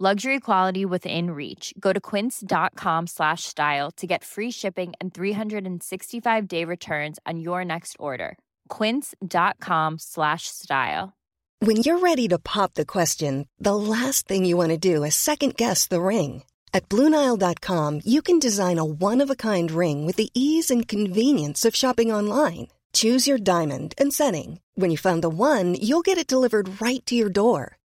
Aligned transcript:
Luxury 0.00 0.40
quality 0.40 0.84
within 0.84 1.30
reach. 1.30 1.72
Go 1.78 1.92
to 1.92 2.00
quince.com 2.00 3.06
slash 3.06 3.44
style 3.44 3.92
to 3.92 4.08
get 4.08 4.24
free 4.24 4.50
shipping 4.50 4.92
and 5.00 5.14
365 5.14 6.48
day 6.48 6.64
returns 6.64 7.20
on 7.24 7.38
your 7.38 7.64
next 7.64 7.94
order. 8.00 8.36
Quince.com 8.68 10.00
slash 10.00 10.48
style. 10.48 11.12
When 11.60 11.76
you're 11.76 12.00
ready 12.00 12.26
to 12.26 12.40
pop 12.40 12.74
the 12.74 12.84
question, 12.84 13.46
the 13.60 13.76
last 13.76 14.26
thing 14.26 14.44
you 14.44 14.56
want 14.56 14.70
to 14.70 14.76
do 14.76 15.04
is 15.04 15.14
second 15.14 15.56
guess 15.56 15.86
the 15.86 16.02
ring. 16.02 16.42
At 16.72 16.88
Bluenile.com, 16.88 18.00
you 18.04 18.20
can 18.20 18.40
design 18.40 18.80
a 18.80 18.84
one 18.84 19.20
of 19.20 19.30
a 19.30 19.36
kind 19.36 19.70
ring 19.70 20.06
with 20.06 20.16
the 20.16 20.30
ease 20.34 20.72
and 20.72 20.88
convenience 20.88 21.64
of 21.64 21.76
shopping 21.76 22.10
online. 22.10 22.66
Choose 22.94 23.28
your 23.28 23.38
diamond 23.38 23.94
and 23.96 24.12
setting. 24.12 24.58
When 24.74 24.90
you 24.90 24.98
find 24.98 25.22
the 25.22 25.28
one, 25.28 25.74
you'll 25.74 26.02
get 26.02 26.18
it 26.18 26.26
delivered 26.26 26.80
right 26.82 27.04
to 27.06 27.14
your 27.14 27.30
door. 27.30 27.78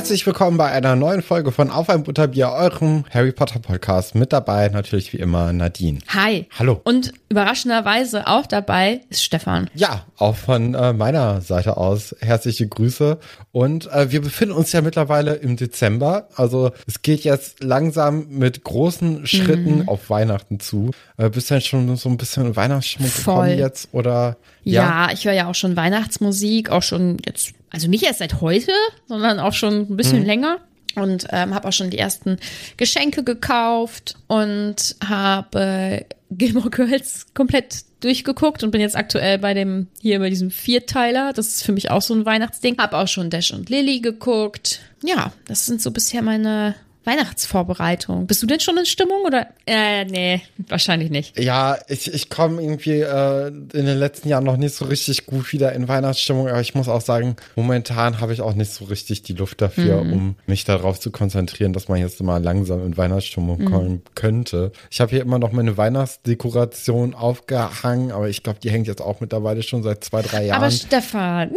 Herzlich 0.00 0.24
willkommen 0.24 0.56
bei 0.56 0.72
einer 0.72 0.96
neuen 0.96 1.20
Folge 1.20 1.52
von 1.52 1.70
Auf 1.70 1.90
ein 1.90 2.04
Butterbier, 2.04 2.48
eurem 2.52 3.04
Harry 3.10 3.32
Potter 3.32 3.58
Podcast. 3.58 4.14
Mit 4.14 4.32
dabei 4.32 4.70
natürlich 4.70 5.12
wie 5.12 5.18
immer 5.18 5.52
Nadine. 5.52 5.98
Hi. 6.08 6.46
Hallo. 6.58 6.80
Und 6.84 7.12
überraschenderweise 7.28 8.26
auch 8.26 8.46
dabei 8.46 9.02
ist 9.10 9.22
Stefan. 9.22 9.68
Ja, 9.74 10.06
auch 10.16 10.36
von 10.36 10.72
äh, 10.74 10.94
meiner 10.94 11.42
Seite 11.42 11.76
aus 11.76 12.16
herzliche 12.20 12.66
Grüße. 12.66 13.18
Und 13.52 13.92
äh, 13.92 14.10
wir 14.10 14.22
befinden 14.22 14.54
uns 14.54 14.72
ja 14.72 14.80
mittlerweile 14.80 15.34
im 15.34 15.56
Dezember. 15.56 16.28
Also 16.34 16.70
es 16.86 17.02
geht 17.02 17.20
jetzt 17.24 17.62
langsam 17.62 18.26
mit 18.30 18.64
großen 18.64 19.26
Schritten 19.26 19.80
Mhm. 19.80 19.88
auf 19.90 20.08
Weihnachten 20.08 20.60
zu. 20.60 20.92
Äh, 21.18 21.28
bist 21.28 21.50
du 21.50 21.54
denn 21.56 21.60
schon 21.62 21.96
so 21.96 22.08
ein 22.08 22.16
bisschen 22.16 22.54
Voll. 22.54 22.64
gekommen 22.94 23.58
jetzt? 23.58 23.90
Oder 23.92 24.38
Ja, 24.64 25.10
ich 25.12 25.26
höre 25.26 25.34
ja 25.34 25.46
auch 25.50 25.54
schon 25.54 25.76
Weihnachtsmusik, 25.76 26.70
auch 26.70 26.82
schon 26.82 27.18
jetzt, 27.26 27.52
also 27.70 27.88
nicht 27.88 28.04
erst 28.04 28.18
seit 28.18 28.40
heute, 28.40 28.72
sondern 29.06 29.38
auch 29.38 29.52
schon 29.52 29.74
ein 29.82 29.86
Mhm. 29.90 29.96
bisschen 29.96 30.24
länger. 30.24 30.58
Und 30.96 31.28
ähm, 31.30 31.54
habe 31.54 31.68
auch 31.68 31.72
schon 31.72 31.90
die 31.90 31.98
ersten 31.98 32.36
Geschenke 32.76 33.22
gekauft 33.22 34.16
und 34.26 34.96
habe 35.06 36.04
Gilmore 36.32 36.68
Girls 36.70 37.26
komplett 37.32 37.84
durchgeguckt 38.00 38.64
und 38.64 38.72
bin 38.72 38.80
jetzt 38.80 38.96
aktuell 38.96 39.38
bei 39.38 39.54
dem, 39.54 39.86
hier 40.00 40.18
bei 40.18 40.30
diesem 40.30 40.50
Vierteiler. 40.50 41.32
Das 41.32 41.46
ist 41.46 41.62
für 41.62 41.70
mich 41.70 41.92
auch 41.92 42.02
so 42.02 42.12
ein 42.12 42.26
Weihnachtsding. 42.26 42.76
Habe 42.78 42.96
auch 42.98 43.06
schon 43.06 43.30
Dash 43.30 43.52
und 43.52 43.70
Lily 43.70 44.00
geguckt. 44.00 44.80
Ja, 45.04 45.32
das 45.46 45.64
sind 45.64 45.80
so 45.80 45.92
bisher 45.92 46.22
meine 46.22 46.74
Weihnachtsvorbereitungen. 47.04 48.26
Bist 48.26 48.42
du 48.42 48.46
denn 48.46 48.60
schon 48.60 48.76
in 48.76 48.86
Stimmung 48.86 49.22
oder? 49.24 49.46
Äh, 49.66 50.04
nee, 50.04 50.42
wahrscheinlich 50.68 51.10
nicht. 51.10 51.38
Ja, 51.38 51.78
ich, 51.88 52.12
ich 52.12 52.28
komme 52.30 52.60
irgendwie 52.62 53.00
äh, 53.00 53.48
in 53.48 53.86
den 53.86 53.98
letzten 53.98 54.28
Jahren 54.28 54.44
noch 54.44 54.56
nicht 54.56 54.74
so 54.74 54.84
richtig 54.84 55.26
gut 55.26 55.52
wieder 55.52 55.72
in 55.72 55.88
Weihnachtsstimmung, 55.88 56.48
aber 56.48 56.60
ich 56.60 56.74
muss 56.74 56.88
auch 56.88 57.00
sagen, 57.00 57.36
momentan 57.56 58.20
habe 58.20 58.32
ich 58.32 58.40
auch 58.42 58.54
nicht 58.54 58.72
so 58.72 58.84
richtig 58.86 59.22
die 59.22 59.32
Luft 59.32 59.60
dafür, 59.60 60.04
Mhm. 60.04 60.12
um 60.12 60.36
mich 60.46 60.64
darauf 60.64 61.00
zu 61.00 61.10
konzentrieren, 61.10 61.72
dass 61.72 61.88
man 61.88 61.98
jetzt 61.98 62.22
mal 62.22 62.42
langsam 62.42 62.84
in 62.84 62.96
Weihnachtsstimmung 62.96 63.60
Mhm. 63.60 63.64
kommen 63.64 64.02
könnte. 64.14 64.72
Ich 64.90 65.00
habe 65.00 65.10
hier 65.10 65.22
immer 65.22 65.38
noch 65.38 65.52
meine 65.52 65.76
Weihnachtsdekoration 65.76 67.14
aufgehangen, 67.14 68.12
aber 68.12 68.28
ich 68.28 68.42
glaube, 68.42 68.58
die 68.62 68.70
hängt 68.70 68.86
jetzt 68.86 69.00
auch 69.02 69.20
mittlerweile 69.20 69.62
schon 69.62 69.82
seit 69.82 70.04
zwei, 70.04 70.22
drei 70.22 70.46
Jahren. 70.46 70.62
Aber 70.62 70.70
Stefan, 70.70 71.50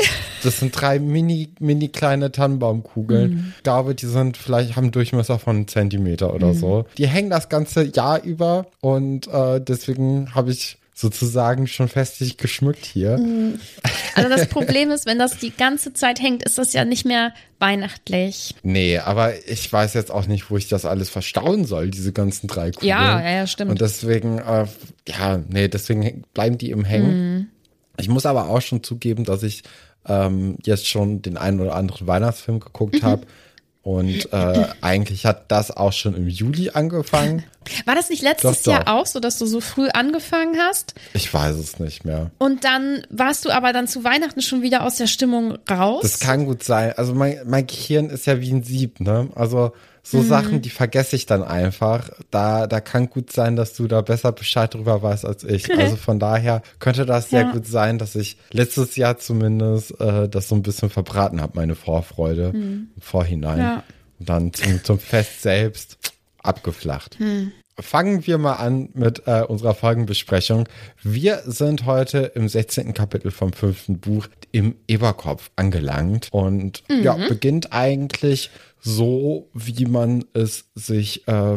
Das 0.43 0.59
sind 0.59 0.71
drei 0.79 0.99
mini, 0.99 1.49
mini 1.59 1.87
kleine 1.89 2.31
Tannenbaumkugeln. 2.31 3.31
Mhm. 3.33 3.53
Ich 3.57 3.63
glaube, 3.63 3.95
die 3.95 4.05
sind 4.07 4.37
vielleicht, 4.37 4.75
haben 4.75 4.85
einen 4.85 4.91
Durchmesser 5.33 5.39
von 5.39 5.67
Zentimeter 5.67 6.33
oder 6.33 6.47
Mhm. 6.47 6.53
so. 6.59 6.85
Die 6.97 7.07
hängen 7.07 7.29
das 7.29 7.49
ganze 7.49 7.83
Jahr 7.83 8.21
über 8.23 8.67
und 8.81 9.27
äh, 9.27 9.59
deswegen 9.61 10.33
habe 10.35 10.51
ich 10.51 10.77
sozusagen 10.95 11.65
schon 11.65 11.87
festlich 11.87 12.37
geschmückt 12.37 12.85
hier. 12.85 13.17
Mhm. 13.17 13.59
also 14.15 14.29
das 14.29 14.47
Problem 14.47 14.91
ist, 14.91 15.05
wenn 15.07 15.17
das 15.17 15.37
die 15.39 15.49
ganze 15.51 15.93
Zeit 15.93 16.21
hängt, 16.21 16.43
ist 16.43 16.57
das 16.59 16.71
ja 16.73 16.85
nicht 16.85 17.03
mehr 17.05 17.33
weihnachtlich. 17.59 18.53
Nee, 18.61 18.99
aber 18.99 19.31
ich 19.47 19.71
weiß 19.73 19.95
jetzt 19.95 20.11
auch 20.11 20.27
nicht, 20.27 20.51
wo 20.51 20.57
ich 20.57 20.67
das 20.67 20.85
alles 20.85 21.09
verstauen 21.09 21.65
soll, 21.65 21.89
diese 21.89 22.13
ganzen 22.13 22.47
drei 22.47 22.69
Kugeln. 22.71 22.89
Ja, 22.89 23.19
ja, 23.21 23.29
ja, 23.37 23.47
stimmt. 23.47 23.71
Und 23.71 23.81
deswegen, 23.81 24.37
äh, 24.37 24.65
ja, 25.07 25.39
nee, 25.49 25.67
deswegen 25.67 26.23
bleiben 26.33 26.57
die 26.59 26.69
im 26.69 26.85
Hängen. 26.85 27.33
Mhm. 27.37 27.47
Ich 27.97 28.07
muss 28.09 28.25
aber 28.27 28.49
auch 28.49 28.61
schon 28.61 28.83
zugeben, 28.83 29.23
dass 29.23 29.41
ich 29.43 29.63
ähm, 30.07 30.57
jetzt 30.63 30.87
schon 30.87 31.21
den 31.21 31.37
einen 31.37 31.59
oder 31.59 31.75
anderen 31.75 32.05
Weihnachtsfilm 32.07 32.59
geguckt 32.59 33.01
Mhm. 33.01 33.03
habe. 33.03 33.21
Und 33.83 34.31
äh, 34.31 34.67
eigentlich 34.79 35.25
hat 35.25 35.51
das 35.51 35.69
auch 35.69 35.91
schon 35.91 36.15
im 36.15 36.29
Juli 36.29 36.69
angefangen. 36.69 37.43
War 37.85 37.95
das 37.95 38.09
nicht 38.09 38.23
letztes 38.23 38.61
Doch, 38.61 38.63
doch. 38.63 38.71
Jahr 38.85 38.95
auch 38.95 39.05
so, 39.05 39.19
dass 39.19 39.37
du 39.37 39.45
so 39.45 39.59
früh 39.59 39.89
angefangen 39.89 40.57
hast 40.57 40.95
Ich 41.13 41.33
weiß 41.33 41.57
es 41.57 41.79
nicht 41.79 42.05
mehr. 42.05 42.31
und 42.37 42.63
dann 42.63 43.05
warst 43.09 43.43
du 43.43 43.49
aber 43.49 43.73
dann 43.73 43.87
zu 43.87 44.05
Weihnachten 44.05 44.41
schon 44.41 44.61
wieder 44.61 44.83
aus 44.85 44.95
der 44.95 45.07
Stimmung 45.07 45.57
raus? 45.69 46.01
Das 46.01 46.19
kann 46.19 46.45
gut 46.45 46.63
sein. 46.63 46.93
Also 46.95 47.13
mein, 47.13 47.39
mein 47.45 47.67
Gehirn 47.67 48.09
ist 48.09 48.25
ja 48.25 48.39
wie 48.39 48.51
ein 48.51 48.63
Sieb, 48.63 49.01
ne? 49.01 49.27
Also 49.35 49.73
so 50.05 50.21
Sachen, 50.21 50.61
die 50.61 50.69
vergesse 50.69 51.15
ich 51.15 51.25
dann 51.25 51.43
einfach. 51.43 52.09
Da, 52.29 52.67
da 52.67 52.81
kann 52.81 53.09
gut 53.09 53.31
sein, 53.31 53.55
dass 53.55 53.73
du 53.73 53.87
da 53.87 54.01
besser 54.01 54.33
Bescheid 54.33 54.73
drüber 54.73 55.01
weißt 55.01 55.25
als 55.25 55.43
ich. 55.45 55.69
Also 55.77 55.95
von 55.95 56.19
daher 56.19 56.61
könnte 56.79 57.05
das 57.05 57.29
sehr 57.29 57.43
Ja. 57.43 57.51
gut 57.51 57.65
sein, 57.65 57.97
dass 57.97 58.15
ich 58.15 58.37
letztes 58.51 58.95
Jahr 58.97 59.17
zumindest 59.17 59.99
äh, 60.01 60.27
das 60.27 60.49
so 60.49 60.55
ein 60.55 60.61
bisschen 60.61 60.89
verbraten 60.89 61.41
habe, 61.41 61.53
meine 61.55 61.75
Vorfreude 61.75 62.51
im 62.53 62.89
Vorhinein. 62.99 63.59
Ja. 63.59 63.83
Und 64.19 64.29
dann 64.29 64.53
zum, 64.53 64.83
zum 64.83 64.99
Fest 64.99 65.41
selbst 65.41 65.97
abgeflacht. 66.41 67.17
Fangen 67.79 68.27
wir 68.27 68.37
mal 68.37 68.55
an 68.55 68.89
mit 68.93 69.23
äh, 69.25 69.41
unserer 69.41 69.73
Folgenbesprechung. 69.73 70.67
Wir 71.01 71.41
sind 71.45 71.85
heute 71.85 72.31
im 72.35 72.47
16. 72.47 72.93
Kapitel 72.93 73.31
vom 73.31 73.51
fünften 73.53 73.97
Buch 73.99 74.27
im 74.51 74.75
Eberkopf 74.87 75.49
angelangt 75.55 76.27
und 76.31 76.83
ja, 76.89 77.15
beginnt 77.15 77.73
eigentlich 77.73 78.51
so, 78.83 79.49
wie 79.53 79.85
man 79.85 80.25
es 80.33 80.65
sich 80.75 81.27
äh, 81.27 81.55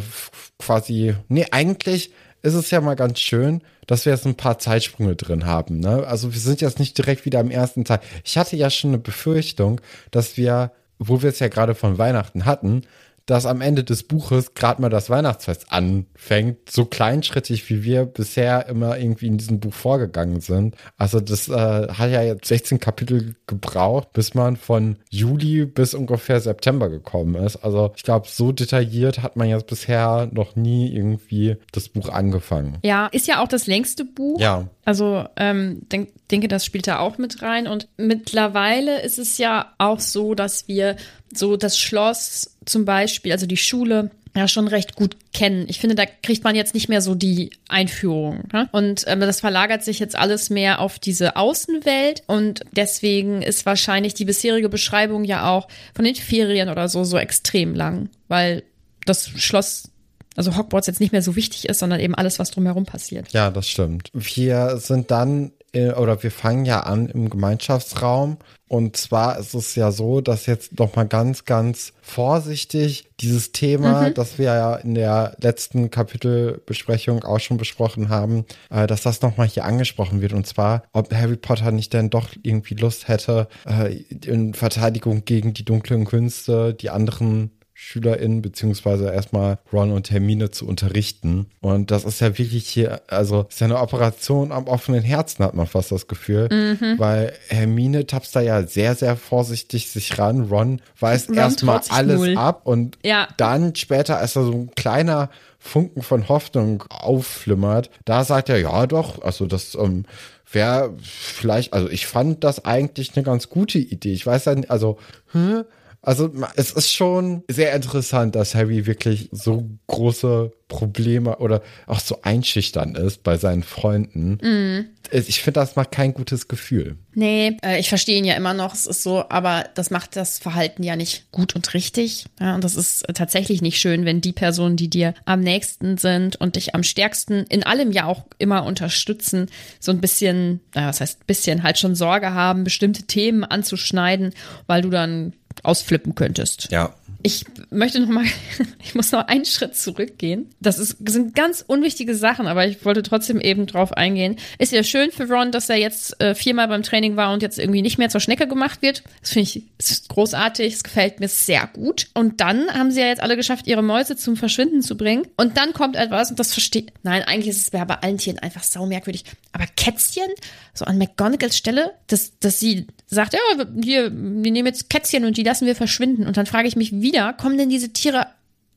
quasi, 0.58 1.14
nee, 1.28 1.46
eigentlich 1.50 2.12
ist 2.42 2.54
es 2.54 2.70
ja 2.70 2.80
mal 2.80 2.94
ganz 2.94 3.18
schön, 3.18 3.62
dass 3.88 4.06
wir 4.06 4.12
jetzt 4.12 4.26
ein 4.26 4.36
paar 4.36 4.58
Zeitsprünge 4.58 5.16
drin 5.16 5.44
haben. 5.44 5.80
Ne? 5.80 6.06
Also 6.06 6.32
wir 6.32 6.40
sind 6.40 6.60
jetzt 6.60 6.78
nicht 6.78 6.96
direkt 6.96 7.24
wieder 7.24 7.40
im 7.40 7.50
ersten 7.50 7.84
Teil. 7.84 8.00
Ich 8.24 8.38
hatte 8.38 8.56
ja 8.56 8.70
schon 8.70 8.90
eine 8.90 8.98
Befürchtung, 8.98 9.80
dass 10.12 10.36
wir, 10.36 10.70
wo 11.00 11.22
wir 11.22 11.30
es 11.30 11.40
ja 11.40 11.48
gerade 11.48 11.74
von 11.74 11.98
Weihnachten 11.98 12.44
hatten, 12.44 12.82
dass 13.26 13.44
am 13.44 13.60
Ende 13.60 13.84
des 13.84 14.04
Buches 14.04 14.54
gerade 14.54 14.80
mal 14.80 14.88
das 14.88 15.10
Weihnachtsfest 15.10 15.72
anfängt, 15.72 16.70
so 16.70 16.84
kleinschrittig 16.84 17.68
wie 17.68 17.82
wir 17.82 18.06
bisher 18.06 18.68
immer 18.68 18.96
irgendwie 18.98 19.26
in 19.26 19.36
diesem 19.36 19.60
Buch 19.60 19.74
vorgegangen 19.74 20.40
sind. 20.40 20.76
Also 20.96 21.20
das 21.20 21.48
äh, 21.48 21.52
hat 21.52 22.10
ja 22.10 22.22
jetzt 22.22 22.46
16 22.46 22.78
Kapitel 22.78 23.34
gebraucht, 23.46 24.12
bis 24.12 24.34
man 24.34 24.56
von 24.56 24.96
Juli 25.10 25.66
bis 25.66 25.94
ungefähr 25.94 26.40
September 26.40 26.88
gekommen 26.88 27.34
ist. 27.34 27.56
Also 27.56 27.92
ich 27.96 28.04
glaube, 28.04 28.28
so 28.28 28.52
detailliert 28.52 29.22
hat 29.22 29.36
man 29.36 29.48
jetzt 29.48 29.66
bisher 29.66 30.28
noch 30.32 30.54
nie 30.54 30.94
irgendwie 30.94 31.56
das 31.72 31.88
Buch 31.88 32.08
angefangen. 32.08 32.78
Ja, 32.84 33.06
ist 33.06 33.26
ja 33.26 33.42
auch 33.42 33.48
das 33.48 33.66
längste 33.66 34.04
Buch. 34.04 34.40
Ja. 34.40 34.68
Also 34.84 35.24
ähm, 35.36 35.80
denk, 35.90 36.10
denke, 36.30 36.46
das 36.46 36.64
spielt 36.64 36.86
da 36.86 37.00
auch 37.00 37.18
mit 37.18 37.42
rein. 37.42 37.66
Und 37.66 37.88
mittlerweile 37.96 39.02
ist 39.02 39.18
es 39.18 39.36
ja 39.36 39.72
auch 39.78 39.98
so, 39.98 40.34
dass 40.34 40.68
wir 40.68 40.96
so 41.38 41.56
das 41.56 41.78
Schloss 41.78 42.56
zum 42.64 42.84
Beispiel, 42.84 43.32
also 43.32 43.46
die 43.46 43.56
Schule, 43.56 44.10
ja 44.36 44.48
schon 44.48 44.68
recht 44.68 44.96
gut 44.96 45.16
kennen. 45.32 45.66
Ich 45.68 45.80
finde, 45.80 45.94
da 45.94 46.04
kriegt 46.06 46.44
man 46.44 46.54
jetzt 46.54 46.74
nicht 46.74 46.88
mehr 46.88 47.00
so 47.00 47.14
die 47.14 47.50
Einführung. 47.68 48.44
Ne? 48.52 48.68
Und 48.72 49.04
ähm, 49.06 49.20
das 49.20 49.40
verlagert 49.40 49.82
sich 49.82 49.98
jetzt 49.98 50.16
alles 50.16 50.50
mehr 50.50 50.80
auf 50.80 50.98
diese 50.98 51.36
Außenwelt 51.36 52.22
und 52.26 52.60
deswegen 52.72 53.42
ist 53.42 53.66
wahrscheinlich 53.66 54.14
die 54.14 54.24
bisherige 54.24 54.68
Beschreibung 54.68 55.24
ja 55.24 55.50
auch 55.50 55.68
von 55.94 56.04
den 56.04 56.14
Ferien 56.14 56.68
oder 56.68 56.88
so 56.88 57.04
so 57.04 57.16
extrem 57.16 57.74
lang, 57.74 58.10
weil 58.28 58.62
das 59.06 59.28
Schloss 59.28 59.90
also 60.36 60.54
Hogwarts 60.54 60.86
jetzt 60.86 61.00
nicht 61.00 61.12
mehr 61.12 61.22
so 61.22 61.34
wichtig 61.34 61.66
ist, 61.66 61.78
sondern 61.78 61.98
eben 61.98 62.14
alles, 62.14 62.38
was 62.38 62.50
drumherum 62.50 62.84
passiert. 62.84 63.32
Ja, 63.32 63.50
das 63.50 63.68
stimmt. 63.68 64.10
Wir 64.12 64.76
sind 64.76 65.10
dann 65.10 65.52
äh, 65.76 65.92
oder 65.92 66.22
wir 66.22 66.30
fangen 66.30 66.64
ja 66.64 66.80
an 66.80 67.08
im 67.08 67.30
Gemeinschaftsraum 67.30 68.38
und 68.68 68.96
zwar 68.96 69.38
ist 69.38 69.54
es 69.54 69.76
ja 69.76 69.92
so, 69.92 70.20
dass 70.20 70.46
jetzt 70.46 70.78
noch 70.78 70.96
mal 70.96 71.06
ganz, 71.06 71.44
ganz 71.44 71.92
vorsichtig 72.02 73.08
dieses 73.20 73.52
Thema, 73.52 74.08
mhm. 74.08 74.14
das 74.14 74.38
wir 74.38 74.46
ja 74.46 74.74
in 74.74 74.94
der 74.96 75.36
letzten 75.40 75.90
Kapitelbesprechung 75.90 77.22
auch 77.22 77.38
schon 77.38 77.58
besprochen 77.58 78.08
haben, 78.08 78.44
äh, 78.70 78.88
dass 78.88 79.02
das 79.02 79.22
noch 79.22 79.36
mal 79.36 79.46
hier 79.46 79.64
angesprochen 79.64 80.20
wird. 80.20 80.32
Und 80.32 80.48
zwar, 80.48 80.82
ob 80.92 81.14
Harry 81.14 81.36
Potter 81.36 81.70
nicht 81.70 81.92
denn 81.92 82.10
doch 82.10 82.30
irgendwie 82.42 82.74
Lust 82.74 83.06
hätte, 83.06 83.48
äh, 83.68 83.94
in 84.24 84.52
Verteidigung 84.52 85.24
gegen 85.24 85.54
die 85.54 85.64
dunklen 85.64 86.04
Künste, 86.04 86.74
die 86.74 86.90
anderen 86.90 87.52
SchülerInnen 87.78 88.40
beziehungsweise 88.40 89.12
erstmal 89.12 89.58
Ron 89.70 89.92
und 89.92 90.10
Hermine 90.10 90.50
zu 90.50 90.66
unterrichten. 90.66 91.44
Und 91.60 91.90
das 91.90 92.04
ist 92.04 92.22
ja 92.22 92.38
wirklich 92.38 92.66
hier, 92.66 93.02
also 93.06 93.44
ist 93.50 93.60
ja 93.60 93.66
eine 93.66 93.78
Operation 93.78 94.50
am 94.50 94.66
offenen 94.66 95.02
Herzen, 95.02 95.44
hat 95.44 95.52
man 95.52 95.66
fast 95.66 95.92
das 95.92 96.08
Gefühl. 96.08 96.48
Mhm. 96.50 96.98
Weil 96.98 97.34
Hermine 97.48 98.06
tapst 98.06 98.34
da 98.34 98.40
ja 98.40 98.66
sehr, 98.66 98.94
sehr 98.94 99.14
vorsichtig 99.14 99.90
sich 99.90 100.18
ran. 100.18 100.48
Ron 100.48 100.80
weist 100.98 101.28
erstmal 101.30 101.82
alles 101.90 102.18
null. 102.18 102.38
ab 102.38 102.62
und 102.64 102.96
ja. 103.04 103.28
dann 103.36 103.76
später, 103.76 104.16
als 104.16 104.32
da 104.32 104.42
so 104.42 104.52
ein 104.52 104.74
kleiner 104.74 105.28
Funken 105.58 106.00
von 106.00 106.30
Hoffnung 106.30 106.82
aufflimmert, 106.88 107.90
da 108.06 108.24
sagt 108.24 108.48
er, 108.48 108.58
ja 108.58 108.86
doch, 108.86 109.20
also 109.22 109.44
das 109.44 109.74
ähm, 109.74 110.06
wäre 110.50 110.94
vielleicht, 111.02 111.74
also 111.74 111.90
ich 111.90 112.06
fand 112.06 112.42
das 112.42 112.64
eigentlich 112.64 113.14
eine 113.16 113.22
ganz 113.22 113.50
gute 113.50 113.78
Idee. 113.78 114.14
Ich 114.14 114.26
weiß 114.26 114.46
ja 114.46 114.54
nicht, 114.54 114.70
also, 114.70 114.96
hm, 115.32 115.64
also 116.06 116.32
es 116.54 116.70
ist 116.70 116.92
schon 116.92 117.42
sehr 117.48 117.74
interessant, 117.74 118.36
dass 118.36 118.54
Harry 118.54 118.86
wirklich 118.86 119.28
so 119.32 119.68
große 119.88 120.52
Probleme 120.68 121.38
oder 121.38 121.62
auch 121.88 121.98
so 121.98 122.20
einschüchtern 122.22 122.94
ist 122.94 123.24
bei 123.24 123.36
seinen 123.36 123.64
Freunden. 123.64 124.38
Mm. 124.40 124.86
Ich 125.10 125.42
finde, 125.42 125.60
das 125.60 125.74
macht 125.74 125.90
kein 125.90 126.14
gutes 126.14 126.46
Gefühl. 126.46 126.96
Nee, 127.14 127.56
äh, 127.64 127.80
ich 127.80 127.88
verstehe 127.88 128.18
ihn 128.18 128.24
ja 128.24 128.34
immer 128.34 128.54
noch, 128.54 128.72
es 128.72 128.86
ist 128.86 129.02
so, 129.02 129.24
aber 129.28 129.68
das 129.74 129.90
macht 129.90 130.14
das 130.14 130.38
Verhalten 130.38 130.84
ja 130.84 130.94
nicht 130.94 131.30
gut 131.32 131.56
und 131.56 131.74
richtig. 131.74 132.26
Ja, 132.40 132.54
und 132.54 132.62
das 132.62 132.76
ist 132.76 133.04
tatsächlich 133.14 133.60
nicht 133.60 133.80
schön, 133.80 134.04
wenn 134.04 134.20
die 134.20 134.32
Personen, 134.32 134.76
die 134.76 134.90
dir 134.90 135.12
am 135.24 135.40
nächsten 135.40 135.98
sind 135.98 136.36
und 136.36 136.54
dich 136.54 136.76
am 136.76 136.84
stärksten 136.84 137.46
in 137.48 137.64
allem 137.64 137.90
ja 137.90 138.06
auch 138.06 138.26
immer 138.38 138.64
unterstützen, 138.64 139.46
so 139.80 139.90
ein 139.90 140.00
bisschen, 140.00 140.60
naja, 140.72 140.88
was 140.88 141.00
heißt 141.00 141.26
bisschen, 141.26 141.64
halt 141.64 141.78
schon 141.78 141.96
Sorge 141.96 142.32
haben, 142.32 142.62
bestimmte 142.62 143.04
Themen 143.04 143.42
anzuschneiden, 143.42 144.34
weil 144.68 144.82
du 144.82 144.90
dann 144.90 145.32
ausflippen 145.64 146.14
könntest. 146.14 146.70
Ja. 146.70 146.94
Ich 147.22 147.44
möchte 147.70 148.00
noch 148.00 148.08
mal, 148.08 148.24
ich 148.82 148.94
muss 148.94 149.12
noch 149.12 149.26
einen 149.26 149.44
Schritt 149.44 149.76
zurückgehen. 149.76 150.50
Das 150.60 150.78
ist, 150.78 150.96
sind 151.08 151.34
ganz 151.34 151.64
unwichtige 151.66 152.14
Sachen, 152.14 152.46
aber 152.46 152.66
ich 152.66 152.84
wollte 152.84 153.02
trotzdem 153.02 153.40
eben 153.40 153.66
drauf 153.66 153.92
eingehen. 153.92 154.36
Ist 154.58 154.72
ja 154.72 154.82
schön 154.82 155.10
für 155.10 155.28
Ron, 155.28 155.52
dass 155.52 155.68
er 155.68 155.76
jetzt 155.76 156.20
äh, 156.20 156.34
viermal 156.34 156.68
beim 156.68 156.82
Training 156.82 157.16
war 157.16 157.32
und 157.32 157.42
jetzt 157.42 157.58
irgendwie 157.58 157.82
nicht 157.82 157.98
mehr 157.98 158.08
zur 158.08 158.20
Schnecke 158.20 158.46
gemacht 158.46 158.82
wird. 158.82 159.02
Das 159.20 159.30
finde 159.30 159.50
ich 159.50 160.08
großartig. 160.08 160.74
Es 160.74 160.84
gefällt 160.84 161.20
mir 161.20 161.28
sehr 161.28 161.68
gut. 161.72 162.08
Und 162.14 162.40
dann 162.40 162.70
haben 162.72 162.90
sie 162.90 163.00
ja 163.00 163.06
jetzt 163.06 163.22
alle 163.22 163.36
geschafft, 163.36 163.66
ihre 163.66 163.82
Mäuse 163.82 164.16
zum 164.16 164.36
Verschwinden 164.36 164.82
zu 164.82 164.96
bringen. 164.96 165.26
Und 165.36 165.56
dann 165.56 165.72
kommt 165.72 165.96
etwas 165.96 166.30
und 166.30 166.38
das 166.38 166.52
versteht. 166.52 166.92
Nein, 167.02 167.22
eigentlich 167.22 167.48
ist 167.48 167.62
es 167.62 167.70
bei 167.70 167.80
allen 167.80 168.18
Tieren 168.18 168.38
einfach 168.38 168.62
sau 168.62 168.86
merkwürdig. 168.86 169.24
Aber 169.52 169.66
Kätzchen, 169.76 170.28
so 170.74 170.84
an 170.84 170.98
McGonagalls 170.98 171.56
Stelle, 171.56 171.92
dass, 172.06 172.38
dass 172.40 172.60
sie 172.60 172.86
sagt, 173.06 173.34
ja, 173.34 173.40
hier, 173.82 174.10
wir 174.12 174.52
nehmen 174.52 174.66
jetzt 174.66 174.90
Kätzchen 174.90 175.24
und 175.24 175.36
die 175.36 175.42
lassen 175.42 175.66
wir 175.66 175.76
verschwinden. 175.76 176.26
Und 176.26 176.36
dann 176.36 176.46
frage 176.46 176.68
ich 176.68 176.76
mich 176.76 176.92
wieder, 177.06 177.32
kommen 177.32 177.56
denn 177.56 177.70
diese 177.70 177.92
Tiere 177.92 178.26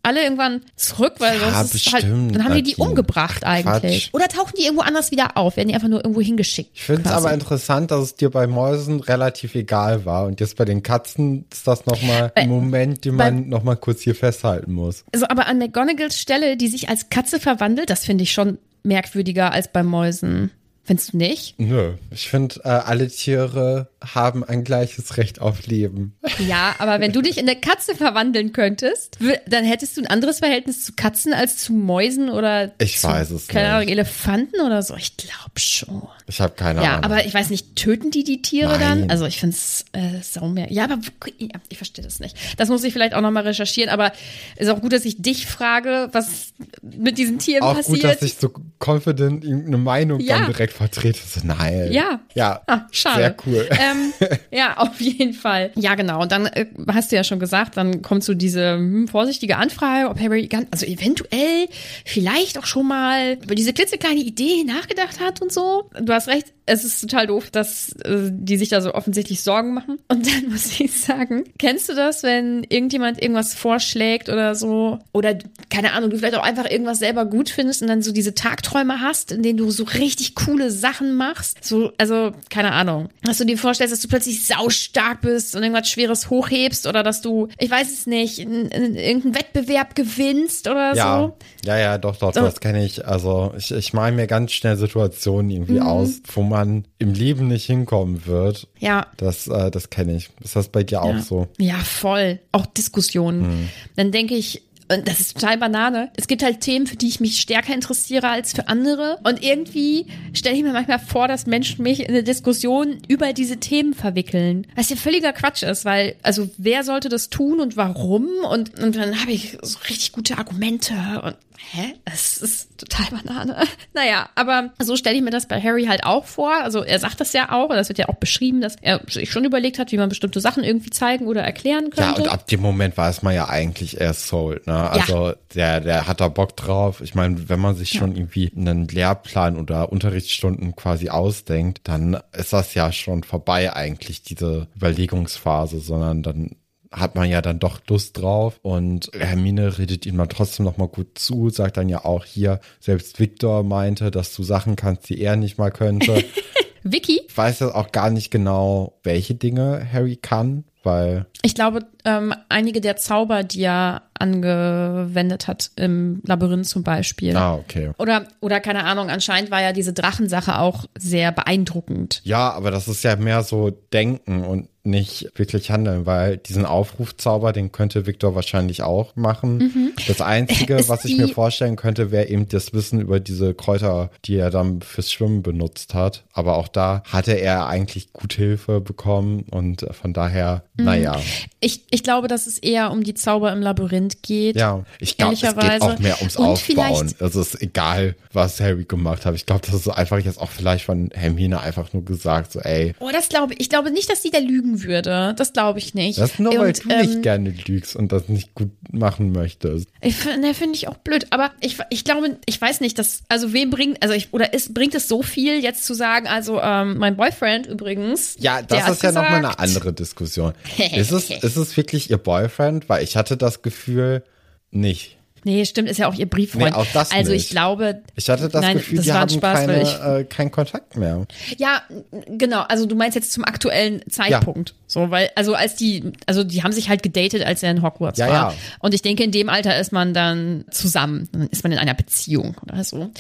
alle 0.02 0.24
irgendwann 0.24 0.62
zurück, 0.76 1.16
weil 1.20 1.40
ja, 1.40 1.52
sonst 1.52 1.76
ist 1.76 1.94
halt, 1.94 2.04
dann 2.06 2.44
haben 2.44 2.56
die 2.56 2.64
die 2.64 2.76
umgebracht 2.76 3.44
eigentlich. 3.44 4.06
Quatsch. 4.06 4.10
Oder 4.14 4.28
tauchen 4.30 4.54
die 4.58 4.64
irgendwo 4.64 4.84
anders 4.84 5.12
wieder 5.12 5.36
auf, 5.36 5.58
werden 5.58 5.68
die 5.68 5.76
einfach 5.76 5.90
nur 5.90 6.00
irgendwo 6.00 6.22
hingeschickt. 6.22 6.72
Ich 6.74 6.84
finde 6.84 7.10
es 7.10 7.12
aber 7.12 7.34
interessant, 7.34 7.92
dass 7.92 8.04
es 8.04 8.16
dir 8.16 8.30
bei 8.30 8.48
Mäusen 8.48 9.02
relativ 9.02 9.56
egal 9.56 10.06
war 10.06 10.26
und 10.26 10.40
jetzt 10.40 10.56
bei 10.56 10.66
den 10.66 10.84
Katzen 10.84 11.46
ist 11.52 11.68
das 11.68 11.86
nochmal 11.86 12.32
ein 12.36 12.50
Moment, 12.50 13.04
den 13.04 13.16
man 13.16 13.50
nochmal 13.50 13.76
kurz 13.76 14.02
hier 14.02 14.16
festhalten 14.16 14.74
muss. 14.74 15.04
Also 15.14 15.28
aber 15.28 15.48
an 15.48 15.58
McGonagalls 15.58 16.18
Stelle, 16.18 16.56
die 16.56 16.70
sich 16.70 16.88
als 16.88 17.10
Katze 17.10 17.40
verwandelt, 17.40 17.90
das 17.90 18.06
finde 18.06 18.24
ich 18.24 18.32
schon 18.32 18.58
merkwürdiger 18.84 19.52
als 19.52 19.68
bei 19.72 19.84
Mäusen. 19.84 20.52
Findest 20.90 21.14
du 21.14 21.18
nicht? 21.18 21.60
Nö. 21.60 21.94
Ich 22.10 22.30
finde, 22.30 22.62
äh, 22.64 22.70
alle 22.70 23.10
Tiere 23.10 23.90
haben 24.04 24.44
ein 24.44 24.64
gleiches 24.64 25.18
Recht 25.18 25.40
auf 25.40 25.68
Leben. 25.68 26.18
Ja, 26.40 26.74
aber 26.80 27.00
wenn 27.00 27.12
du 27.12 27.22
dich 27.22 27.38
in 27.38 27.48
eine 27.48 27.60
Katze 27.60 27.94
verwandeln 27.94 28.54
könntest, 28.54 29.20
dann 29.46 29.66
hättest 29.66 29.98
du 29.98 30.02
ein 30.02 30.08
anderes 30.08 30.40
Verhältnis 30.40 30.84
zu 30.84 30.94
Katzen 30.94 31.32
als 31.32 31.58
zu 31.58 31.74
Mäusen 31.74 32.32
oder 32.32 32.72
ich 32.80 33.00
zu, 33.00 33.08
weiß 33.08 33.30
es 33.30 33.48
keine 33.48 33.70
Ahnung, 33.70 33.88
Elefanten 33.88 34.62
oder 34.62 34.82
so. 34.82 34.96
Ich 34.96 35.16
glaube 35.16 35.60
schon. 35.60 36.08
Ich 36.30 36.40
habe 36.40 36.54
keine 36.54 36.84
ja, 36.84 36.98
Ahnung. 36.98 37.02
Ja, 37.02 37.06
aber 37.10 37.26
ich 37.26 37.34
weiß 37.34 37.50
nicht, 37.50 37.76
töten 37.76 38.12
die 38.12 38.24
die 38.24 38.42
Tiere 38.44 38.78
Nein. 38.78 38.80
dann? 38.80 39.10
Also 39.10 39.26
ich 39.26 39.40
finde 39.40 39.56
es 39.56 39.84
äh, 39.94 40.22
saumer. 40.22 40.72
Ja, 40.72 40.84
aber 40.84 41.00
ja, 41.40 41.50
ich 41.70 41.78
verstehe 41.78 42.06
das 42.06 42.20
nicht. 42.20 42.38
Das 42.58 42.70
muss 42.70 42.84
ich 42.84 42.94
vielleicht 42.94 43.16
auch 43.16 43.22
nochmal 43.22 43.44
recherchieren, 43.44 43.90
aber 43.90 44.12
ist 44.56 44.70
auch 44.70 44.80
gut, 44.80 44.94
dass 44.94 45.06
ich 45.06 45.20
dich 45.22 45.48
frage, 45.48 46.10
was 46.12 46.54
mit 46.82 47.18
diesen 47.18 47.40
Tieren 47.40 47.64
auch 47.64 47.76
passiert. 47.76 48.06
Auch 48.06 48.10
gut, 48.10 48.22
dass 48.22 48.22
ich 48.22 48.36
so 48.36 48.54
confident 48.80 49.44
eine 49.44 49.78
Meinung 49.78 50.20
ja. 50.20 50.38
dann 50.38 50.46
direkt 50.46 50.74
vertrete. 50.74 51.20
So, 51.26 51.42
nein. 51.44 51.92
Ja. 51.92 52.20
Ja. 52.36 52.62
Ah, 52.68 52.82
schade. 52.92 53.18
Sehr 53.18 53.36
cool. 53.48 53.70
Ähm, 53.72 54.14
ja, 54.52 54.78
auf 54.78 55.02
jeden 55.02 55.34
Fall. 55.34 55.72
Ja, 55.76 55.96
genau. 55.96 56.22
Und 56.22 56.32
dann 56.32 56.46
äh, 56.46 56.68
hast 56.92 57.12
du 57.12 57.16
ja 57.16 57.24
schon 57.24 57.40
gesagt, 57.40 57.76
dann 57.76 58.04
kommt 58.04 58.24
so 58.24 58.36
diese 58.36 58.74
hm, 58.74 59.08
vorsichtige 59.08 59.58
Anfrage, 59.58 60.10
ob 60.10 60.20
Harry 60.20 60.48
ganz, 60.48 60.68
also 60.70 60.86
eventuell 60.86 61.68
vielleicht 62.06 62.60
auch 62.60 62.68
schon 62.68 62.88
mal 62.88 63.40
über 63.44 63.56
diese 63.56 63.74
klitzekleine 63.74 64.20
Idee 64.20 64.64
nachgedacht 64.64 65.20
hat 65.20 65.42
und 65.42 65.52
so. 65.52 65.90
Du 66.00 66.14
hast 66.14 66.19
recht, 66.28 66.54
es 66.66 66.84
ist 66.84 67.02
total 67.02 67.28
doof, 67.28 67.50
dass 67.52 67.94
äh, 68.04 68.30
die 68.32 68.58
sich 68.58 68.70
da 68.70 68.82
so 68.82 68.94
offensichtlich 68.94 69.42
Sorgen 69.42 69.74
machen. 69.74 69.98
Und 70.08 70.28
dann 70.28 70.50
muss 70.52 70.80
ich 70.80 71.00
sagen, 71.00 71.46
kennst 71.58 71.90
du 71.90 71.96
das, 71.96 72.24
wenn 72.24 72.64
irgendjemand 72.70 73.22
irgendwas 73.22 73.54
vorschlägt 73.54 74.30
oder 74.30 74.56
so? 74.56 75.00
Oder 75.14 75.38
keine 75.70 75.94
Ahnung, 75.94 76.10
du 76.10 76.18
vielleicht 76.18 76.36
auch 76.36 76.44
einfach 76.44 76.70
irgendwas 76.70 77.00
selber 77.00 77.26
gut 77.26 77.50
findest 77.50 77.82
und 77.82 77.88
dann 77.88 78.02
so 78.02 78.12
diese 78.12 78.36
Tagträume 78.36 79.02
hast, 79.02 79.32
in 79.32 79.44
denen 79.44 79.58
du 79.58 79.72
so 79.72 79.84
richtig 79.84 80.36
coole 80.36 80.72
Sachen 80.72 81.16
machst. 81.16 81.64
So, 81.64 81.92
also, 81.98 82.32
keine 82.50 82.72
Ahnung. 82.72 83.10
Dass 83.24 83.38
du 83.38 83.46
dir 83.46 83.58
vorstellst, 83.58 83.94
dass 83.94 84.02
du 84.02 84.08
plötzlich 84.08 84.46
saustark 84.46 85.22
bist 85.22 85.56
und 85.56 85.64
irgendwas 85.64 85.90
Schweres 85.90 86.30
hochhebst 86.30 86.88
oder 86.88 87.04
dass 87.04 87.22
du, 87.22 87.48
ich 87.58 87.70
weiß 87.70 87.92
es 87.92 88.06
nicht, 88.06 88.40
in, 88.40 88.66
in, 88.68 88.96
irgendeinen 88.96 89.36
Wettbewerb 89.36 89.96
gewinnst 89.96 90.68
oder 90.68 90.94
ja. 90.96 91.20
so. 91.20 91.38
Ja, 91.66 91.78
ja, 91.78 91.98
doch, 91.98 92.18
doch, 92.18 92.34
so. 92.34 92.42
das 92.42 92.60
kenne 92.60 92.84
ich. 92.86 93.06
Also 93.06 93.54
ich, 93.58 93.72
ich 93.72 93.94
male 93.94 94.16
mir 94.16 94.28
ganz 94.28 94.52
schnell 94.52 94.78
Situationen 94.78 95.50
irgendwie 95.52 95.80
mhm. 95.80 95.88
aus, 95.88 96.09
wo 96.34 96.44
man 96.44 96.86
im 96.98 97.14
Leben 97.14 97.48
nicht 97.48 97.66
hinkommen 97.66 98.26
wird. 98.26 98.68
Ja. 98.80 99.08
Das, 99.18 99.48
äh, 99.48 99.72
das 99.72 99.90
kenne 99.90 100.16
ich. 100.16 100.30
Ist 100.44 100.56
das 100.56 100.70
bei 100.70 100.84
dir 100.84 100.96
ja. 100.96 101.02
auch 101.02 101.20
so? 101.20 101.48
Ja, 101.58 101.78
voll. 101.78 102.40
Auch 102.52 102.66
Diskussionen. 102.66 103.42
Mhm. 103.42 103.70
Dann 103.96 104.12
denke 104.12 104.36
ich, 104.36 104.64
Und 104.92 105.08
das 105.08 105.20
ist 105.20 105.36
total 105.36 105.60
Banane. 105.60 106.10
Es 106.16 106.26
gibt 106.26 106.42
halt 106.42 106.62
Themen, 106.62 106.88
für 106.88 106.96
die 106.96 107.08
ich 107.08 107.20
mich 107.20 107.40
stärker 107.40 107.76
interessiere 107.76 108.28
als 108.28 108.54
für 108.54 108.68
andere. 108.70 109.20
Und 109.24 109.44
irgendwie 109.44 110.08
stelle 110.34 110.56
ich 110.56 110.64
mir 110.64 110.74
manchmal 110.74 110.98
vor, 110.98 111.28
dass 111.28 111.46
Menschen 111.46 111.84
mich 111.84 112.00
in 112.00 112.08
eine 112.08 112.24
Diskussion 112.24 112.98
über 113.08 113.32
diese 113.34 113.58
Themen 113.58 113.94
verwickeln. 113.94 114.66
Was 114.76 114.90
ja 114.90 114.96
völliger 114.96 115.32
Quatsch 115.32 115.62
ist, 115.62 115.86
weil, 115.86 116.16
also 116.24 116.50
wer 116.58 116.84
sollte 116.84 117.08
das 117.08 117.30
tun 117.30 117.60
und 117.60 117.78
warum? 117.78 118.30
Und, 118.52 118.80
und 118.82 118.96
dann 118.96 119.22
habe 119.22 119.32
ich 119.32 119.60
so 119.62 119.78
richtig 119.88 120.12
gute 120.12 120.40
Argumente 120.40 120.96
und 121.24 121.36
Hä? 121.72 121.94
Es 122.06 122.38
ist 122.38 122.78
total 122.78 123.08
Banane. 123.12 123.56
Naja, 123.94 124.30
aber 124.36 124.72
so 124.80 124.96
stelle 124.96 125.18
ich 125.18 125.22
mir 125.22 125.32
das 125.32 125.48
bei 125.48 125.60
Harry 125.62 125.86
halt 125.86 126.04
auch 126.04 126.26
vor. 126.26 126.54
Also 126.54 126.84
er 126.84 127.00
sagt 127.00 127.20
das 127.20 127.34
ja 127.34 127.52
auch, 127.52 127.70
und 127.70 127.76
das 127.76 127.90
wird 127.90 127.98
ja 127.98 128.08
auch 128.08 128.16
beschrieben, 128.16 128.62
dass 128.62 128.76
er 128.82 129.02
sich 129.10 129.30
schon 129.30 129.44
überlegt 129.46 129.78
hat, 129.78 129.92
wie 129.92 129.98
man 129.98 130.10
bestimmte 130.10 130.40
Sachen 130.40 130.64
irgendwie 130.64 130.90
zeigen 130.90 131.28
oder 131.28 131.42
erklären 131.42 131.90
könnte. 131.90 132.22
Ja, 132.22 132.28
und 132.28 132.28
ab 132.28 132.48
dem 132.48 132.62
Moment 132.62 132.96
weiß 132.96 133.24
man 133.24 133.34
ja 133.34 133.50
eigentlich, 133.50 134.00
er 134.00 134.12
ist 134.12 134.28
sold, 134.28 134.68
ne? 134.68 134.90
Also 134.90 135.30
ja. 135.30 135.36
der, 135.54 135.82
der 135.82 136.08
hat 136.08 136.22
da 136.22 136.30
Bock 136.30 136.56
drauf. 136.56 137.02
Ich 137.02 137.16
meine, 137.16 137.50
wenn 137.50 137.60
man 137.60 137.76
sich 137.76 137.90
schon 137.90 138.16
irgendwie 138.16 138.52
einen 138.56 138.88
Lehrplan 138.88 139.58
oder 139.58 139.92
Unterrichtsstunden 139.92 140.76
quasi 140.76 141.10
ausdenkt, 141.10 141.82
dann 141.84 142.20
ist 142.32 142.54
das 142.54 142.74
ja 142.74 142.92
schon 142.92 143.24
vorbei 143.24 143.74
eigentlich, 143.74 144.22
diese 144.24 144.68
Überlegungsphase, 144.76 145.80
sondern 145.80 146.24
dann 146.24 146.56
hat 146.92 147.16
man 147.16 147.30
ja 147.30 147.42
dann 147.42 147.60
doch 147.60 147.80
Lust 147.88 148.18
drauf 148.18 148.60
und 148.62 149.12
Hermine 149.14 149.78
redet 149.78 150.06
ihm 150.06 150.18
dann 150.18 150.30
trotzdem 150.30 150.66
noch 150.66 150.78
mal 150.78 150.88
gut 150.88 151.20
zu, 151.20 151.50
sagt 151.50 151.78
dann 151.78 151.90
ja 151.90 152.04
auch 152.04 152.26
hier, 152.26 152.60
selbst 152.80 153.20
Victor 153.20 153.64
meinte, 153.64 154.10
dass 154.12 154.34
du 154.36 154.44
Sachen 154.44 154.76
kannst, 154.76 155.10
die 155.10 155.22
er 155.22 155.36
nicht 155.36 155.58
mal 155.58 155.72
könnte. 155.72 156.24
Vicky? 156.84 157.22
Ich 157.28 157.38
weiß 157.38 157.60
jetzt 157.60 157.76
auch 157.76 157.92
gar 157.92 158.10
nicht 158.10 158.32
genau, 158.32 158.98
welche 159.04 159.36
Dinge 159.36 159.86
Harry 159.92 160.16
kann, 160.16 160.64
weil. 160.84 161.26
Ich 161.42 161.56
glaube, 161.56 161.86
ähm, 162.06 162.34
einige 162.50 162.82
der 162.82 162.98
Zauber, 162.98 163.44
die 163.44 163.64
er 163.64 164.04
angewendet 164.20 165.48
hat 165.48 165.72
im 165.76 166.22
Labyrinth 166.26 166.68
zum 166.68 166.84
Beispiel. 166.84 167.36
Ah, 167.36 167.56
okay. 167.56 167.92
Oder, 167.98 168.28
oder 168.42 168.60
keine 168.60 168.84
Ahnung, 168.84 169.10
anscheinend 169.10 169.50
war 169.50 169.62
ja 169.62 169.72
diese 169.72 169.94
Drachensache 169.94 170.60
auch 170.60 170.86
sehr 170.98 171.32
beeindruckend. 171.32 172.22
Ja, 172.26 172.52
aber 172.52 172.72
das 172.72 172.88
ist 172.88 173.04
ja 173.04 173.16
mehr 173.16 173.44
so 173.44 173.72
Denken 173.72 174.44
und 174.44 174.68
nicht 174.84 175.30
wirklich 175.36 175.72
handeln, 175.72 176.06
weil 176.06 176.38
diesen 176.38 176.66
Aufrufzauber, 176.66 177.54
den 177.54 177.72
könnte 177.72 178.08
Victor 178.08 178.36
wahrscheinlich 178.36 178.82
auch 178.82 179.16
machen. 179.16 179.58
Mhm. 179.58 179.92
Das 180.08 180.22
Einzige, 180.22 180.88
was 180.88 181.06
ich 181.06 181.18
mir 181.18 181.28
vorstellen 181.28 181.76
könnte, 181.76 182.12
wäre 182.12 182.28
eben 182.28 182.48
das 182.48 182.74
Wissen 182.74 183.00
über 183.00 183.20
diese 183.20 183.54
Kräuter, 183.54 184.10
die 184.26 184.38
er 184.38 184.50
dann 184.50 184.82
fürs 184.82 185.12
Schwimmen 185.12 185.44
benutzt 185.44 185.94
hat. 185.94 186.26
Aber 186.34 186.58
auch 186.58 186.68
da 186.68 187.04
hatte 187.06 187.34
er 187.34 187.68
eigentlich 187.68 188.14
gut 188.14 188.34
Hilfe 188.34 188.82
bekommen 188.82 189.46
und 189.52 189.86
von 189.92 190.14
daher. 190.14 190.64
Naja. 190.76 191.20
Ich, 191.60 191.84
ich 191.92 192.04
glaube, 192.04 192.28
dass 192.28 192.48
es 192.48 192.58
eher 192.58 192.92
um 192.92 193.04
die 193.04 193.14
Zauber 193.14 193.52
im 193.52 193.62
Labyrinth 193.62 194.24
geht. 194.24 194.56
Ja, 194.56 194.84
ich 195.00 195.18
glaube, 195.18 195.34
es 195.34 195.42
geht 195.42 195.82
auch 195.82 196.00
mehr 196.00 196.18
ums 196.20 196.38
und 196.38 196.46
Aufbauen. 196.46 197.14
Also 197.20 197.42
es 197.42 197.56
ist 197.56 197.62
egal, 197.62 198.16
was 198.32 198.60
Harry 198.60 198.86
gemacht 198.86 199.26
hat. 199.26 199.36
Ich 199.36 199.46
glaube, 199.46 199.66
das 199.66 199.76
ist 199.76 199.88
einfach 199.90 200.20
jetzt 200.20 200.40
auch 200.40 200.50
vielleicht 200.50 200.86
von 200.86 201.10
Hermine 201.14 201.60
einfach 201.60 201.92
nur 201.94 202.06
gesagt, 202.06 202.54
so 202.54 202.60
ey. 202.60 202.94
Oh, 203.00 203.10
das 203.12 203.30
glaube 203.30 203.54
ich. 203.54 203.60
Ich 203.62 203.70
glaube 203.70 203.92
nicht, 203.92 204.10
dass 204.10 204.22
sie 204.22 204.32
da 204.32 204.40
lügen 204.40 204.84
würde. 204.84 205.34
Das 205.38 205.54
glaube 205.54 205.80
ich 205.80 205.94
nicht. 205.94 206.20
Das 206.20 206.32
ist 206.32 206.40
nur, 206.40 206.58
weil 206.58 206.68
und, 206.68 206.86
du 206.86 206.90
ähm, 206.90 207.00
nicht 207.02 207.24
gerne 207.24 207.54
lügst 207.68 207.96
und 207.96 208.12
das 208.12 208.30
nicht 208.30 208.56
gut 208.56 208.72
machen 208.92 209.32
möchtest. 209.32 209.90
Ich 210.02 210.16
finde 210.16 210.54
find 210.54 210.76
ich 210.76 210.88
auch 210.88 210.98
blöd. 210.98 211.28
Aber 211.32 211.52
ich, 211.60 211.78
ich 211.90 212.04
glaube, 212.06 212.38
ich 212.46 212.60
weiß 212.60 212.82
nicht, 212.82 212.98
dass, 212.98 213.24
also 213.28 213.54
wem 213.54 213.70
bringt, 213.70 214.02
also 214.02 214.16
ich, 214.16 214.34
oder 214.34 214.54
ist, 214.54 214.74
bringt 214.74 214.96
es 214.96 215.08
so 215.08 215.22
viel, 215.24 215.62
jetzt 215.62 215.86
zu 215.86 215.94
sagen, 215.94 216.28
also 216.28 216.62
ähm, 216.62 216.98
mein 216.98 217.18
Boyfriend 217.18 217.68
übrigens. 217.68 218.36
Ja, 218.40 218.62
das 218.62 218.90
ist 218.90 219.04
ja 219.04 219.12
nochmal 219.12 219.36
eine 219.36 219.60
andere 219.60 219.92
Diskussion. 219.92 220.54
Ist, 220.78 221.12
es, 221.12 221.30
ist 221.44 221.56
es 221.56 221.78
wirklich 221.78 222.10
ihr 222.10 222.18
Boyfriend? 222.18 222.90
Weil 222.90 223.04
ich 223.04 223.16
hatte 223.16 223.38
das 223.38 223.62
Gefühl, 223.62 224.24
nicht. 224.72 225.19
Nee, 225.44 225.66
stimmt, 225.66 225.90
ist 225.90 225.98
ja 225.98 226.08
auch 226.08 226.14
ihr 226.14 226.30
Brieffreund. 226.30 226.66
Nee, 226.66 226.72
auch 226.74 226.86
das 226.94 227.12
also 227.12 227.32
nicht. 227.32 227.46
ich 227.46 227.50
glaube. 227.50 228.02
Ich 228.16 228.30
hatte 228.30 228.50
das 228.50 228.62
nein, 228.62 228.78
Gefühl, 228.78 228.98
das 228.98 229.06
die 229.06 229.14
haben 229.14 229.30
Spaß, 229.30 229.60
keine, 229.60 229.82
ich, 229.82 230.00
äh, 230.00 230.24
keinen 230.26 230.52
Kontakt 230.52 230.98
mehr. 230.98 231.26
Ja, 231.58 231.82
genau. 232.28 232.62
Also 232.62 232.86
du 232.86 232.96
meinst 232.96 233.16
jetzt 233.16 233.32
zum 233.32 233.44
aktuellen 233.46 234.02
Zeitpunkt. 234.10 234.70
Ja. 234.70 234.76
So, 234.88 235.12
weil, 235.12 235.30
also 235.36 235.54
als 235.54 235.76
die, 235.76 236.12
also 236.26 236.44
die 236.44 236.64
haben 236.64 236.72
sich 236.72 236.90
halt 236.90 237.04
gedatet, 237.04 237.46
als 237.46 237.64
er 237.64 237.72
in 237.72 237.82
Hogwarts 237.82 238.20
ja, 238.20 238.28
war. 238.28 238.52
Ja. 238.52 238.54
Und 238.80 238.94
ich 238.94 239.02
denke, 239.02 239.24
in 239.24 239.32
dem 239.32 239.50
Alter 239.50 239.80
ist 239.80 239.92
man 239.92 240.14
dann 240.14 240.66
zusammen. 240.72 241.30
Dann 241.32 241.48
ist 241.48 241.64
man 241.64 241.72
in 241.72 241.78
einer 241.78 241.94
Beziehung 241.94 242.56
oder 242.64 242.84
so. 242.84 243.12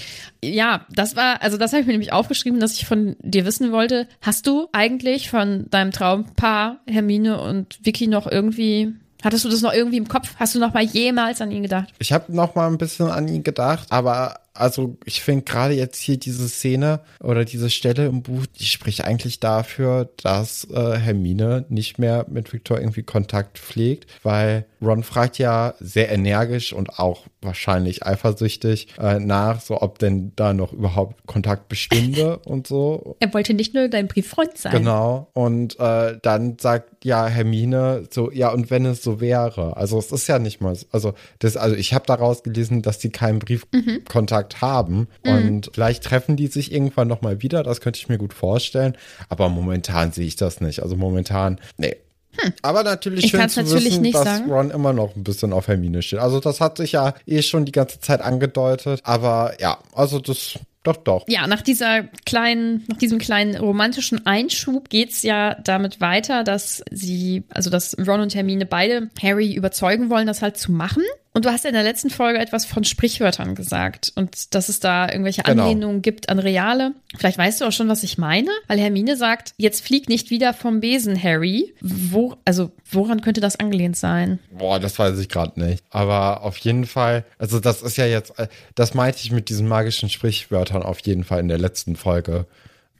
Ja, 0.43 0.85
das 0.89 1.15
war, 1.15 1.41
also 1.41 1.57
das 1.57 1.71
habe 1.71 1.81
ich 1.81 1.87
mir 1.87 1.93
nämlich 1.93 2.13
aufgeschrieben, 2.13 2.59
dass 2.59 2.73
ich 2.73 2.85
von 2.85 3.15
dir 3.21 3.45
wissen 3.45 3.71
wollte. 3.71 4.07
Hast 4.21 4.47
du 4.47 4.67
eigentlich 4.71 5.29
von 5.29 5.69
deinem 5.69 5.91
Traumpaar 5.91 6.79
Hermine 6.87 7.41
und 7.41 7.79
Vicky 7.83 8.07
noch 8.07 8.27
irgendwie 8.27 8.93
Hattest 9.23 9.43
du 9.45 9.49
das 9.49 9.61
noch 9.61 9.73
irgendwie 9.73 9.97
im 9.97 10.07
Kopf? 10.07 10.35
Hast 10.37 10.55
du 10.55 10.59
noch 10.59 10.73
mal 10.73 10.83
jemals 10.83 11.41
an 11.41 11.51
ihn 11.51 11.63
gedacht? 11.63 11.89
Ich 11.99 12.13
habe 12.13 12.33
noch 12.33 12.55
mal 12.55 12.67
ein 12.67 12.77
bisschen 12.77 13.09
an 13.09 13.27
ihn 13.27 13.43
gedacht, 13.43 13.87
aber 13.91 14.39
also 14.59 14.97
ich 15.05 15.21
finde 15.21 15.43
gerade 15.43 15.73
jetzt 15.73 15.99
hier 15.99 16.17
diese 16.17 16.47
Szene 16.49 17.01
oder 17.21 17.45
diese 17.45 17.69
Stelle 17.69 18.05
im 18.05 18.21
Buch, 18.21 18.45
die 18.59 18.65
spricht 18.65 19.03
eigentlich 19.03 19.39
dafür, 19.39 20.09
dass 20.17 20.67
äh, 20.71 20.97
Hermine 20.97 21.65
nicht 21.69 21.99
mehr 21.99 22.25
mit 22.29 22.51
Victor 22.53 22.79
irgendwie 22.79 23.03
Kontakt 23.03 23.57
pflegt, 23.59 24.07
weil 24.23 24.65
Ron 24.81 25.03
fragt 25.03 25.37
ja 25.37 25.73
sehr 25.79 26.09
energisch 26.11 26.73
und 26.73 26.99
auch 26.99 27.25
wahrscheinlich 27.41 28.05
eifersüchtig 28.05 28.87
äh, 28.99 29.19
nach, 29.19 29.61
so 29.61 29.81
ob 29.81 29.99
denn 29.99 30.31
da 30.35 30.53
noch 30.53 30.73
überhaupt 30.73 31.25
Kontakt 31.27 31.67
bestünde 31.69 32.37
und 32.45 32.67
so. 32.67 33.15
Er 33.19 33.33
wollte 33.33 33.53
nicht 33.53 33.73
nur 33.73 33.87
dein 33.87 34.07
Brieffreund 34.07 34.57
sein. 34.57 34.71
Genau. 34.71 35.29
Und 35.33 35.79
äh, 35.79 36.17
dann 36.21 36.57
sagt 36.59 37.05
ja 37.05 37.27
Hermine 37.27 38.07
so, 38.09 38.31
ja, 38.31 38.51
und 38.51 38.69
wenn 38.69 38.85
es 38.85 39.03
so 39.03 39.19
wäre. 39.19 39.77
Also 39.77 39.97
es 39.97 40.11
ist 40.11 40.27
ja 40.27 40.39
nicht 40.39 40.61
mal, 40.61 40.77
also 40.91 41.13
das, 41.39 41.57
also 41.57 41.75
ich 41.75 41.93
habe 41.93 42.05
daraus 42.05 42.43
gelesen, 42.43 42.81
dass 42.81 43.01
sie 43.01 43.09
keinen 43.09 43.39
Briefkontakt 43.39 44.48
mhm. 44.48 44.48
Haben. 44.61 45.07
Mhm. 45.23 45.31
Und 45.31 45.69
vielleicht 45.73 46.03
treffen 46.03 46.35
die 46.35 46.47
sich 46.47 46.71
irgendwann 46.71 47.07
nochmal 47.07 47.41
wieder, 47.41 47.63
das 47.63 47.81
könnte 47.81 47.99
ich 47.99 48.09
mir 48.09 48.17
gut 48.17 48.33
vorstellen. 48.33 48.97
Aber 49.29 49.49
momentan 49.49 50.11
sehe 50.11 50.25
ich 50.25 50.35
das 50.35 50.61
nicht. 50.61 50.81
Also 50.81 50.95
momentan, 50.95 51.59
nee, 51.77 51.95
hm. 52.37 52.53
Aber 52.61 52.83
natürlich 52.83 53.25
ich 53.25 53.31
schön 53.31 53.49
zu 53.49 53.65
wissen, 53.65 54.11
dass 54.11 54.23
sagen. 54.23 54.51
Ron 54.51 54.71
immer 54.71 54.93
noch 54.93 55.15
ein 55.15 55.23
bisschen 55.23 55.51
auf 55.51 55.67
Hermine 55.67 56.01
steht. 56.01 56.19
Also 56.19 56.39
das 56.39 56.61
hat 56.61 56.77
sich 56.77 56.93
ja 56.93 57.15
eh 57.25 57.41
schon 57.41 57.65
die 57.65 57.71
ganze 57.71 57.99
Zeit 57.99 58.21
angedeutet. 58.21 59.01
Aber 59.03 59.53
ja, 59.59 59.79
also 59.93 60.19
das 60.19 60.59
doch, 60.83 60.95
doch. 60.95 61.25
Ja, 61.27 61.45
nach 61.45 61.61
dieser 61.61 62.03
kleinen, 62.25 62.85
nach 62.87 62.97
diesem 62.97 63.19
kleinen 63.19 63.57
romantischen 63.57 64.25
Einschub 64.25 64.89
geht's 64.89 65.23
ja 65.23 65.55
damit 65.55 65.99
weiter, 65.99 66.45
dass 66.45 66.83
sie, 66.89 67.43
also 67.49 67.69
dass 67.69 67.97
Ron 67.97 68.21
und 68.21 68.33
Hermine 68.33 68.65
beide 68.65 69.09
Harry 69.21 69.53
überzeugen 69.53 70.09
wollen, 70.09 70.25
das 70.25 70.41
halt 70.41 70.57
zu 70.57 70.71
machen. 70.71 71.03
Und 71.39 71.45
du 71.45 71.51
hast 71.51 71.63
ja 71.63 71.69
in 71.69 71.73
der 71.73 71.83
letzten 71.83 72.09
Folge 72.09 72.37
etwas 72.37 72.65
von 72.65 72.83
Sprichwörtern 72.83 73.55
gesagt 73.55 74.11
und 74.15 74.53
dass 74.55 74.67
es 74.67 74.81
da 74.81 75.07
irgendwelche 75.09 75.41
genau. 75.41 75.63
Anlehnungen 75.63 76.01
gibt 76.01 76.27
an 76.27 76.37
reale. 76.37 76.91
Vielleicht 77.17 77.37
weißt 77.37 77.61
du 77.61 77.65
auch 77.65 77.71
schon, 77.71 77.87
was 77.87 78.03
ich 78.03 78.17
meine, 78.17 78.49
weil 78.67 78.77
Hermine 78.77 79.15
sagt, 79.15 79.53
jetzt 79.55 79.81
flieg 79.81 80.09
nicht 80.09 80.31
wieder 80.31 80.53
vom 80.53 80.81
Besen, 80.81 81.23
Harry. 81.23 81.73
Wo, 81.79 82.35
also 82.43 82.71
woran 82.91 83.21
könnte 83.21 83.39
das 83.39 83.57
angelehnt 83.57 83.95
sein? 83.95 84.39
Boah, 84.51 84.81
das 84.81 84.99
weiß 84.99 85.17
ich 85.17 85.29
gerade 85.29 85.57
nicht. 85.61 85.81
Aber 85.91 86.43
auf 86.43 86.57
jeden 86.57 86.85
Fall, 86.85 87.23
also 87.37 87.61
das 87.61 87.83
ist 87.83 87.95
ja 87.95 88.05
jetzt, 88.05 88.37
äh, 88.37 88.49
das 88.75 88.93
meinte 88.93 89.19
ich 89.23 89.31
mit 89.31 89.47
diesen 89.47 89.69
magischen 89.69 90.09
Sprichwörtern 90.09 90.83
auf 90.83 90.99
jeden 90.99 91.23
Fall 91.23 91.39
in 91.39 91.47
der 91.47 91.57
letzten 91.57 91.95
Folge. 91.95 92.47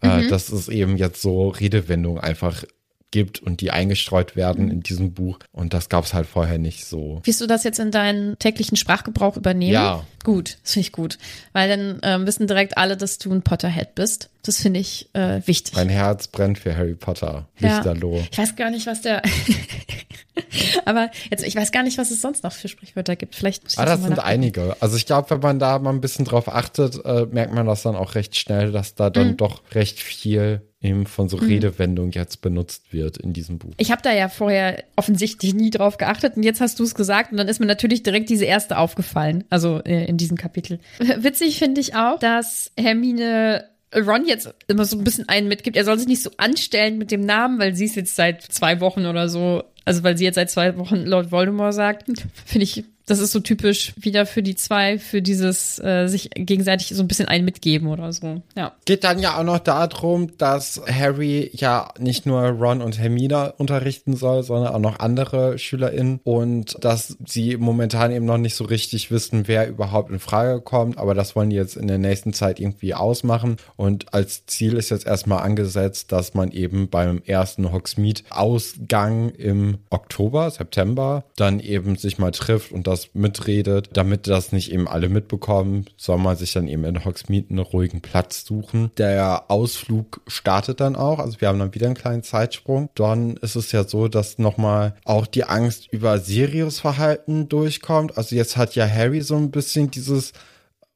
Äh, 0.02 0.22
mhm. 0.22 0.30
dass 0.30 0.48
es 0.48 0.70
eben 0.70 0.96
jetzt 0.96 1.22
so 1.22 1.50
Redewendungen 1.50 2.24
einfach 2.24 2.64
gibt 3.12 3.40
und 3.40 3.62
die 3.62 3.72
eingestreut 3.72 4.36
werden 4.36 4.70
in 4.70 4.82
diesem 4.82 5.14
Buch. 5.14 5.40
Und 5.52 5.74
das 5.74 5.90
gab 5.90 6.06
es 6.06 6.14
halt 6.14 6.28
vorher 6.28 6.58
nicht 6.58 6.86
so. 6.86 7.22
Wirst 7.24 7.42
du 7.42 7.48
das 7.48 7.64
jetzt 7.64 7.80
in 7.80 7.92
deinen 7.92 8.38
täglichen 8.40 8.78
Sprachgebrauch 8.78 9.38
übernehmen? 9.38 9.74
Ja. 9.74 10.06
Gut, 10.24 10.58
das 10.64 10.74
finde 10.74 10.88
ich 10.88 10.92
gut. 10.92 11.18
Weil 11.54 11.70
dann 11.70 12.00
ähm, 12.04 12.28
wissen 12.28 12.46
direkt 12.46 12.78
alle, 12.78 12.98
dass 12.98 13.18
du 13.18 13.32
ein 13.32 13.42
Potterhead 13.42 13.96
bist. 13.96 14.30
Das 14.44 14.62
finde 14.62 14.80
ich 14.80 15.10
äh, 15.14 15.42
wichtig. 15.46 15.76
Mein 15.76 15.90
Herz 15.90 16.28
brennt 16.28 16.60
für 16.60 16.76
Harry 16.76 16.96
Potter. 16.96 17.48
Lichterloh. 17.60 18.18
Ja. 18.18 18.24
Ich 18.32 18.38
weiß 18.38 18.56
gar 18.56 18.70
nicht, 18.70 18.86
was 18.86 19.02
der. 19.02 19.22
Aber 20.86 21.10
jetzt, 21.30 21.44
ich 21.44 21.56
weiß 21.56 21.72
gar 21.72 21.84
nicht, 21.84 21.98
was 21.98 22.12
es 22.12 22.22
sonst 22.22 22.44
noch 22.44 22.54
für 22.54 22.68
Sprichwörter 22.68 23.16
gibt. 23.16 23.36
Vielleicht 23.36 23.64
muss 23.64 23.74
ich 23.74 23.80
ah, 23.80 23.86
das, 23.86 24.00
das 24.00 24.08
sind 24.08 24.20
einige. 24.20 24.76
Also 24.80 24.98
ich 24.98 25.06
glaube, 25.06 25.30
wenn 25.32 25.40
man 25.40 25.60
da 25.60 25.80
mal 25.80 25.92
ein 25.92 26.02
bisschen 26.02 26.26
drauf 26.26 26.48
achtet, 26.48 27.04
äh, 27.06 27.26
merkt 27.32 27.54
man 27.54 27.66
das 27.66 27.84
dann 27.84 27.96
auch 27.96 28.16
recht 28.16 28.38
schnell, 28.38 28.72
dass 28.72 28.96
da 28.96 29.10
dann 29.10 29.30
mhm. 29.30 29.38
doch 29.38 29.62
recht 29.74 30.00
viel 30.00 30.62
eben 30.82 31.06
von 31.06 31.28
so 31.28 31.38
mhm. 31.38 31.48
Redewendung 31.48 32.12
jetzt 32.12 32.42
benutzt 32.42 32.94
wird 32.94 33.18
in 33.18 33.34
diesem 33.34 33.60
Buch. 33.60 33.74
Ich 33.78 33.92
habe 33.92 34.02
da 34.02 34.14
ja 34.14 34.30
vorher 34.30 34.84
offensichtlich 34.96 35.54
nie 35.54 35.70
drauf 35.70 35.98
geachtet 35.98 36.38
und 36.38 36.44
jetzt 36.44 36.62
hast 36.62 36.80
du 36.80 36.84
es 36.84 36.96
gesagt 36.96 37.32
und 37.32 37.38
dann 37.38 37.48
ist 37.48 37.60
mir 37.60 37.66
natürlich 37.66 38.04
direkt 38.04 38.30
diese 38.30 38.46
erste 38.46 38.78
aufgefallen, 38.78 39.44
also 39.50 39.82
äh, 39.84 40.06
in 40.06 40.18
diesem 40.18 40.38
Kapitel. 40.38 40.80
Witzig 41.18 41.60
finde 41.60 41.82
ich 41.82 41.96
auch, 41.96 42.20
dass 42.20 42.72
Hermine 42.78 43.66
Ron 43.96 44.26
jetzt 44.26 44.54
immer 44.68 44.86
so 44.86 44.98
ein 44.98 45.04
bisschen 45.04 45.28
einen 45.28 45.48
mitgibt, 45.48 45.76
er 45.76 45.86
soll 45.86 45.98
sich 45.98 46.08
nicht 46.08 46.22
so 46.22 46.32
anstellen 46.38 46.98
mit 46.98 47.12
dem 47.12 47.22
Namen, 47.22 47.60
weil 47.60 47.76
sie 47.76 47.86
ist 47.86 47.96
jetzt 47.96 48.16
seit 48.16 48.44
zwei 48.44 48.80
Wochen 48.80 49.06
oder 49.06 49.28
so, 49.28 49.64
also 49.84 50.04
weil 50.04 50.18
sie 50.18 50.26
jetzt 50.26 50.36
seit 50.36 50.50
zwei 50.50 50.78
Wochen 50.78 50.98
Lord 50.98 51.32
Voldemort 51.32 51.74
sagt, 51.74 52.06
finde 52.46 52.64
ich 52.64 52.86
das 53.10 53.20
ist 53.20 53.32
so 53.32 53.40
typisch 53.40 53.94
wieder 54.00 54.28
für 54.28 54.44
die 54.44 54.56
zwei, 54.56 55.00
für 55.00 55.24
dieses 55.24 55.80
äh, 55.80 56.08
sich 56.08 56.30
gegenseitig 56.36 56.90
so 56.90 57.02
ein 57.02 57.08
bisschen 57.08 57.28
ein 57.28 57.44
mitgeben 57.44 57.88
oder 57.88 58.14
so. 58.14 58.44
Ja. 58.56 58.74
Geht 58.86 59.04
dann 59.04 59.18
ja 59.18 59.40
auch 59.40 59.44
noch 59.44 59.58
darum, 59.60 60.38
dass 60.38 60.80
Harry 60.88 61.50
ja 61.54 61.92
nicht 61.98 62.28
nur 62.28 62.42
Ron 62.42 62.82
und 62.82 63.00
Hermine 63.00 63.54
unterrichten 63.58 64.16
soll, 64.16 64.44
sondern 64.44 64.74
auch 64.74 64.80
noch 64.80 65.00
andere 65.00 65.58
SchülerInnen 65.58 66.20
und 66.24 66.78
dass 66.84 67.18
sie 67.26 67.58
momentan 67.58 68.12
eben 68.12 68.26
noch 68.26 68.38
nicht 68.38 68.56
so 68.56 68.64
richtig 68.64 69.10
wissen, 69.10 69.48
wer 69.48 69.68
überhaupt 69.68 70.12
in 70.12 70.20
Frage 70.20 70.62
kommt, 70.62 71.00
aber 71.00 71.16
das 71.16 71.36
wollen 71.36 71.50
die 71.50 71.56
jetzt 71.56 71.78
in 71.78 71.88
der 71.88 71.98
nächsten 71.98 72.34
Zeit 72.34 72.60
irgendwie 72.60 72.94
ausmachen 72.94 73.58
und 73.76 74.14
als 74.14 74.46
Ziel 74.46 74.74
ist 74.74 74.92
jetzt 74.92 75.08
erstmal 75.08 75.42
angesetzt, 75.42 76.12
dass 76.12 76.36
man 76.36 76.52
eben 76.52 76.90
beim 76.90 77.24
ersten 77.26 77.72
Hogsmeade-Ausgang 77.72 79.30
im 79.30 79.80
Oktober, 79.90 80.52
September 80.52 81.24
dann 81.36 81.60
eben 81.60 81.96
sich 81.96 82.20
mal 82.20 82.32
trifft 82.32 82.72
und 82.72 82.86
das 82.86 82.99
mitredet, 83.14 83.90
damit 83.94 84.28
das 84.28 84.52
nicht 84.52 84.72
eben 84.72 84.88
alle 84.88 85.10
mitbekommen, 85.10 85.86
soll 85.98 86.18
man 86.18 86.36
sich 86.36 86.54
dann 86.54 86.68
eben 86.68 86.84
in 86.84 87.04
Hogsmeade 87.06 87.50
einen 87.50 87.60
ruhigen 87.60 88.02
Platz 88.02 88.46
suchen. 88.46 88.92
Der 88.98 89.46
Ausflug 89.50 90.22
startet 90.28 90.80
dann 90.80 90.96
auch, 90.96 91.20
also 91.20 91.42
wir 91.42 91.48
haben 91.48 91.60
dann 91.60 91.74
wieder 91.74 91.88
einen 91.88 91.96
kleinen 91.96 92.24
Zeitsprung. 92.24 92.90
Dann 92.96 93.38
ist 93.38 93.56
es 93.56 93.72
ja 93.72 93.84
so, 93.84 94.08
dass 94.08 94.40
nochmal 94.40 94.96
auch 95.06 95.28
die 95.28 95.44
Angst 95.44 95.88
über 95.92 96.20
Sirius 96.20 96.80
Verhalten 96.80 97.50
durchkommt. 97.50 98.18
Also 98.18 98.36
jetzt 98.36 98.58
hat 98.58 98.76
ja 98.76 98.88
Harry 98.88 99.22
so 99.22 99.36
ein 99.36 99.52
bisschen 99.52 99.92
dieses 99.92 100.34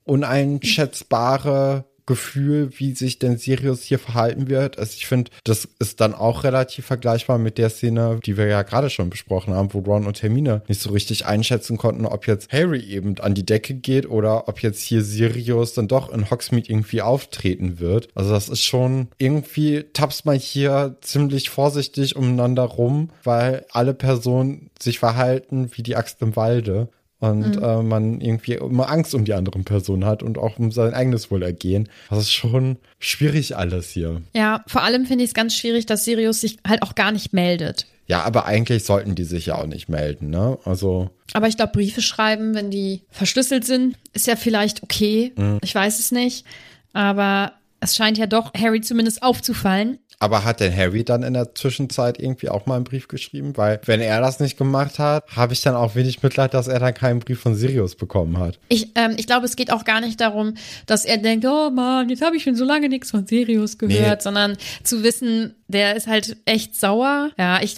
uneinschätzbare 0.06 1.86
Gefühl, 2.06 2.70
wie 2.78 2.94
sich 2.94 3.20
denn 3.20 3.38
Sirius 3.38 3.84
hier 3.84 4.00
verhalten 4.00 4.50
wird. 4.50 4.78
Also 4.78 4.94
ich 4.96 5.08
finde, 5.08 5.32
das 5.44 5.68
ist 5.80 6.02
dann 6.02 6.14
auch 6.14 6.44
relativ 6.44 6.86
vergleichbar 6.86 7.38
mit 7.38 7.58
der 7.58 7.70
Szene, 7.70 8.20
die 8.26 8.38
wir 8.38 8.48
ja 8.48 8.64
gerade 8.64 8.90
schon 8.90 9.10
besprochen 9.10 9.54
haben, 9.54 9.74
wo 9.74 9.80
Ron 9.80 10.08
und 10.08 10.22
Hermine 10.22 10.64
nicht 10.68 10.82
so 10.82 10.92
richtig 10.92 11.26
einschätzen 11.26 11.78
konnten, 11.78 12.06
ob 12.06 12.28
jetzt 12.28 12.52
Harry 12.52 12.82
eben 12.82 13.18
an 13.20 13.34
die 13.34 13.46
Decke 13.46 13.74
geht 13.74 14.10
oder 14.10 14.48
ob 14.48 14.62
jetzt 14.62 14.82
hier 14.82 15.02
Sirius 15.02 15.74
dann 15.74 15.88
doch 15.88 16.12
in 16.12 16.30
Hogsmeade 16.30 16.70
irgendwie 16.70 17.02
auftreten 17.02 17.80
wird. 17.80 18.10
Also 18.16 18.32
das 18.32 18.50
ist 18.50 18.64
schon 18.64 19.08
irgendwie 19.18 19.84
tappst 19.94 20.26
man 20.26 20.38
hier 20.38 20.98
ziemlich 21.02 21.50
vorsichtig 21.50 22.16
umeinander 22.16 22.64
rum, 22.64 23.10
weil 23.24 23.66
alle 23.72 23.94
Personen 23.94 24.70
sich 24.80 25.00
verhalten 25.00 25.70
wie 25.74 25.84
die 25.84 25.96
Axt 25.96 26.22
im 26.22 26.36
Walde 26.36 26.90
und 27.24 27.56
mhm. 27.56 27.63
äh, 27.63 27.82
man 27.82 28.20
irgendwie 28.20 28.56
immer 28.56 28.89
Angst 28.89 29.15
um 29.15 29.24
die 29.24 29.34
anderen 29.34 29.63
Personen 29.63 30.03
hat 30.03 30.24
und 30.24 30.38
auch 30.38 30.60
um 30.60 30.74
sein 30.74 30.94
eigenes 30.94 31.32
Wohlergehen. 31.32 31.88
Das 32.10 32.20
ist 32.20 32.34
schon 32.34 32.75
schwierig 33.00 33.56
alles 33.56 33.92
hier. 33.92 34.22
Ja, 34.34 34.62
vor 34.68 34.84
allem 34.84 35.06
finde 35.06 35.24
ich 35.24 35.30
es 35.30 35.34
ganz 35.34 35.56
schwierig, 35.56 35.86
dass 35.86 36.03
Sirius 36.03 36.42
sich 36.42 36.58
halt 36.68 36.82
auch 36.82 36.96
gar 36.96 37.13
nicht 37.13 37.32
meldet. 37.32 37.88
Ja, 38.08 38.24
aber 38.24 38.46
eigentlich 38.46 38.84
sollten 38.84 39.15
die 39.15 39.24
sich 39.24 39.46
ja 39.46 39.56
auch 39.56 39.68
nicht 39.68 39.88
melden, 39.88 40.32
ne? 40.32 40.58
Also. 40.65 41.12
Aber 41.32 41.48
ich 41.48 41.56
glaube, 41.56 41.72
Briefe 41.72 42.01
schreiben, 42.01 42.56
wenn 42.56 42.70
die 42.70 43.03
verschlüsselt 43.10 43.63
sind, 43.63 43.96
ist 44.12 44.27
ja 44.27 44.36
vielleicht 44.36 44.84
okay. 44.84 45.32
Mhm. 45.38 45.60
Ich 45.63 45.74
weiß 45.74 46.00
es 46.00 46.12
nicht. 46.12 46.46
Aber 46.92 47.53
es 47.80 47.96
scheint 47.96 48.18
ja 48.18 48.25
doch 48.25 48.53
Harry 48.53 48.82
zumindest 48.82 49.24
aufzufallen, 49.24 50.00
aber 50.24 50.46
hat 50.46 50.62
denn 50.62 50.74
Harry 50.74 51.03
dann 51.03 51.22
in 51.22 51.34
der 51.34 51.53
Zwischenzeit 51.53 52.18
irgendwie 52.18 52.48
auch 52.48 52.65
mal 52.65 52.75
einen 52.75 52.86
Brief 52.86 53.10
geschrieben? 53.10 53.58
Weil 53.58 53.82
wenn 53.86 54.00
er 54.00 54.22
das 54.22 54.39
nicht 54.39 54.58
gemacht 54.58 54.98
hat, 54.98 55.25
habe 55.36 55.51
ich 55.51 55.60
dann 55.62 55.75
auch 55.75 55.96
wenig 55.96 56.24
Mitleid, 56.24 56.53
dass 56.53 56.70
er 56.70 56.80
dann 56.80 56.94
keinen 56.94 57.20
Brief 57.20 57.42
von 57.42 57.56
Sirius 57.56 57.96
bekommen 57.96 58.38
hat. 58.38 58.58
Ich, 58.70 58.92
ähm, 58.96 59.15
ich 59.18 59.27
glaube, 59.27 59.46
es 59.46 59.58
geht 59.58 59.70
auch 59.70 59.84
gar 59.84 60.00
nicht 60.00 60.22
darum, 60.22 60.53
dass 60.86 61.03
er 61.03 61.18
denkt, 61.18 61.46
oh 61.46 61.70
Mann, 61.70 62.08
jetzt 62.08 62.22
habe 62.22 62.38
ich 62.38 62.44
schon 62.44 62.56
so 62.56 62.63
lange 62.63 62.88
nichts 62.88 63.12
von 63.12 63.27
Sirius 63.27 63.77
gehört, 63.77 64.20
nee. 64.20 64.24
sondern 64.24 64.56
zu 64.84 65.03
wissen, 65.03 65.56
der 65.68 65.98
ist 65.98 66.08
halt 66.08 66.38
echt 66.46 66.80
sauer. 66.80 67.32
Ja, 67.38 67.62
ich, 67.62 67.75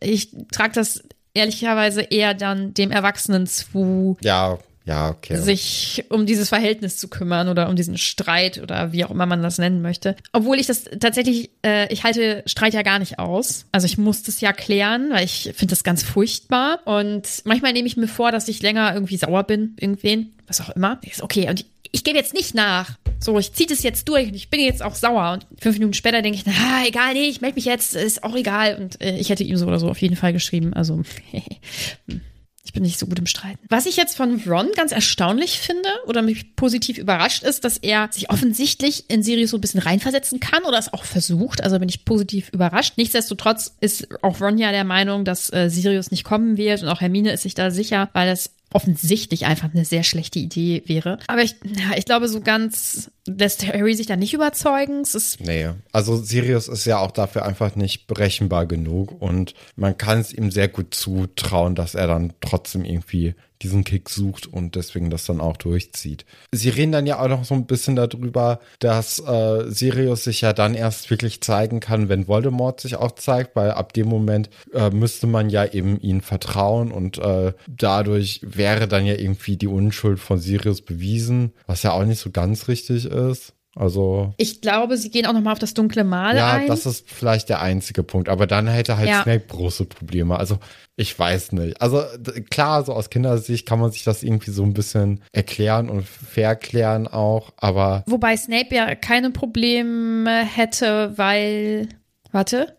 ich 0.00 0.34
trage 0.50 0.72
das 0.72 1.02
ehrlicherweise 1.34 2.00
eher 2.00 2.32
dann 2.32 2.72
dem 2.72 2.90
Erwachsenen 2.90 3.46
zu. 3.46 4.16
Ja, 4.22 4.58
ja, 4.84 5.10
okay. 5.10 5.36
sich 5.36 6.04
um 6.08 6.26
dieses 6.26 6.48
Verhältnis 6.48 6.96
zu 6.96 7.08
kümmern 7.08 7.48
oder 7.48 7.68
um 7.68 7.76
diesen 7.76 7.98
Streit 7.98 8.60
oder 8.60 8.92
wie 8.92 9.04
auch 9.04 9.10
immer 9.10 9.26
man 9.26 9.42
das 9.42 9.58
nennen 9.58 9.80
möchte. 9.80 10.16
Obwohl 10.32 10.58
ich 10.58 10.66
das 10.66 10.84
tatsächlich, 10.98 11.50
äh, 11.64 11.92
ich 11.92 12.04
halte 12.04 12.42
Streit 12.46 12.74
ja 12.74 12.82
gar 12.82 12.98
nicht 12.98 13.18
aus. 13.18 13.66
Also 13.72 13.86
ich 13.86 13.98
muss 13.98 14.22
das 14.22 14.40
ja 14.40 14.52
klären, 14.52 15.10
weil 15.10 15.24
ich 15.24 15.52
finde 15.54 15.72
das 15.72 15.84
ganz 15.84 16.02
furchtbar. 16.02 16.80
Und 16.84 17.42
manchmal 17.44 17.72
nehme 17.72 17.86
ich 17.86 17.96
mir 17.96 18.08
vor, 18.08 18.32
dass 18.32 18.48
ich 18.48 18.62
länger 18.62 18.92
irgendwie 18.94 19.16
sauer 19.16 19.44
bin, 19.44 19.76
irgendwen, 19.78 20.34
was 20.46 20.60
auch 20.60 20.70
immer. 20.70 21.00
Okay, 21.20 21.48
und 21.48 21.60
ich, 21.60 21.66
ich 21.92 22.04
gebe 22.04 22.18
jetzt 22.18 22.34
nicht 22.34 22.54
nach. 22.54 22.98
So, 23.20 23.38
ich 23.38 23.52
ziehe 23.52 23.68
das 23.68 23.84
jetzt 23.84 24.08
durch 24.08 24.28
und 24.28 24.34
ich 24.34 24.50
bin 24.50 24.60
jetzt 24.60 24.82
auch 24.82 24.96
sauer. 24.96 25.32
Und 25.32 25.46
fünf 25.60 25.76
Minuten 25.76 25.94
später 25.94 26.22
denke 26.22 26.38
ich, 26.38 26.46
na, 26.46 26.86
egal, 26.86 27.14
nee, 27.14 27.28
ich 27.28 27.40
melde 27.40 27.54
mich 27.54 27.66
jetzt, 27.66 27.94
ist 27.94 28.24
auch 28.24 28.34
egal. 28.34 28.76
Und 28.80 29.00
äh, 29.00 29.16
ich 29.16 29.30
hätte 29.30 29.44
ihm 29.44 29.56
so 29.56 29.66
oder 29.66 29.78
so 29.78 29.88
auf 29.88 29.98
jeden 29.98 30.16
Fall 30.16 30.32
geschrieben. 30.32 30.74
Also, 30.74 31.02
Ich 32.72 32.74
bin 32.74 32.84
nicht 32.84 32.98
so 32.98 33.04
gut 33.04 33.18
im 33.18 33.26
Streiten. 33.26 33.58
Was 33.68 33.84
ich 33.84 33.98
jetzt 33.98 34.16
von 34.16 34.40
Ron 34.46 34.70
ganz 34.74 34.92
erstaunlich 34.92 35.58
finde 35.58 35.90
oder 36.06 36.22
mich 36.22 36.56
positiv 36.56 36.96
überrascht 36.96 37.42
ist, 37.42 37.64
dass 37.64 37.76
er 37.76 38.08
sich 38.10 38.30
offensichtlich 38.30 39.10
in 39.10 39.22
Sirius 39.22 39.50
so 39.50 39.58
ein 39.58 39.60
bisschen 39.60 39.80
reinversetzen 39.80 40.40
kann 40.40 40.64
oder 40.64 40.78
es 40.78 40.90
auch 40.90 41.04
versucht. 41.04 41.62
Also 41.62 41.78
bin 41.78 41.90
ich 41.90 42.06
positiv 42.06 42.48
überrascht. 42.48 42.94
Nichtsdestotrotz 42.96 43.76
ist 43.80 44.08
auch 44.22 44.40
Ron 44.40 44.56
ja 44.56 44.72
der 44.72 44.84
Meinung, 44.84 45.26
dass 45.26 45.52
äh, 45.52 45.68
Sirius 45.68 46.10
nicht 46.10 46.24
kommen 46.24 46.56
wird 46.56 46.82
und 46.82 46.88
auch 46.88 47.02
Hermine 47.02 47.32
ist 47.32 47.42
sich 47.42 47.52
da 47.52 47.70
sicher, 47.70 48.08
weil 48.14 48.30
es 48.30 48.52
offensichtlich 48.74 49.46
einfach 49.46 49.72
eine 49.72 49.84
sehr 49.84 50.02
schlechte 50.02 50.38
Idee 50.38 50.82
wäre. 50.86 51.18
Aber 51.26 51.42
ich, 51.42 51.56
ja, 51.64 51.96
ich 51.96 52.04
glaube, 52.04 52.28
so 52.28 52.40
ganz 52.40 53.10
lässt 53.26 53.66
Harry 53.66 53.94
sich 53.94 54.06
da 54.06 54.16
nicht 54.16 54.34
überzeugen. 54.34 55.00
Es 55.02 55.14
ist 55.14 55.40
nee, 55.40 55.70
also 55.92 56.16
Sirius 56.16 56.68
ist 56.68 56.84
ja 56.84 56.98
auch 56.98 57.10
dafür 57.10 57.44
einfach 57.44 57.76
nicht 57.76 58.06
berechenbar 58.06 58.66
genug 58.66 59.20
und 59.20 59.54
man 59.76 59.96
kann 59.96 60.20
es 60.20 60.32
ihm 60.32 60.50
sehr 60.50 60.68
gut 60.68 60.94
zutrauen, 60.94 61.74
dass 61.74 61.94
er 61.94 62.06
dann 62.06 62.32
trotzdem 62.40 62.84
irgendwie 62.84 63.34
diesen 63.62 63.84
Kick 63.84 64.08
sucht 64.08 64.46
und 64.46 64.74
deswegen 64.74 65.10
das 65.10 65.26
dann 65.26 65.40
auch 65.40 65.56
durchzieht. 65.56 66.24
Sie 66.52 66.68
reden 66.68 66.92
dann 66.92 67.06
ja 67.06 67.20
auch 67.20 67.28
noch 67.28 67.44
so 67.44 67.54
ein 67.54 67.66
bisschen 67.66 67.96
darüber, 67.96 68.60
dass 68.78 69.18
äh, 69.20 69.70
Sirius 69.70 70.24
sich 70.24 70.40
ja 70.40 70.52
dann 70.52 70.74
erst 70.74 71.10
wirklich 71.10 71.40
zeigen 71.40 71.80
kann, 71.80 72.08
wenn 72.08 72.28
Voldemort 72.28 72.80
sich 72.80 72.96
auch 72.96 73.12
zeigt, 73.12 73.56
weil 73.56 73.70
ab 73.70 73.92
dem 73.92 74.08
Moment 74.08 74.50
äh, 74.72 74.90
müsste 74.90 75.26
man 75.26 75.50
ja 75.50 75.64
eben 75.64 76.00
ihn 76.00 76.20
vertrauen 76.20 76.92
und 76.92 77.18
äh, 77.18 77.52
dadurch 77.68 78.40
wäre 78.42 78.88
dann 78.88 79.06
ja 79.06 79.14
irgendwie 79.14 79.56
die 79.56 79.66
Unschuld 79.66 80.18
von 80.18 80.38
Sirius 80.38 80.82
bewiesen, 80.82 81.52
was 81.66 81.82
ja 81.82 81.92
auch 81.92 82.04
nicht 82.04 82.20
so 82.20 82.30
ganz 82.30 82.68
richtig 82.68 83.06
ist. 83.06 83.54
Also. 83.74 84.34
Ich 84.36 84.60
glaube, 84.60 84.98
sie 84.98 85.10
gehen 85.10 85.24
auch 85.26 85.32
nochmal 85.32 85.54
auf 85.54 85.58
das 85.58 85.72
dunkle 85.72 86.04
Mal 86.04 86.36
ja, 86.36 86.52
ein. 86.52 86.62
Ja, 86.62 86.68
das 86.68 86.84
ist 86.84 87.08
vielleicht 87.08 87.48
der 87.48 87.62
einzige 87.62 88.02
Punkt. 88.02 88.28
Aber 88.28 88.46
dann 88.46 88.66
hätte 88.68 88.98
halt 88.98 89.08
ja. 89.08 89.22
Snape 89.22 89.46
große 89.48 89.86
Probleme. 89.86 90.38
Also, 90.38 90.58
ich 90.96 91.18
weiß 91.18 91.52
nicht. 91.52 91.80
Also, 91.80 92.02
klar, 92.50 92.84
so 92.84 92.92
aus 92.92 93.08
Kindersicht 93.08 93.66
kann 93.66 93.80
man 93.80 93.90
sich 93.90 94.04
das 94.04 94.22
irgendwie 94.22 94.50
so 94.50 94.62
ein 94.62 94.74
bisschen 94.74 95.22
erklären 95.32 95.88
und 95.88 96.06
verklären 96.06 97.08
auch. 97.08 97.52
Aber. 97.56 98.04
Wobei 98.06 98.36
Snape 98.36 98.74
ja 98.74 98.94
keine 98.94 99.30
Probleme 99.30 100.44
hätte, 100.44 101.16
weil. 101.16 101.88
Warte. 102.30 102.76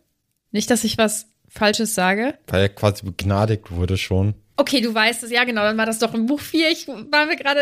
Nicht, 0.52 0.70
dass 0.70 0.84
ich 0.84 1.00
was 1.00 1.28
Falsches 1.48 1.96
sage. 1.96 2.36
Weil 2.48 2.62
er 2.62 2.70
quasi 2.70 3.04
begnadigt 3.04 3.72
wurde 3.72 3.98
schon. 3.98 4.36
Okay, 4.56 4.82
du 4.82 4.94
weißt 4.94 5.24
es, 5.24 5.32
ja 5.32 5.46
genau, 5.46 5.64
dann 5.64 5.78
war 5.78 5.88
das 5.88 5.98
doch 5.98 6.14
im 6.14 6.28
Buch 6.28 6.40
4. 6.40 6.70
Ich 6.70 6.88
war 6.88 7.26
mir 7.26 7.36
gerade, 7.36 7.62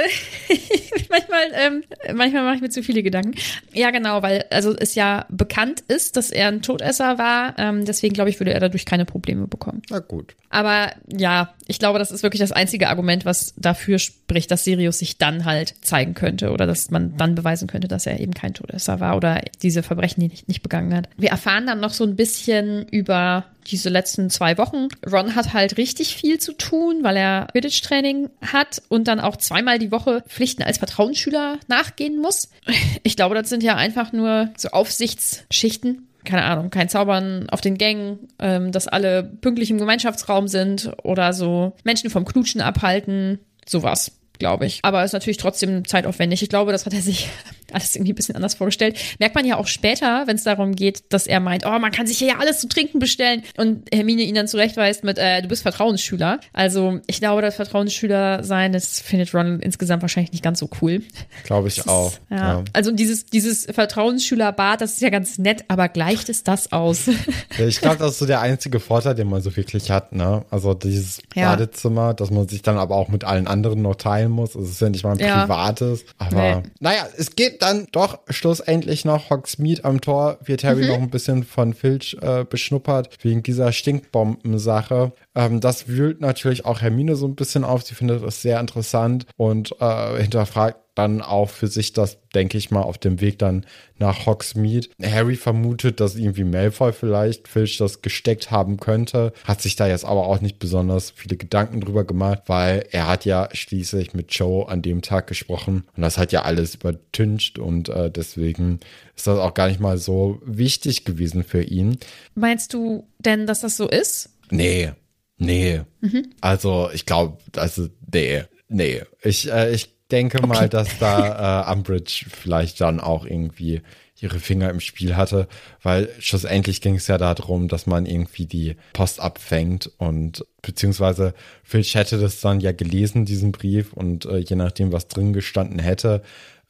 manchmal, 1.09 1.43
ähm, 1.53 1.83
manchmal 2.13 2.43
mache 2.43 2.55
ich 2.55 2.61
mir 2.61 2.69
zu 2.69 2.83
viele 2.83 3.01
Gedanken. 3.01 3.33
Ja 3.71 3.91
genau, 3.91 4.21
weil 4.23 4.43
also 4.49 4.75
es 4.75 4.93
ja 4.95 5.25
bekannt 5.29 5.81
ist, 5.87 6.17
dass 6.17 6.31
er 6.31 6.49
ein 6.49 6.61
Todesser 6.61 7.17
war. 7.17 7.57
Ähm, 7.57 7.85
deswegen 7.85 8.13
glaube 8.13 8.29
ich, 8.29 8.41
würde 8.41 8.53
er 8.53 8.59
dadurch 8.59 8.85
keine 8.85 9.05
Probleme 9.05 9.47
bekommen. 9.47 9.81
Na 9.89 9.99
gut. 9.99 10.35
Aber 10.49 10.91
ja, 11.07 11.53
ich 11.67 11.79
glaube, 11.79 11.97
das 11.97 12.11
ist 12.11 12.23
wirklich 12.23 12.41
das 12.41 12.51
einzige 12.51 12.89
Argument, 12.89 13.23
was 13.23 13.53
dafür 13.55 13.97
spricht, 13.97 14.51
dass 14.51 14.65
Sirius 14.65 14.99
sich 14.99 15.17
dann 15.17 15.45
halt 15.45 15.75
zeigen 15.81 16.13
könnte 16.13 16.51
oder 16.51 16.67
dass 16.67 16.91
man 16.91 17.15
dann 17.15 17.35
beweisen 17.35 17.69
könnte, 17.69 17.87
dass 17.87 18.05
er 18.05 18.19
eben 18.19 18.33
kein 18.33 18.53
Todesser 18.53 18.99
war 18.99 19.15
oder 19.15 19.41
diese 19.63 19.81
Verbrechen 19.81 20.19
die 20.19 20.27
nicht, 20.27 20.49
nicht 20.49 20.61
begangen 20.61 20.93
hat. 20.93 21.07
Wir 21.15 21.29
erfahren 21.29 21.67
dann 21.67 21.79
noch 21.79 21.93
so 21.93 22.03
ein 22.03 22.17
bisschen 22.17 22.85
über 22.89 23.45
diese 23.67 23.89
letzten 23.89 24.29
zwei 24.29 24.57
Wochen. 24.57 24.87
Ron 25.09 25.35
hat 25.35 25.53
halt 25.53 25.77
richtig 25.77 26.15
viel 26.15 26.39
zu 26.39 26.53
tun, 26.53 26.99
weil 27.03 27.17
er 27.17 27.47
Quidditch-Training 27.51 28.29
hat 28.41 28.81
und 28.89 29.07
dann 29.07 29.19
auch 29.19 29.37
zweimal 29.37 29.79
die 29.79 29.91
Woche 29.91 30.23
Pflichten 30.27 30.63
als 30.63 30.77
Vertrauensschüler 30.77 31.59
nachgehen 31.67 32.19
muss. 32.19 32.49
Ich 33.03 33.15
glaube, 33.15 33.35
das 33.35 33.49
sind 33.49 33.63
ja 33.63 33.75
einfach 33.75 34.13
nur 34.13 34.49
so 34.55 34.69
Aufsichtsschichten. 34.69 36.07
Keine 36.23 36.43
Ahnung, 36.43 36.69
kein 36.69 36.87
Zaubern 36.87 37.49
auf 37.49 37.61
den 37.61 37.77
Gängen, 37.77 38.19
ähm, 38.39 38.71
dass 38.71 38.87
alle 38.87 39.23
pünktlich 39.23 39.71
im 39.71 39.77
Gemeinschaftsraum 39.77 40.47
sind 40.47 40.91
oder 41.03 41.33
so 41.33 41.73
Menschen 41.83 42.09
vom 42.09 42.25
Knutschen 42.25 42.61
abhalten, 42.61 43.39
sowas 43.67 44.11
glaube 44.41 44.65
ich. 44.65 44.79
Aber 44.81 45.03
ist 45.03 45.13
natürlich 45.13 45.37
trotzdem 45.37 45.87
zeitaufwendig. 45.87 46.41
Ich 46.41 46.49
glaube, 46.49 46.71
das 46.71 46.85
hat 46.85 46.93
er 46.93 47.01
sich 47.01 47.29
alles 47.73 47.95
irgendwie 47.95 48.13
ein 48.13 48.15
bisschen 48.15 48.35
anders 48.35 48.55
vorgestellt. 48.55 48.97
Merkt 49.19 49.35
man 49.35 49.45
ja 49.45 49.57
auch 49.57 49.67
später, 49.67 50.23
wenn 50.27 50.35
es 50.35 50.43
darum 50.43 50.75
geht, 50.75 51.03
dass 51.09 51.27
er 51.27 51.39
meint, 51.39 51.65
oh, 51.65 51.79
man 51.79 51.91
kann 51.91 52.07
sich 52.07 52.17
hier 52.17 52.29
ja 52.29 52.39
alles 52.39 52.59
zu 52.59 52.67
trinken 52.67 52.99
bestellen 52.99 53.43
und 53.57 53.87
Hermine 53.93 54.23
ihn 54.23 54.35
dann 54.35 54.47
zurechtweist 54.47 55.03
mit, 55.03 55.17
äh, 55.17 55.41
du 55.41 55.47
bist 55.47 55.63
Vertrauensschüler. 55.63 56.39
Also 56.53 56.99
ich 57.07 57.19
glaube, 57.19 57.41
das 57.41 57.55
Vertrauensschüler 57.55 58.43
sein, 58.43 58.73
das 58.73 58.99
findet 58.99 59.33
Ron 59.33 59.59
insgesamt 59.59 60.01
wahrscheinlich 60.01 60.31
nicht 60.31 60.43
ganz 60.43 60.59
so 60.59 60.69
cool. 60.81 61.01
Glaube 61.43 61.67
ich 61.67 61.75
Das 61.75 61.87
auch. 61.87 62.11
Ist, 62.11 62.21
ja. 62.29 62.37
ja. 62.37 62.63
Also 62.73 62.91
dieses, 62.91 63.25
dieses 63.25 63.65
Vertrauensschülerbad, 63.65 64.81
das 64.81 64.93
ist 64.93 65.01
ja 65.01 65.09
ganz 65.09 65.37
nett, 65.37 65.65
aber 65.67 65.89
gleicht 65.89 66.29
es 66.29 66.43
das 66.43 66.71
aus? 66.71 67.09
Ich 67.57 67.79
glaube, 67.79 67.97
das 67.97 68.13
ist 68.13 68.19
so 68.19 68.25
der 68.25 68.41
einzige 68.41 68.79
Vorteil, 68.79 69.15
den 69.15 69.29
man 69.29 69.41
so 69.41 69.55
wirklich 69.55 69.91
hat, 69.91 70.13
ne? 70.13 70.45
Also 70.49 70.73
dieses 70.73 71.21
ja. 71.35 71.49
Badezimmer, 71.49 72.13
dass 72.13 72.31
man 72.31 72.47
sich 72.47 72.61
dann 72.61 72.77
aber 72.77 72.95
auch 72.95 73.07
mit 73.07 73.23
allen 73.23 73.47
anderen 73.47 73.81
noch 73.81 73.95
teilen 73.95 74.31
muss. 74.31 74.55
Es 74.55 74.71
ist 74.71 74.81
ja 74.81 74.89
nicht 74.89 75.03
mal 75.03 75.13
ein 75.13 75.19
ja. 75.19 75.41
privates. 75.41 76.03
Aber 76.17 76.55
nee. 76.55 76.63
naja, 76.79 77.07
es 77.17 77.35
geht 77.35 77.60
dann 77.61 77.87
doch 77.91 78.19
schlussendlich 78.29 79.05
noch 79.05 79.29
Hogsmeade 79.29 79.85
am 79.85 80.01
Tor. 80.01 80.37
Wird 80.43 80.63
Harry 80.63 80.83
mhm. 80.83 80.87
noch 80.87 80.99
ein 80.99 81.09
bisschen 81.09 81.43
von 81.43 81.73
Filch 81.73 82.17
äh, 82.21 82.43
beschnuppert, 82.43 83.17
wegen 83.21 83.43
dieser 83.43 83.71
Stinkbomben-Sache. 83.71 85.11
Ähm, 85.35 85.59
das 85.59 85.87
wühlt 85.87 86.21
natürlich 86.21 86.65
auch 86.65 86.81
Hermine 86.81 87.15
so 87.15 87.27
ein 87.27 87.35
bisschen 87.35 87.63
auf. 87.63 87.83
Sie 87.83 87.95
findet 87.95 88.23
es 88.23 88.41
sehr 88.41 88.59
interessant 88.59 89.25
und 89.37 89.75
äh, 89.79 90.21
hinterfragt 90.21 90.80
dann 90.95 91.21
auch 91.21 91.49
für 91.49 91.67
sich 91.67 91.93
das, 91.93 92.17
denke 92.35 92.57
ich 92.57 92.69
mal, 92.69 92.81
auf 92.81 92.97
dem 92.97 93.21
Weg 93.21 93.39
dann 93.39 93.65
nach 93.97 94.25
Hogsmeade. 94.25 94.89
Harry 95.01 95.35
vermutet, 95.35 95.99
dass 95.99 96.15
irgendwie 96.15 96.43
Malfoy 96.43 96.91
vielleicht 96.91 97.47
Filch 97.47 97.77
das 97.77 98.01
gesteckt 98.01 98.51
haben 98.51 98.77
könnte, 98.77 99.31
hat 99.45 99.61
sich 99.61 99.75
da 99.75 99.87
jetzt 99.87 100.03
aber 100.03 100.27
auch 100.27 100.41
nicht 100.41 100.59
besonders 100.59 101.11
viele 101.11 101.37
Gedanken 101.37 101.79
drüber 101.79 102.03
gemacht, 102.03 102.43
weil 102.47 102.85
er 102.91 103.07
hat 103.07 103.25
ja 103.25 103.47
schließlich 103.53 104.13
mit 104.13 104.33
Joe 104.33 104.67
an 104.67 104.81
dem 104.81 105.01
Tag 105.01 105.27
gesprochen 105.27 105.85
und 105.95 106.01
das 106.01 106.17
hat 106.17 106.31
ja 106.33 106.41
alles 106.41 106.75
übertüncht 106.75 107.57
und 107.57 107.87
äh, 107.89 108.11
deswegen 108.11 108.79
ist 109.15 109.27
das 109.27 109.39
auch 109.39 109.53
gar 109.53 109.69
nicht 109.69 109.79
mal 109.79 109.97
so 109.97 110.41
wichtig 110.43 111.05
gewesen 111.05 111.43
für 111.43 111.63
ihn. 111.63 111.97
Meinst 112.35 112.73
du 112.73 113.07
denn, 113.19 113.47
dass 113.47 113.61
das 113.61 113.77
so 113.77 113.87
ist? 113.87 114.31
Nee, 114.49 114.91
nee. 115.37 115.81
Mhm. 116.01 116.31
Also 116.41 116.89
ich 116.93 117.05
glaube, 117.05 117.37
also 117.55 117.87
nee, 118.11 118.43
nee. 118.67 119.03
Ich, 119.23 119.49
äh, 119.49 119.71
ich 119.71 120.00
denke 120.11 120.39
okay. 120.39 120.47
mal, 120.47 120.69
dass 120.69 120.97
da 120.99 121.67
äh, 121.67 121.71
Umbridge 121.71 122.25
vielleicht 122.29 122.81
dann 122.81 122.99
auch 122.99 123.25
irgendwie 123.25 123.81
ihre 124.21 124.39
Finger 124.39 124.69
im 124.69 124.79
Spiel 124.79 125.15
hatte, 125.15 125.47
weil 125.81 126.09
schlussendlich 126.19 126.81
ging 126.81 126.95
es 126.95 127.07
ja 127.07 127.17
darum, 127.17 127.67
dass 127.67 127.87
man 127.87 128.05
irgendwie 128.05 128.45
die 128.45 128.75
Post 128.93 129.19
abfängt 129.19 129.91
und 129.97 130.45
beziehungsweise 130.61 131.33
Filch 131.63 131.95
hätte 131.95 132.19
das 132.19 132.39
dann 132.39 132.59
ja 132.59 132.71
gelesen, 132.71 133.25
diesen 133.25 133.51
Brief 133.51 133.93
und 133.93 134.25
äh, 134.25 134.37
je 134.37 134.55
nachdem, 134.55 134.91
was 134.91 135.07
drin 135.07 135.33
gestanden 135.33 135.79
hätte, 135.79 136.21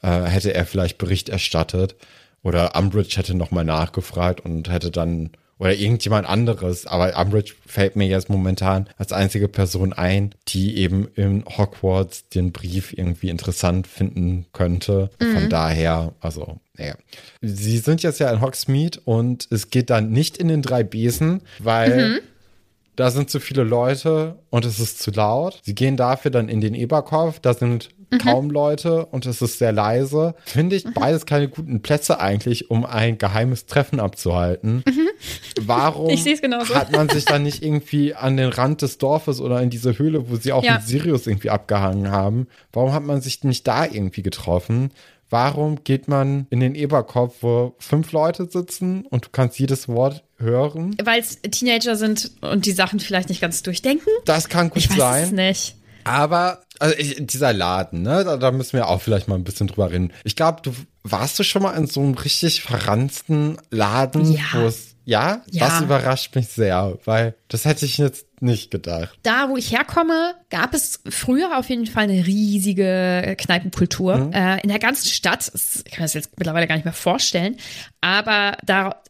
äh, 0.01 0.21
hätte 0.21 0.53
er 0.53 0.65
vielleicht 0.65 0.97
Bericht 0.97 1.27
erstattet 1.27 1.97
oder 2.41 2.75
Umbridge 2.75 3.17
hätte 3.17 3.35
nochmal 3.35 3.65
nachgefragt 3.65 4.39
und 4.39 4.69
hätte 4.69 4.89
dann 4.89 5.31
oder 5.61 5.75
irgendjemand 5.75 6.27
anderes. 6.27 6.87
Aber 6.87 7.15
Umbridge 7.21 7.53
fällt 7.67 7.95
mir 7.95 8.07
jetzt 8.07 8.29
momentan 8.29 8.89
als 8.97 9.13
einzige 9.13 9.47
Person 9.47 9.93
ein, 9.93 10.33
die 10.47 10.77
eben 10.77 11.07
in 11.15 11.45
Hogwarts 11.45 12.27
den 12.29 12.51
Brief 12.51 12.93
irgendwie 12.93 13.29
interessant 13.29 13.85
finden 13.85 14.47
könnte. 14.53 15.11
Mhm. 15.21 15.33
Von 15.33 15.49
daher, 15.49 16.13
also, 16.19 16.59
naja. 16.79 16.95
Sie 17.43 17.77
sind 17.77 18.01
jetzt 18.01 18.19
ja 18.19 18.31
in 18.31 18.41
Hogsmeade 18.41 19.01
und 19.05 19.47
es 19.51 19.69
geht 19.69 19.91
dann 19.91 20.09
nicht 20.09 20.35
in 20.37 20.47
den 20.47 20.63
drei 20.63 20.81
Besen, 20.81 21.41
weil 21.59 22.09
mhm. 22.09 22.19
Da 22.95 23.09
sind 23.11 23.29
zu 23.29 23.39
viele 23.39 23.63
Leute 23.63 24.39
und 24.49 24.65
es 24.65 24.79
ist 24.79 25.01
zu 25.01 25.11
laut. 25.11 25.59
Sie 25.63 25.75
gehen 25.75 25.97
dafür 25.97 26.31
dann 26.31 26.49
in 26.49 26.61
den 26.61 26.75
Eberkopf, 26.75 27.39
da 27.39 27.53
sind 27.53 27.89
mhm. 28.11 28.17
kaum 28.17 28.49
Leute 28.49 29.05
und 29.07 29.25
es 29.25 29.41
ist 29.41 29.57
sehr 29.59 29.71
leise. 29.71 30.35
Finde 30.43 30.75
ich 30.75 30.85
mhm. 30.85 30.93
beides 30.93 31.25
keine 31.25 31.47
guten 31.47 31.81
Plätze 31.81 32.19
eigentlich, 32.19 32.69
um 32.69 32.85
ein 32.85 33.17
geheimes 33.17 33.65
Treffen 33.65 33.99
abzuhalten. 33.99 34.83
Mhm. 34.87 35.07
Warum 35.61 36.09
hat 36.15 36.91
man 36.91 37.09
sich 37.09 37.25
dann 37.25 37.43
nicht 37.43 37.63
irgendwie 37.63 38.13
an 38.13 38.37
den 38.37 38.49
Rand 38.49 38.81
des 38.81 38.97
Dorfes 38.97 39.39
oder 39.39 39.61
in 39.61 39.69
diese 39.69 39.97
Höhle, 39.97 40.29
wo 40.29 40.35
sie 40.35 40.51
auch 40.51 40.63
ja. 40.63 40.75
mit 40.75 40.83
Sirius 40.83 41.27
irgendwie 41.27 41.49
abgehangen 41.49 42.11
haben, 42.11 42.47
warum 42.73 42.93
hat 42.93 43.03
man 43.03 43.21
sich 43.21 43.43
nicht 43.43 43.67
da 43.67 43.85
irgendwie 43.85 44.23
getroffen? 44.23 44.91
Warum 45.29 45.83
geht 45.85 46.09
man 46.09 46.45
in 46.49 46.59
den 46.59 46.75
Eberkopf, 46.75 47.37
wo 47.39 47.73
fünf 47.79 48.11
Leute 48.11 48.49
sitzen 48.49 49.05
und 49.05 49.25
du 49.25 49.29
kannst 49.31 49.59
jedes 49.59 49.87
Wort 49.87 50.25
hören? 50.41 50.95
Weil 51.03 51.21
es 51.21 51.41
Teenager 51.41 51.95
sind 51.95 52.31
und 52.41 52.65
die 52.65 52.71
Sachen 52.71 52.99
vielleicht 52.99 53.29
nicht 53.29 53.41
ganz 53.41 53.63
durchdenken? 53.63 54.09
Das 54.25 54.49
kann 54.49 54.69
gut 54.69 54.77
ich 54.77 54.87
sein. 54.87 54.97
Ich 54.97 55.01
weiß 55.01 55.25
es 55.27 55.31
nicht. 55.31 55.75
Aber 56.03 56.61
also 56.79 56.95
ich, 56.97 57.15
dieser 57.19 57.53
Laden, 57.53 58.01
ne, 58.01 58.23
da, 58.23 58.37
da, 58.37 58.51
müssen 58.51 58.73
wir 58.73 58.87
auch 58.87 59.01
vielleicht 59.01 59.27
mal 59.27 59.35
ein 59.35 59.43
bisschen 59.43 59.67
drüber 59.67 59.91
reden. 59.91 60.11
Ich 60.23 60.35
glaube, 60.35 60.61
du 60.63 60.73
warst 61.03 61.37
du 61.37 61.43
schon 61.43 61.61
mal 61.61 61.73
in 61.73 61.85
so 61.85 62.01
einem 62.01 62.15
richtig 62.15 62.63
verranzten 62.63 63.57
Laden, 63.69 64.31
ja. 64.31 64.41
wo 64.53 64.65
es 64.65 64.95
ja? 65.03 65.41
ja, 65.49 65.67
das 65.67 65.81
überrascht 65.81 66.35
mich 66.35 66.47
sehr, 66.47 66.97
weil 67.05 67.35
das 67.49 67.65
hätte 67.65 67.85
ich 67.85 67.97
jetzt 67.97 68.25
nicht 68.39 68.71
gedacht. 68.71 69.17
Da, 69.23 69.49
wo 69.49 69.57
ich 69.57 69.71
herkomme, 69.71 70.35
gab 70.49 70.73
es 70.73 71.01
früher 71.09 71.57
auf 71.57 71.69
jeden 71.69 71.87
Fall 71.87 72.03
eine 72.03 72.25
riesige 72.25 73.35
Kneipenkultur 73.37 74.17
mhm. 74.17 74.33
äh, 74.33 74.61
in 74.61 74.69
der 74.69 74.79
ganzen 74.79 75.07
Stadt. 75.07 75.51
Ich 75.53 75.91
kann 75.91 76.03
das 76.03 76.13
jetzt 76.13 76.37
mittlerweile 76.37 76.67
gar 76.67 76.75
nicht 76.75 76.85
mehr 76.85 76.93
vorstellen, 76.93 77.57
aber 77.99 78.57
da, 78.63 79.01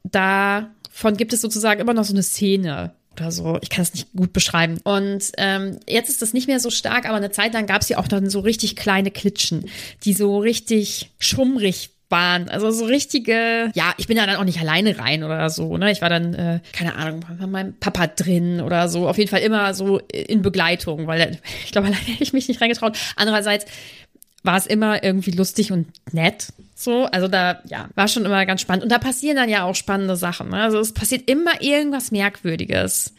davon 0.94 1.18
gibt 1.18 1.34
es 1.34 1.42
sozusagen 1.42 1.80
immer 1.80 1.94
noch 1.94 2.06
so 2.06 2.14
eine 2.14 2.24
Szene 2.24 2.94
oder 3.16 3.32
so. 3.32 3.60
Ich 3.62 3.70
kann 3.70 3.84
es 3.84 3.94
nicht 3.94 4.14
gut 4.14 4.34
beschreiben. 4.34 4.80
Und 4.84 5.32
ähm, 5.38 5.80
jetzt 5.88 6.10
ist 6.10 6.22
das 6.22 6.34
nicht 6.34 6.48
mehr 6.48 6.60
so 6.60 6.70
stark, 6.70 7.06
aber 7.06 7.18
eine 7.18 7.32
Zeit 7.32 7.54
lang 7.54 7.66
gab 7.66 7.82
es 7.82 7.90
ja 7.90 7.98
auch 7.98 8.08
dann 8.08 8.30
so 8.30 8.40
richtig 8.40 8.76
kleine 8.76 9.12
Klitschen, 9.12 9.70
die 10.04 10.14
so 10.14 10.38
richtig 10.40 11.12
schummrig 11.20 11.90
waren. 12.12 12.50
Also 12.50 12.72
so 12.72 12.86
richtige, 12.86 13.72
ja, 13.74 13.94
ich 13.98 14.08
bin 14.08 14.18
da 14.18 14.26
dann 14.26 14.36
auch 14.36 14.44
nicht 14.44 14.60
alleine 14.60 15.00
rein 15.00 15.24
oder 15.24 15.50
so, 15.50 15.78
ne? 15.78 15.92
Ich 15.92 16.02
war 16.02 16.10
dann, 16.10 16.34
äh, 16.34 16.60
keine 16.74 16.96
Ahnung, 16.96 17.24
war 17.38 17.48
meinem 17.48 17.74
Papa 17.80 18.08
drin 18.08 18.62
oder 18.62 18.90
so. 18.90 19.08
Auf 19.08 19.18
jeden 19.18 19.30
Fall 19.30 19.42
immer 19.42 19.74
so 19.74 20.00
in 20.00 20.42
Begleitung, 20.42 21.08
weil 21.08 21.40
ich 21.66 21.72
glaube, 21.72 21.88
alleine 21.88 22.04
hätte 22.04 22.24
ich 22.24 22.34
mich 22.34 22.48
nicht 22.48 22.62
reingetraut. 22.62 22.98
Andererseits 23.16 23.66
war 24.44 24.58
es 24.58 24.66
immer 24.66 25.04
irgendwie 25.04 25.32
lustig 25.32 25.72
und 25.72 25.88
nett. 26.12 26.48
So, 26.76 27.06
also 27.06 27.28
da, 27.28 27.62
ja, 27.66 27.90
war 27.96 28.08
schon 28.08 28.26
immer 28.26 28.46
ganz 28.46 28.62
spannend. 28.62 28.84
Und 28.84 28.92
da 28.92 28.98
passieren 28.98 29.36
dann 29.38 29.50
ja 29.50 29.64
auch 29.66 29.76
spannende 29.76 30.16
Sachen. 30.16 30.50
Ne? 30.50 30.62
Also 30.62 30.80
es 30.80 30.94
passiert 30.94 31.30
immer 31.30 31.62
irgendwas 31.62 32.12
Merkwürdiges. 32.12 33.14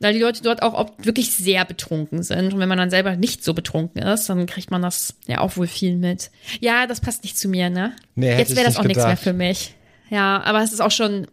Weil 0.00 0.14
die 0.14 0.20
Leute 0.20 0.42
dort 0.42 0.62
auch 0.62 0.92
wirklich 0.98 1.32
sehr 1.32 1.64
betrunken 1.64 2.22
sind. 2.22 2.54
Und 2.54 2.60
wenn 2.60 2.68
man 2.68 2.78
dann 2.78 2.90
selber 2.90 3.16
nicht 3.16 3.42
so 3.42 3.52
betrunken 3.52 4.00
ist, 4.00 4.28
dann 4.28 4.46
kriegt 4.46 4.70
man 4.70 4.80
das 4.80 5.14
ja 5.26 5.40
auch 5.40 5.56
wohl 5.56 5.66
viel 5.66 5.96
mit. 5.96 6.30
Ja, 6.60 6.86
das 6.86 7.00
passt 7.00 7.24
nicht 7.24 7.36
zu 7.36 7.48
mir, 7.48 7.68
ne? 7.68 7.96
Nee, 8.14 8.38
Jetzt 8.38 8.54
wäre 8.54 8.64
das 8.64 8.76
auch 8.76 8.84
nichts 8.84 9.02
mehr 9.02 9.16
für 9.16 9.32
mich. 9.32 9.74
Ja, 10.08 10.40
aber 10.44 10.62
es 10.62 10.72
ist 10.72 10.80
auch 10.80 10.92
schon, 10.92 11.26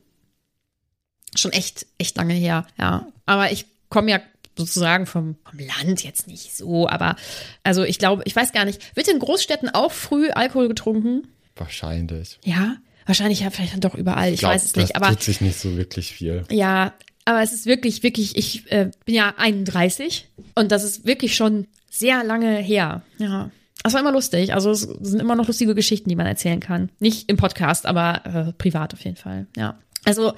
schon 1.35 1.53
echt, 1.53 1.85
echt 1.99 2.17
lange 2.17 2.33
her. 2.33 2.65
Ja. 2.79 3.05
Aber 3.27 3.51
ich 3.51 3.67
komme 3.89 4.09
ja 4.09 4.19
sozusagen 4.57 5.05
vom, 5.05 5.35
vom 5.49 5.59
Land 5.59 6.03
jetzt 6.03 6.27
nicht 6.27 6.55
so, 6.55 6.87
aber 6.87 7.15
also 7.63 7.83
ich 7.83 7.99
glaube, 7.99 8.23
ich 8.25 8.35
weiß 8.35 8.51
gar 8.51 8.65
nicht, 8.65 8.95
wird 8.95 9.07
in 9.07 9.19
Großstädten 9.19 9.69
auch 9.69 9.91
früh 9.91 10.29
Alkohol 10.29 10.67
getrunken? 10.67 11.27
Wahrscheinlich. 11.55 12.39
Ja, 12.43 12.75
wahrscheinlich 13.05 13.41
ja 13.41 13.49
vielleicht 13.49 13.73
dann 13.73 13.81
doch 13.81 13.95
überall, 13.95 14.29
ich, 14.29 14.35
ich 14.35 14.39
glaub, 14.39 14.53
weiß 14.53 14.65
es 14.65 14.75
nicht, 14.75 14.95
aber 14.95 15.09
tut 15.09 15.23
sich 15.23 15.41
nicht 15.41 15.59
so 15.59 15.77
wirklich 15.77 16.13
viel. 16.13 16.43
Ja, 16.49 16.93
aber 17.25 17.41
es 17.41 17.53
ist 17.53 17.65
wirklich, 17.65 18.03
wirklich, 18.03 18.37
ich 18.37 18.71
äh, 18.71 18.91
bin 19.05 19.15
ja 19.15 19.33
31 19.37 20.27
und 20.53 20.71
das 20.71 20.83
ist 20.83 21.05
wirklich 21.05 21.35
schon 21.35 21.67
sehr 21.89 22.23
lange 22.23 22.57
her. 22.57 23.01
Ja. 23.17 23.49
Das 23.83 23.93
war 23.93 24.01
immer 24.01 24.11
lustig. 24.11 24.53
Also 24.53 24.71
es 24.71 24.81
sind 24.81 25.19
immer 25.19 25.35
noch 25.35 25.47
lustige 25.47 25.75
Geschichten, 25.75 26.09
die 26.09 26.15
man 26.15 26.25
erzählen 26.25 26.59
kann. 26.59 26.89
Nicht 26.99 27.29
im 27.29 27.37
Podcast, 27.37 27.85
aber 27.85 28.25
äh, 28.25 28.53
privat 28.53 28.93
auf 28.93 29.03
jeden 29.03 29.15
Fall. 29.15 29.47
Ja. 29.55 29.79
Also 30.05 30.33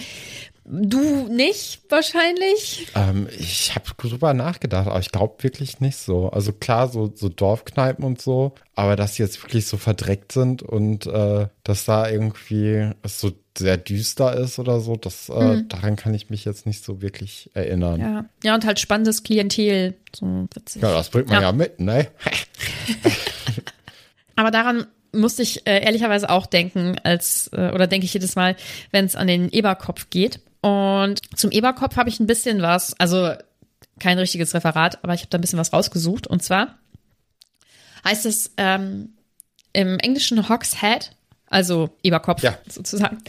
Du 0.69 1.27
nicht 1.29 1.79
wahrscheinlich? 1.87 2.87
Ähm, 2.93 3.29
ich 3.39 3.73
habe 3.73 3.85
drüber 3.95 4.33
nachgedacht, 4.33 4.87
aber 4.87 4.99
ich 4.99 5.11
glaube 5.11 5.41
wirklich 5.43 5.79
nicht 5.79 5.95
so. 5.95 6.29
Also 6.29 6.51
klar, 6.51 6.89
so, 6.89 7.09
so 7.15 7.29
Dorfkneipen 7.29 8.03
und 8.03 8.21
so, 8.21 8.53
aber 8.75 8.97
dass 8.97 9.15
sie 9.15 9.23
jetzt 9.23 9.41
wirklich 9.41 9.65
so 9.65 9.77
verdreckt 9.77 10.33
sind 10.33 10.63
und 10.63 11.07
äh, 11.07 11.47
dass 11.63 11.85
da 11.85 12.09
irgendwie 12.09 12.91
so 13.05 13.31
sehr 13.57 13.77
düster 13.77 14.35
ist 14.35 14.59
oder 14.59 14.81
so, 14.81 14.97
das, 14.97 15.29
äh, 15.29 15.33
mhm. 15.33 15.69
daran 15.69 15.95
kann 15.95 16.13
ich 16.13 16.29
mich 16.29 16.43
jetzt 16.43 16.65
nicht 16.65 16.83
so 16.83 17.01
wirklich 17.01 17.49
erinnern. 17.53 18.01
Ja, 18.01 18.25
ja 18.43 18.53
und 18.53 18.65
halt 18.65 18.79
spannendes 18.79 19.23
Klientel. 19.23 19.95
So 20.13 20.47
witzig. 20.53 20.81
Ja, 20.81 20.91
das 20.91 21.09
bringt 21.09 21.29
man 21.29 21.41
ja, 21.41 21.43
ja 21.43 21.51
mit, 21.53 21.79
ne? 21.79 22.07
aber 24.35 24.51
daran 24.51 24.85
musste 25.13 25.43
ich 25.43 25.65
äh, 25.65 25.81
ehrlicherweise 25.83 26.29
auch 26.29 26.45
denken, 26.45 26.97
als, 27.03 27.49
äh, 27.53 27.71
oder 27.71 27.87
denke 27.87 28.05
ich 28.05 28.13
jedes 28.13 28.35
Mal, 28.35 28.57
wenn 28.91 29.05
es 29.05 29.15
an 29.15 29.27
den 29.27 29.49
Eberkopf 29.49 30.09
geht. 30.09 30.41
Und 30.67 31.21
zum 31.39 31.51
Eberkopf 31.51 31.95
habe 31.95 32.09
ich 32.09 32.19
ein 32.19 32.27
bisschen 32.27 32.61
was, 32.61 32.93
also 32.99 33.31
kein 33.99 34.19
richtiges 34.19 34.53
Referat, 34.53 35.01
aber 35.01 35.13
ich 35.13 35.21
habe 35.21 35.29
da 35.29 35.37
ein 35.37 35.41
bisschen 35.41 35.59
was 35.59 35.71
rausgesucht. 35.71 36.27
Und 36.27 36.43
zwar 36.43 36.77
heißt 38.03 38.25
es 38.25 38.51
ähm, 38.57 39.13
im 39.71 39.97
Englischen 39.99 40.49
Hogshead, 40.49 41.11
also 41.49 41.89
Eberkopf 42.03 42.43
ja. 42.43 42.57
sozusagen. 42.67 43.19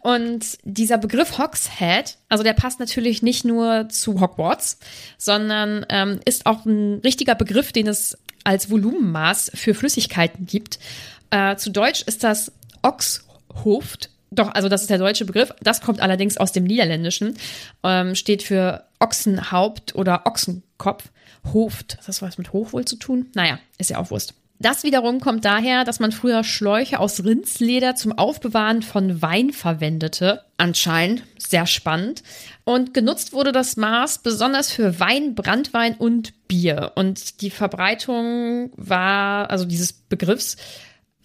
Und 0.00 0.56
dieser 0.62 0.96
Begriff 0.96 1.36
Hogshead, 1.36 2.16
also 2.30 2.42
der 2.42 2.54
passt 2.54 2.80
natürlich 2.80 3.20
nicht 3.20 3.44
nur 3.44 3.90
zu 3.90 4.18
Hogwarts, 4.18 4.78
sondern 5.18 5.84
ähm, 5.90 6.20
ist 6.24 6.46
auch 6.46 6.64
ein 6.64 7.00
richtiger 7.04 7.34
Begriff, 7.34 7.72
den 7.72 7.88
es 7.88 8.16
als 8.42 8.70
Volumenmaß 8.70 9.50
für 9.54 9.74
Flüssigkeiten 9.74 10.46
gibt. 10.46 10.78
Äh, 11.28 11.56
zu 11.56 11.70
Deutsch 11.70 12.04
ist 12.06 12.24
das 12.24 12.52
Oxhoft. 12.80 14.08
Doch, 14.36 14.54
also 14.54 14.68
das 14.68 14.82
ist 14.82 14.90
der 14.90 14.98
deutsche 14.98 15.24
Begriff. 15.24 15.52
Das 15.60 15.80
kommt 15.80 16.00
allerdings 16.00 16.36
aus 16.36 16.52
dem 16.52 16.64
Niederländischen. 16.64 17.36
Ähm, 17.82 18.14
steht 18.14 18.42
für 18.42 18.84
Ochsenhaupt 19.00 19.94
oder 19.94 20.26
Ochsenkopf. 20.26 21.10
Hoft. 21.52 21.98
Hat 21.98 22.08
das 22.08 22.22
was 22.22 22.38
mit 22.38 22.52
Hoch 22.52 22.72
wohl 22.72 22.84
zu 22.84 22.96
tun? 22.96 23.26
Naja, 23.34 23.58
ist 23.78 23.90
ja 23.90 23.98
auch 23.98 24.10
Wurst. 24.10 24.34
Das 24.58 24.84
wiederum 24.84 25.20
kommt 25.20 25.44
daher, 25.44 25.84
dass 25.84 26.00
man 26.00 26.12
früher 26.12 26.42
Schläuche 26.42 26.98
aus 26.98 27.22
Rindsleder 27.22 27.94
zum 27.94 28.12
Aufbewahren 28.16 28.82
von 28.82 29.20
Wein 29.20 29.52
verwendete. 29.52 30.42
Anscheinend 30.56 31.22
sehr 31.38 31.66
spannend. 31.66 32.22
Und 32.64 32.94
genutzt 32.94 33.34
wurde 33.34 33.52
das 33.52 33.76
Maß 33.76 34.18
besonders 34.18 34.72
für 34.72 34.98
Wein, 34.98 35.34
Brandwein 35.34 35.94
und 35.94 36.48
Bier. 36.48 36.92
Und 36.94 37.42
die 37.42 37.50
Verbreitung 37.50 38.72
war, 38.76 39.50
also 39.50 39.66
dieses 39.66 39.92
Begriffs, 39.92 40.56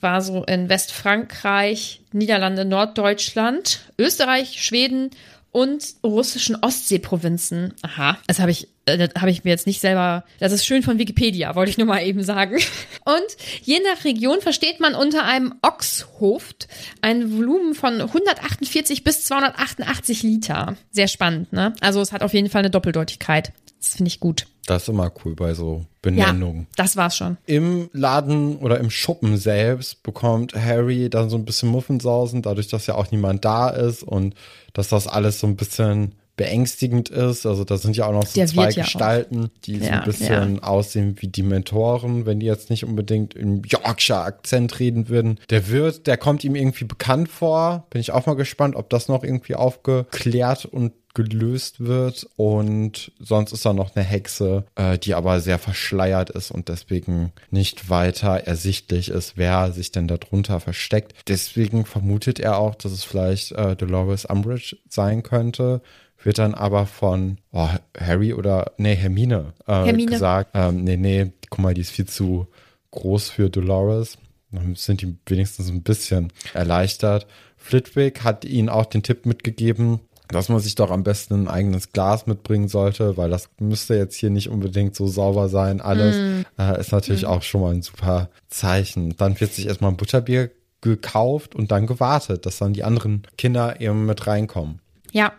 war 0.02 0.22
so 0.22 0.44
in 0.44 0.70
Westfrankreich, 0.70 2.02
Niederlande, 2.12 2.66
Norddeutschland, 2.66 3.82
Österreich, 3.98 4.64
Schweden 4.64 5.12
und 5.52 5.84
russischen 6.04 6.56
Ostseeprovinzen. 6.56 7.74
Aha, 7.82 8.18
das 8.28 8.40
habe 8.40 8.52
ich, 8.52 8.68
das 8.86 9.10
habe 9.20 9.32
ich 9.32 9.44
mir 9.44 9.52
jetzt 9.52 9.68
nicht 9.68 9.82
selber. 9.82 10.24
Das 10.40 10.52
ist 10.52 10.66
schön 10.66 10.84
von 10.84 10.98
Wikipedia, 10.98 11.56
wollte 11.56 11.72
ich 11.72 11.78
nur 11.78 11.88
mal 11.88 12.04
eben 12.04 12.24
sagen. 12.24 12.56
Und 13.06 13.38
je 13.62 13.80
nach 13.80 14.04
Region 14.04 14.42
versteht 14.42 14.80
man 14.80 14.96
unter 14.96 15.26
einem 15.26 15.54
Ochshoft 15.62 16.68
ein 17.02 17.38
Volumen 17.38 17.76
von 17.76 18.02
148 18.02 19.04
bis 19.04 19.26
288 19.26 20.24
Liter. 20.24 20.76
Sehr 20.92 21.08
spannend, 21.08 21.54
ne? 21.54 21.74
Also 21.82 22.02
es 22.02 22.12
hat 22.12 22.24
auf 22.24 22.34
jeden 22.34 22.50
Fall 22.50 22.60
eine 22.60 22.70
Doppeldeutigkeit. 22.70 23.54
Das 23.80 23.96
finde 23.96 24.10
ich 24.10 24.20
gut. 24.20 24.46
Das 24.68 24.84
ist 24.84 24.90
immer 24.90 25.12
cool 25.26 25.36
bei 25.36 25.56
so 25.56 25.86
Benennungen. 26.04 26.62
Ja, 26.62 26.84
das 26.84 26.96
war's 26.96 27.18
schon. 27.18 27.38
Im 27.48 27.90
Laden 27.94 28.58
oder 28.58 28.80
im 28.80 28.92
Schuppen 28.92 29.38
selbst 29.38 30.04
bekommt 30.04 30.54
Harry 30.54 31.10
dann 31.10 31.30
so 31.30 31.38
ein 31.38 31.46
bisschen 31.46 31.70
Muffensausen, 31.70 32.44
dadurch, 32.44 32.68
dass 32.68 32.86
ja 32.86 32.96
auch 32.96 33.10
niemand 33.12 33.44
da 33.44 33.70
ist 33.70 34.04
und 34.04 34.36
dass 34.74 34.90
das 34.90 35.08
alles 35.08 35.40
so 35.40 35.48
ein 35.48 35.56
bisschen 35.56 36.14
beängstigend 36.38 37.10
ist. 37.10 37.46
Also 37.46 37.64
da 37.64 37.78
sind 37.78 37.96
ja 37.96 38.08
auch 38.08 38.14
noch 38.14 38.26
so 38.26 38.36
Der 38.36 38.48
zwei 38.48 38.70
ja 38.70 38.84
Gestalten, 38.84 39.52
die 39.66 39.80
so 39.80 39.86
Ja, 39.86 40.00
ein 40.00 40.06
bisschen 40.06 40.64
aussehen 40.64 41.16
wie 41.20 41.28
die 41.28 41.44
Mentoren, 41.44 42.26
wenn 42.26 42.40
die 42.40 42.46
jetzt 42.46 42.70
nicht 42.70 42.86
unbedingt 42.86 43.34
im 43.36 43.62
Yorkshire-Akzent 43.64 44.80
reden 44.80 45.10
würden. 45.10 45.40
Der 45.50 45.70
Wirt, 45.70 46.08
der 46.08 46.18
kommt 46.18 46.44
ihm 46.44 46.56
irgendwie 46.56 46.86
bekannt 46.86 47.30
vor. 47.30 47.86
Bin 47.90 48.02
ich 48.02 48.12
auch 48.12 48.26
mal 48.26 48.36
gespannt, 48.36 48.76
ob 48.76 48.90
das 48.90 49.08
noch 49.08 49.24
irgendwie 49.24 49.56
aufgeklärt 49.56 50.66
und 50.66 50.94
gelöst 51.14 51.82
wird 51.82 52.26
und 52.38 53.12
sonst 53.20 53.52
ist 53.52 53.66
da 53.66 53.74
noch 53.74 53.96
eine 53.96 54.06
Hexe, 54.06 54.64
äh, 54.76 54.98
die 54.98 55.14
aber 55.14 55.42
sehr 55.42 55.60
verschleiert 55.60 56.30
ist 56.30 56.52
und 56.52 56.70
deswegen 56.70 57.34
nicht 57.50 57.90
weiter 57.90 58.48
ersichtlich 58.48 59.10
ist, 59.10 59.34
wer 59.36 59.72
sich 59.74 59.92
denn 59.92 60.08
darunter 60.08 60.60
versteckt. 60.60 61.14
Deswegen 61.28 61.86
vermutet 61.86 62.40
er 62.40 62.58
auch, 62.58 62.76
dass 62.76 62.94
es 62.94 63.04
vielleicht 63.04 63.52
äh, 63.52 63.76
Dolores 63.76 64.26
Umbridge 64.26 64.78
sein 64.88 65.22
könnte, 65.22 65.82
wird 66.24 66.38
dann 66.38 66.54
aber 66.54 66.86
von 66.86 67.38
oh, 67.52 67.70
Harry 67.98 68.34
oder 68.34 68.74
nee 68.78 68.96
Hermine, 68.96 69.54
äh, 69.68 69.86
Hermine. 69.86 70.12
gesagt, 70.12 70.52
ähm, 70.54 70.84
nee 70.84 70.98
nee, 70.98 71.32
guck 71.50 71.60
mal, 71.60 71.74
die 71.74 71.82
ist 71.82 71.92
viel 71.92 72.08
zu 72.08 72.48
groß 72.92 73.30
für 73.30 73.50
Dolores. 73.50 74.18
Dann 74.52 74.76
sind 74.76 75.02
die 75.02 75.16
wenigstens 75.26 75.70
ein 75.70 75.82
bisschen 75.82 76.32
erleichtert. 76.54 77.26
Flitwick 77.58 78.24
hat 78.24 78.44
ihnen 78.44 78.70
auch 78.70 78.86
den 78.86 79.04
Tipp 79.04 79.26
mitgegeben, 79.26 80.02
dass 80.28 80.50
man 80.50 80.60
sich 80.60 80.76
doch 80.76 80.92
am 80.92 81.04
besten 81.04 81.44
ein 81.44 81.48
eigenes 81.48 81.92
Glas 81.92 82.28
mitbringen 82.28 82.68
sollte, 82.68 83.18
weil 83.18 83.30
das 83.30 83.50
müsste 83.60 83.96
jetzt 83.96 84.16
hier 84.16 84.30
nicht 84.30 84.50
unbedingt 84.50 84.96
so 84.96 85.08
sauber 85.08 85.48
sein. 85.50 85.82
Alles 85.82 86.46
äh, 86.58 86.80
ist 86.80 86.92
natürlich 86.92 87.26
auch 87.26 87.44
schon 87.44 87.62
mal 87.62 87.74
ein 87.74 87.82
super 87.82 88.30
Zeichen. 88.50 89.16
Dann 89.18 89.40
wird 89.40 89.54
sich 89.54 89.68
erstmal 89.68 89.92
ein 89.92 89.98
Butterbier 89.98 90.52
gekauft 90.82 91.56
und 91.56 91.72
dann 91.72 91.86
gewartet, 91.86 92.46
dass 92.46 92.58
dann 92.58 92.74
die 92.74 92.84
anderen 92.84 93.24
Kinder 93.38 93.80
eben 93.80 94.06
mit 94.06 94.26
reinkommen. 94.26 94.81
Ja, 95.12 95.34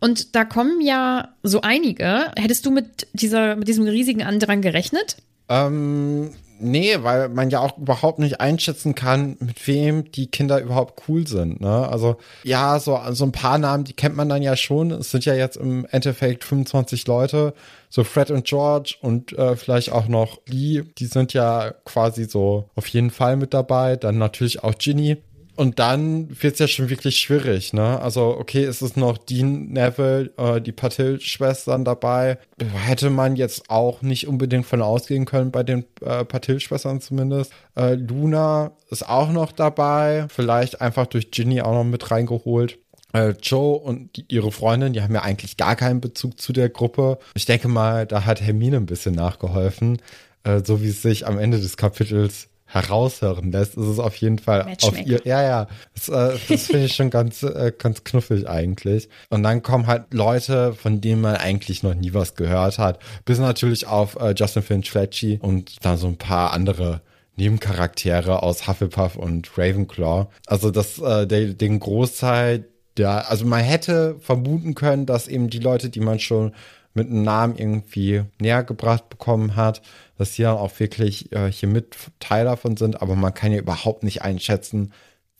und 0.00 0.34
da 0.34 0.44
kommen 0.44 0.80
ja 0.80 1.28
so 1.42 1.60
einige. 1.60 2.32
Hättest 2.36 2.66
du 2.66 2.70
mit 2.70 3.06
dieser, 3.12 3.56
mit 3.56 3.68
diesem 3.68 3.86
riesigen 3.86 4.22
Andrang 4.22 4.62
gerechnet? 4.62 5.16
Ähm, 5.48 6.30
nee, 6.60 6.96
weil 7.00 7.28
man 7.28 7.50
ja 7.50 7.60
auch 7.60 7.76
überhaupt 7.76 8.18
nicht 8.18 8.40
einschätzen 8.40 8.94
kann, 8.94 9.36
mit 9.40 9.66
wem 9.66 10.10
die 10.12 10.28
Kinder 10.28 10.60
überhaupt 10.60 11.02
cool 11.08 11.26
sind. 11.26 11.60
Ne? 11.60 11.88
Also 11.88 12.16
ja, 12.44 12.78
so, 12.78 12.98
so 13.10 13.24
ein 13.24 13.32
paar 13.32 13.58
Namen, 13.58 13.84
die 13.84 13.92
kennt 13.92 14.16
man 14.16 14.28
dann 14.28 14.42
ja 14.42 14.56
schon. 14.56 14.90
Es 14.90 15.10
sind 15.10 15.24
ja 15.24 15.34
jetzt 15.34 15.56
im 15.56 15.86
Endeffekt 15.90 16.44
25 16.44 17.06
Leute. 17.06 17.54
So 17.88 18.04
Fred 18.04 18.30
und 18.30 18.46
George 18.46 18.96
und 19.00 19.32
äh, 19.32 19.56
vielleicht 19.56 19.90
auch 19.90 20.06
noch 20.06 20.38
Lee, 20.46 20.84
die 20.98 21.06
sind 21.06 21.32
ja 21.32 21.72
quasi 21.84 22.24
so 22.24 22.70
auf 22.76 22.86
jeden 22.86 23.10
Fall 23.10 23.36
mit 23.36 23.52
dabei. 23.52 23.96
Dann 23.96 24.18
natürlich 24.18 24.62
auch 24.62 24.76
Ginny. 24.78 25.16
Und 25.60 25.78
dann 25.78 26.26
wird's 26.42 26.58
ja 26.58 26.66
schon 26.66 26.88
wirklich 26.88 27.18
schwierig, 27.20 27.74
ne? 27.74 28.00
Also, 28.00 28.34
okay, 28.38 28.64
es 28.64 28.80
ist 28.80 28.96
noch 28.96 29.18
Dean 29.18 29.68
Neville, 29.68 30.30
äh, 30.38 30.58
die 30.58 30.72
Patil-Schwestern 30.72 31.84
dabei. 31.84 32.38
Hätte 32.72 33.10
man 33.10 33.36
jetzt 33.36 33.68
auch 33.68 34.00
nicht 34.00 34.26
unbedingt 34.26 34.64
von 34.64 34.80
ausgehen 34.80 35.26
können, 35.26 35.50
bei 35.50 35.62
den 35.62 35.84
äh, 36.00 36.24
Patil-Schwestern 36.24 37.02
zumindest. 37.02 37.52
Äh, 37.76 37.96
Luna 37.96 38.72
ist 38.88 39.06
auch 39.06 39.30
noch 39.32 39.52
dabei. 39.52 40.28
Vielleicht 40.30 40.80
einfach 40.80 41.04
durch 41.04 41.30
Ginny 41.30 41.60
auch 41.60 41.74
noch 41.74 41.84
mit 41.84 42.10
reingeholt. 42.10 42.78
Äh, 43.12 43.34
Joe 43.42 43.76
und 43.76 44.16
die, 44.16 44.24
ihre 44.28 44.52
Freundin, 44.52 44.94
die 44.94 45.02
haben 45.02 45.12
ja 45.14 45.20
eigentlich 45.20 45.58
gar 45.58 45.76
keinen 45.76 46.00
Bezug 46.00 46.40
zu 46.40 46.54
der 46.54 46.70
Gruppe. 46.70 47.18
Ich 47.34 47.44
denke 47.44 47.68
mal, 47.68 48.06
da 48.06 48.24
hat 48.24 48.40
Hermine 48.40 48.78
ein 48.78 48.86
bisschen 48.86 49.14
nachgeholfen. 49.14 49.98
Äh, 50.42 50.62
so 50.64 50.82
wie 50.82 50.88
es 50.88 51.02
sich 51.02 51.26
am 51.26 51.38
Ende 51.38 51.60
des 51.60 51.76
Kapitels 51.76 52.48
heraushören 52.70 53.52
lässt, 53.52 53.76
ist 53.76 53.86
es 53.86 53.98
auf 53.98 54.16
jeden 54.16 54.38
Fall 54.38 54.76
auf 54.82 54.98
ihr, 55.04 55.20
ja, 55.24 55.42
ja, 55.42 55.68
das, 55.94 56.08
äh, 56.08 56.38
das 56.48 56.66
finde 56.66 56.86
ich 56.86 56.94
schon 56.94 57.10
ganz, 57.10 57.42
äh, 57.42 57.72
ganz 57.76 58.04
knuffig 58.04 58.48
eigentlich. 58.48 59.08
Und 59.28 59.42
dann 59.42 59.62
kommen 59.62 59.86
halt 59.86 60.14
Leute, 60.14 60.72
von 60.74 61.00
denen 61.00 61.20
man 61.20 61.36
eigentlich 61.36 61.82
noch 61.82 61.94
nie 61.94 62.14
was 62.14 62.34
gehört 62.34 62.78
hat, 62.78 63.00
bis 63.24 63.38
natürlich 63.38 63.86
auf 63.86 64.16
äh, 64.16 64.34
Justin 64.36 64.62
Finch 64.62 64.90
Fletchy 64.90 65.38
und 65.42 65.84
dann 65.84 65.96
so 65.96 66.06
ein 66.06 66.16
paar 66.16 66.52
andere 66.52 67.00
Nebencharaktere 67.36 68.42
aus 68.42 68.68
Hufflepuff 68.68 69.16
und 69.16 69.50
Ravenclaw. 69.56 70.28
Also 70.46 70.70
das, 70.70 70.98
äh, 70.98 71.26
der, 71.26 71.54
den 71.54 71.80
Großteil 71.80 72.66
der, 72.96 73.30
also 73.30 73.46
man 73.46 73.60
hätte 73.60 74.16
vermuten 74.20 74.74
können, 74.74 75.06
dass 75.06 75.28
eben 75.28 75.48
die 75.48 75.58
Leute, 75.58 75.90
die 75.90 76.00
man 76.00 76.18
schon 76.18 76.52
mit 76.94 77.08
einem 77.08 77.22
Namen 77.22 77.56
irgendwie 77.56 78.22
näher 78.40 78.64
gebracht 78.64 79.08
bekommen 79.08 79.56
hat, 79.56 79.80
dass 80.18 80.32
die 80.32 80.42
dann 80.42 80.56
auch 80.56 80.78
wirklich 80.80 81.30
äh, 81.32 81.50
hier 81.50 81.68
mit 81.68 81.96
Teil 82.18 82.44
davon 82.44 82.76
sind, 82.76 83.00
aber 83.00 83.14
man 83.16 83.32
kann 83.34 83.52
ja 83.52 83.58
überhaupt 83.58 84.02
nicht 84.02 84.22
einschätzen, 84.22 84.92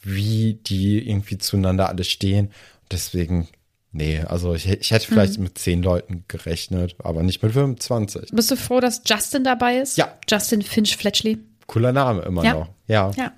wie 0.02 0.54
die 0.54 1.06
irgendwie 1.08 1.38
zueinander 1.38 1.88
alle 1.88 2.04
stehen. 2.04 2.50
Deswegen, 2.90 3.48
nee, 3.92 4.20
also 4.20 4.54
ich, 4.54 4.68
ich 4.68 4.90
hätte 4.92 5.06
vielleicht 5.06 5.38
mit 5.38 5.58
zehn 5.58 5.82
Leuten 5.82 6.24
gerechnet, 6.28 6.94
aber 7.02 7.22
nicht 7.22 7.42
mit 7.42 7.52
25. 7.52 8.30
Bist 8.32 8.50
du 8.50 8.56
froh, 8.56 8.80
dass 8.80 9.02
Justin 9.04 9.44
dabei 9.44 9.78
ist? 9.78 9.98
Ja. 9.98 10.08
Justin 10.28 10.62
Finch 10.62 10.96
Fletchley. 10.96 11.38
Cooler 11.66 11.92
Name 11.92 12.22
immer 12.22 12.44
Ja. 12.44 12.54
noch. 12.54 12.68
Ja. 12.86 13.10
Ja. 13.16 13.32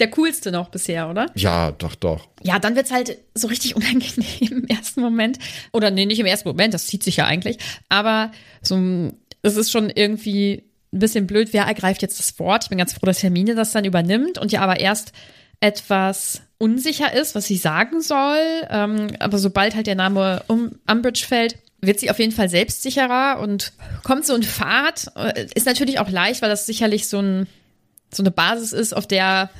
Der 0.00 0.10
coolste 0.10 0.50
noch 0.50 0.70
bisher, 0.70 1.10
oder? 1.10 1.26
Ja, 1.34 1.72
doch, 1.72 1.94
doch. 1.94 2.28
Ja, 2.42 2.58
dann 2.58 2.74
wird's 2.74 2.90
halt 2.90 3.18
so 3.34 3.48
richtig 3.48 3.76
unangenehm 3.76 4.64
im 4.64 4.66
ersten 4.66 5.02
Moment. 5.02 5.38
Oder 5.72 5.90
nee, 5.90 6.06
nicht 6.06 6.18
im 6.18 6.26
ersten 6.26 6.48
Moment, 6.48 6.74
das 6.74 6.86
zieht 6.86 7.04
sich 7.04 7.16
ja 7.16 7.26
eigentlich. 7.26 7.58
Aber 7.88 8.32
so, 8.62 9.12
es 9.42 9.56
ist 9.56 9.70
schon 9.70 9.90
irgendwie 9.90 10.64
ein 10.92 10.98
bisschen 10.98 11.26
blöd, 11.26 11.52
wer 11.52 11.64
ergreift 11.64 12.02
jetzt 12.02 12.18
das 12.18 12.38
Wort. 12.38 12.64
Ich 12.64 12.68
bin 12.70 12.78
ganz 12.78 12.94
froh, 12.94 13.06
dass 13.06 13.22
Hermine 13.22 13.54
das 13.54 13.72
dann 13.72 13.84
übernimmt 13.84 14.38
und 14.38 14.50
ja 14.50 14.62
aber 14.62 14.80
erst 14.80 15.12
etwas 15.60 16.40
unsicher 16.58 17.12
ist, 17.12 17.34
was 17.34 17.46
sie 17.46 17.56
sagen 17.58 18.00
soll. 18.00 18.42
Ähm, 18.70 19.08
aber 19.18 19.38
sobald 19.38 19.74
halt 19.74 19.86
der 19.86 19.94
Name 19.94 20.42
um 20.48 20.72
Umbridge 20.90 21.24
fällt, 21.26 21.58
wird 21.82 22.00
sie 22.00 22.10
auf 22.10 22.18
jeden 22.18 22.32
Fall 22.32 22.48
selbstsicherer 22.48 23.38
und 23.40 23.72
kommt 24.02 24.26
so 24.26 24.34
in 24.34 24.42
Fahrt. 24.42 25.08
Äh, 25.14 25.46
Ist 25.54 25.66
natürlich 25.66 25.98
auch 25.98 26.10
leicht, 26.10 26.42
weil 26.42 26.50
das 26.50 26.66
sicherlich 26.66 27.08
so 27.08 27.20
ein 27.20 27.46
so 28.12 28.22
eine 28.24 28.32
Basis 28.32 28.72
ist, 28.72 28.92
auf 28.92 29.06
der 29.06 29.50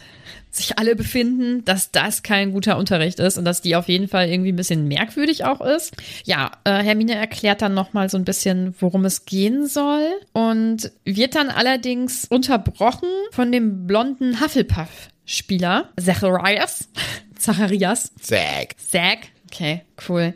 sich 0.50 0.78
alle 0.78 0.96
befinden, 0.96 1.64
dass 1.64 1.92
das 1.92 2.22
kein 2.22 2.52
guter 2.52 2.76
Unterricht 2.76 3.20
ist 3.20 3.38
und 3.38 3.44
dass 3.44 3.62
die 3.62 3.76
auf 3.76 3.88
jeden 3.88 4.08
Fall 4.08 4.28
irgendwie 4.28 4.52
ein 4.52 4.56
bisschen 4.56 4.88
merkwürdig 4.88 5.44
auch 5.44 5.60
ist. 5.60 5.94
Ja, 6.24 6.52
äh, 6.64 6.82
Hermine 6.82 7.14
erklärt 7.14 7.62
dann 7.62 7.74
noch 7.74 7.92
mal 7.92 8.08
so 8.08 8.16
ein 8.16 8.24
bisschen, 8.24 8.74
worum 8.80 9.04
es 9.04 9.24
gehen 9.24 9.66
soll 9.66 10.08
und 10.32 10.90
wird 11.04 11.34
dann 11.34 11.50
allerdings 11.50 12.24
unterbrochen 12.24 13.08
von 13.32 13.52
dem 13.52 13.86
blonden 13.86 14.40
Hufflepuff-Spieler 14.40 15.90
Zacharias. 15.98 16.88
Zacharias. 17.38 18.12
Zack. 18.20 18.74
Zack. 18.78 19.18
Okay, 19.46 19.82
cool. 20.08 20.34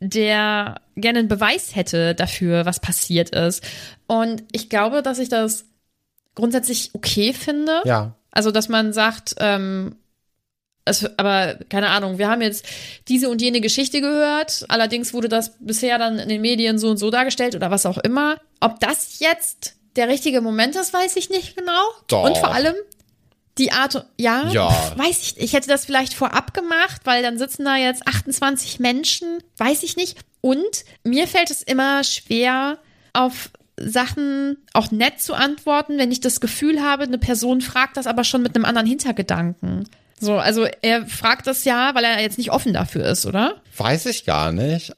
Der 0.00 0.80
gerne 0.96 1.20
einen 1.20 1.28
Beweis 1.28 1.74
hätte 1.74 2.14
dafür, 2.14 2.66
was 2.66 2.80
passiert 2.80 3.30
ist. 3.30 3.64
Und 4.06 4.44
ich 4.52 4.68
glaube, 4.68 5.02
dass 5.02 5.18
ich 5.18 5.28
das 5.28 5.64
grundsätzlich 6.34 6.90
okay 6.94 7.32
finde. 7.32 7.82
Ja. 7.84 8.14
Also, 8.34 8.50
dass 8.50 8.68
man 8.68 8.92
sagt, 8.92 9.36
ähm, 9.38 9.96
es, 10.84 11.06
aber 11.18 11.54
keine 11.70 11.88
Ahnung, 11.88 12.18
wir 12.18 12.28
haben 12.28 12.42
jetzt 12.42 12.66
diese 13.08 13.30
und 13.30 13.40
jene 13.40 13.60
Geschichte 13.62 14.00
gehört. 14.02 14.66
Allerdings 14.68 15.14
wurde 15.14 15.28
das 15.28 15.52
bisher 15.60 15.98
dann 15.98 16.18
in 16.18 16.28
den 16.28 16.42
Medien 16.42 16.78
so 16.78 16.90
und 16.90 16.98
so 16.98 17.10
dargestellt 17.10 17.54
oder 17.54 17.70
was 17.70 17.86
auch 17.86 17.96
immer. 17.98 18.38
Ob 18.60 18.80
das 18.80 19.18
jetzt 19.20 19.76
der 19.96 20.08
richtige 20.08 20.40
Moment 20.42 20.76
ist, 20.76 20.92
weiß 20.92 21.16
ich 21.16 21.30
nicht 21.30 21.56
genau. 21.56 21.80
Doch. 22.08 22.24
Und 22.24 22.36
vor 22.36 22.52
allem, 22.52 22.74
Die 23.56 23.70
Art, 23.70 24.04
ja, 24.18 24.48
Ja. 24.50 24.68
Pff, 24.68 24.98
weiß 24.98 25.20
ich, 25.22 25.38
ich 25.38 25.52
hätte 25.52 25.68
das 25.68 25.84
vielleicht 25.86 26.12
vorab 26.12 26.52
gemacht, 26.52 27.02
weil 27.04 27.22
dann 27.22 27.38
sitzen 27.38 27.64
da 27.64 27.76
jetzt 27.76 28.06
28 28.06 28.80
Menschen, 28.80 29.38
weiß 29.58 29.84
ich 29.84 29.96
nicht. 29.96 30.18
Und 30.40 30.84
mir 31.04 31.28
fällt 31.28 31.50
es 31.52 31.62
immer 31.62 32.02
schwer, 32.02 32.78
auf 33.12 33.50
Sachen 33.78 34.56
auch 34.72 34.90
nett 34.90 35.20
zu 35.20 35.34
antworten, 35.34 35.98
wenn 35.98 36.12
ich 36.12 36.20
das 36.20 36.40
Gefühl 36.40 36.80
habe, 36.80 37.04
eine 37.04 37.18
Person 37.18 37.60
fragt 37.60 37.96
das 37.96 38.06
aber 38.06 38.24
schon 38.24 38.42
mit 38.42 38.54
einem 38.54 38.64
anderen 38.64 38.86
Hintergedanken. 38.86 39.88
So, 40.20 40.38
also 40.38 40.66
er 40.80 41.06
fragt 41.06 41.46
das 41.46 41.64
ja, 41.64 41.94
weil 41.94 42.04
er 42.04 42.20
jetzt 42.20 42.38
nicht 42.38 42.52
offen 42.52 42.72
dafür 42.72 43.04
ist, 43.06 43.26
oder? 43.26 43.62
Weiß 43.76 44.06
ich 44.06 44.24
gar 44.24 44.52
nicht. 44.52 44.92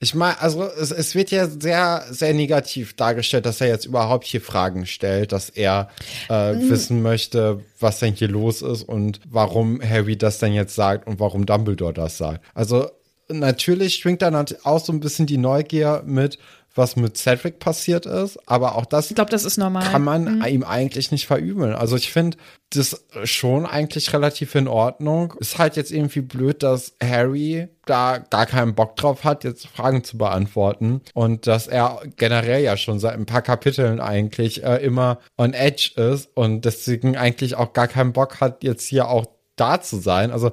Ich 0.00 0.16
meine, 0.16 0.40
also 0.40 0.64
es, 0.64 0.90
es 0.90 1.14
wird 1.14 1.30
ja 1.30 1.46
sehr, 1.46 2.04
sehr 2.10 2.34
negativ 2.34 2.96
dargestellt, 2.96 3.46
dass 3.46 3.60
er 3.60 3.68
jetzt 3.68 3.86
überhaupt 3.86 4.24
hier 4.24 4.40
Fragen 4.40 4.84
stellt, 4.84 5.30
dass 5.30 5.48
er 5.48 5.90
äh, 6.28 6.54
wissen 6.58 7.02
möchte, 7.02 7.60
was 7.78 8.00
denn 8.00 8.14
hier 8.14 8.26
los 8.26 8.62
ist 8.62 8.82
und 8.82 9.20
warum 9.28 9.80
Harry 9.80 10.16
das 10.16 10.40
denn 10.40 10.54
jetzt 10.54 10.74
sagt 10.74 11.06
und 11.06 11.20
warum 11.20 11.46
Dumbledore 11.46 11.92
das 11.92 12.18
sagt. 12.18 12.44
Also 12.52 12.90
natürlich 13.28 13.94
schwingt 13.94 14.22
da 14.22 14.32
natürlich 14.32 14.66
auch 14.66 14.84
so 14.84 14.92
ein 14.92 14.98
bisschen 14.98 15.26
die 15.26 15.38
Neugier 15.38 16.02
mit, 16.04 16.38
was 16.74 16.96
mit 16.96 17.16
Cedric 17.16 17.58
passiert 17.58 18.06
ist, 18.06 18.38
aber 18.46 18.76
auch 18.76 18.86
das 18.86 19.10
Ich 19.10 19.14
glaube, 19.14 19.30
das 19.30 19.44
ist 19.44 19.58
normal. 19.58 19.84
kann 19.84 20.02
man 20.02 20.44
ihm 20.46 20.64
eigentlich 20.64 21.10
nicht 21.10 21.26
verübeln. 21.26 21.74
Also 21.74 21.96
ich 21.96 22.12
finde 22.12 22.38
das 22.70 23.04
schon 23.24 23.66
eigentlich 23.66 24.12
relativ 24.12 24.54
in 24.54 24.68
Ordnung. 24.68 25.34
Ist 25.38 25.58
halt 25.58 25.76
jetzt 25.76 25.92
irgendwie 25.92 26.22
blöd, 26.22 26.62
dass 26.62 26.94
Harry 27.02 27.68
da 27.84 28.18
gar 28.18 28.46
keinen 28.46 28.74
Bock 28.74 28.96
drauf 28.96 29.24
hat, 29.24 29.44
jetzt 29.44 29.66
Fragen 29.66 30.04
zu 30.04 30.16
beantworten 30.16 31.02
und 31.14 31.46
dass 31.46 31.66
er 31.66 32.00
generell 32.16 32.62
ja 32.62 32.76
schon 32.76 32.98
seit 32.98 33.14
ein 33.14 33.26
paar 33.26 33.42
Kapiteln 33.42 34.00
eigentlich 34.00 34.64
äh, 34.64 34.76
immer 34.76 35.18
on 35.36 35.52
edge 35.52 35.92
ist 35.96 36.30
und 36.34 36.64
deswegen 36.64 37.16
eigentlich 37.16 37.56
auch 37.56 37.72
gar 37.72 37.88
keinen 37.88 38.12
Bock 38.12 38.40
hat, 38.40 38.62
jetzt 38.64 38.86
hier 38.86 39.08
auch 39.08 39.26
da 39.56 39.80
zu 39.80 39.98
sein. 39.98 40.30
Also 40.30 40.50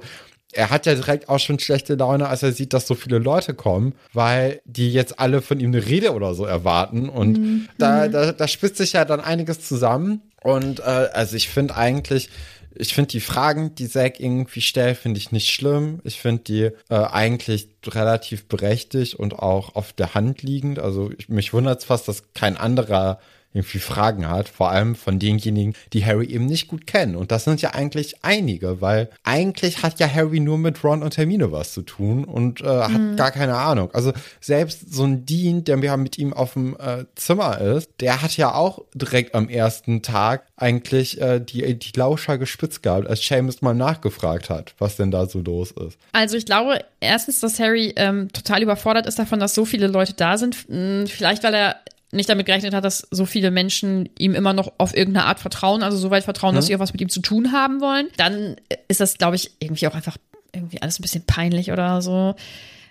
er 0.52 0.70
hat 0.70 0.86
ja 0.86 0.94
direkt 0.94 1.28
auch 1.28 1.38
schon 1.38 1.58
schlechte 1.58 1.94
Laune, 1.94 2.28
als 2.28 2.42
er 2.42 2.52
sieht, 2.52 2.72
dass 2.72 2.86
so 2.86 2.94
viele 2.94 3.18
Leute 3.18 3.54
kommen, 3.54 3.94
weil 4.12 4.60
die 4.64 4.92
jetzt 4.92 5.18
alle 5.18 5.42
von 5.42 5.60
ihm 5.60 5.70
eine 5.70 5.86
Rede 5.86 6.12
oder 6.12 6.34
so 6.34 6.44
erwarten. 6.44 7.08
Und 7.08 7.68
da, 7.78 8.08
da, 8.08 8.32
da 8.32 8.48
spitzt 8.48 8.78
sich 8.78 8.94
ja 8.94 9.04
dann 9.04 9.20
einiges 9.20 9.60
zusammen. 9.60 10.22
Und 10.42 10.80
äh, 10.80 10.82
also 11.12 11.36
ich 11.36 11.48
finde 11.48 11.76
eigentlich, 11.76 12.30
ich 12.74 12.94
finde 12.94 13.08
die 13.08 13.20
Fragen, 13.20 13.74
die 13.74 13.88
Zack 13.88 14.20
irgendwie 14.20 14.60
stellt, 14.60 14.96
finde 14.96 15.18
ich 15.18 15.32
nicht 15.32 15.50
schlimm. 15.50 16.00
Ich 16.04 16.20
finde 16.20 16.42
die 16.42 16.62
äh, 16.88 16.94
eigentlich 16.94 17.68
relativ 17.86 18.46
berechtigt 18.46 19.14
und 19.14 19.38
auch 19.38 19.74
auf 19.74 19.92
der 19.92 20.14
Hand 20.14 20.42
liegend. 20.42 20.78
Also 20.78 21.10
ich, 21.16 21.28
mich 21.28 21.52
wundert 21.52 21.80
es 21.80 21.84
fast, 21.84 22.08
dass 22.08 22.32
kein 22.32 22.56
anderer 22.56 23.20
irgendwie 23.52 23.78
Fragen 23.78 24.28
hat, 24.28 24.48
vor 24.48 24.70
allem 24.70 24.94
von 24.94 25.18
denjenigen, 25.18 25.74
die 25.92 26.04
Harry 26.04 26.26
eben 26.26 26.46
nicht 26.46 26.68
gut 26.68 26.86
kennen. 26.86 27.16
Und 27.16 27.32
das 27.32 27.44
sind 27.44 27.60
ja 27.62 27.70
eigentlich 27.70 28.22
einige, 28.22 28.80
weil 28.80 29.10
eigentlich 29.24 29.82
hat 29.82 29.98
ja 29.98 30.08
Harry 30.12 30.40
nur 30.40 30.58
mit 30.58 30.84
Ron 30.84 31.02
und 31.02 31.16
Hermine 31.16 31.50
was 31.50 31.72
zu 31.72 31.82
tun 31.82 32.24
und 32.24 32.60
äh, 32.60 32.66
hat 32.66 33.16
gar 33.16 33.30
keine 33.32 33.56
Ahnung. 33.56 33.90
Also 33.92 34.12
selbst 34.40 34.92
so 34.92 35.04
ein 35.04 35.26
Dean, 35.26 35.64
der 35.64 35.78
ja 35.80 35.96
mit 35.96 36.18
ihm 36.18 36.32
auf 36.32 36.52
dem 36.52 36.76
äh, 36.78 37.04
Zimmer 37.16 37.60
ist, 37.60 37.90
der 38.00 38.22
hat 38.22 38.36
ja 38.36 38.54
auch 38.54 38.84
direkt 38.94 39.34
am 39.34 39.48
ersten 39.48 40.02
Tag 40.02 40.46
eigentlich 40.56 41.20
äh, 41.20 41.40
die, 41.40 41.78
die 41.78 41.98
Lauscher 41.98 42.38
gespitzt 42.38 42.82
gehabt, 42.82 43.08
als 43.08 43.26
Seamus 43.26 43.62
mal 43.62 43.74
nachgefragt 43.74 44.50
hat, 44.50 44.74
was 44.78 44.96
denn 44.96 45.10
da 45.10 45.26
so 45.26 45.40
los 45.40 45.72
ist. 45.72 45.98
Also 46.12 46.36
ich 46.36 46.46
glaube 46.46 46.84
erstens, 47.00 47.40
dass 47.40 47.58
Harry 47.58 47.92
ähm, 47.96 48.28
total 48.32 48.62
überfordert 48.62 49.06
ist 49.06 49.18
davon, 49.18 49.40
dass 49.40 49.54
so 49.54 49.64
viele 49.64 49.86
Leute 49.86 50.14
da 50.14 50.38
sind. 50.38 50.56
Hm, 50.68 51.06
Vielleicht, 51.06 51.42
weil 51.42 51.54
er 51.54 51.76
nicht 52.12 52.28
damit 52.28 52.46
gerechnet 52.46 52.74
hat, 52.74 52.84
dass 52.84 53.06
so 53.10 53.24
viele 53.24 53.50
Menschen 53.50 54.08
ihm 54.18 54.34
immer 54.34 54.52
noch 54.52 54.72
auf 54.78 54.96
irgendeine 54.96 55.26
Art 55.26 55.40
vertrauen, 55.40 55.82
also 55.82 55.96
so 55.96 56.10
weit 56.10 56.24
vertrauen, 56.24 56.54
dass 56.54 56.66
sie 56.66 56.74
auch 56.74 56.80
was 56.80 56.92
mit 56.92 57.00
ihm 57.00 57.08
zu 57.08 57.20
tun 57.20 57.52
haben 57.52 57.80
wollen. 57.80 58.08
Dann 58.16 58.56
ist 58.88 59.00
das, 59.00 59.18
glaube 59.18 59.36
ich, 59.36 59.52
irgendwie 59.60 59.86
auch 59.86 59.94
einfach 59.94 60.16
irgendwie 60.52 60.82
alles 60.82 60.98
ein 60.98 61.02
bisschen 61.02 61.24
peinlich 61.24 61.70
oder 61.70 62.02
so. 62.02 62.34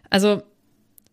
Also 0.10 0.42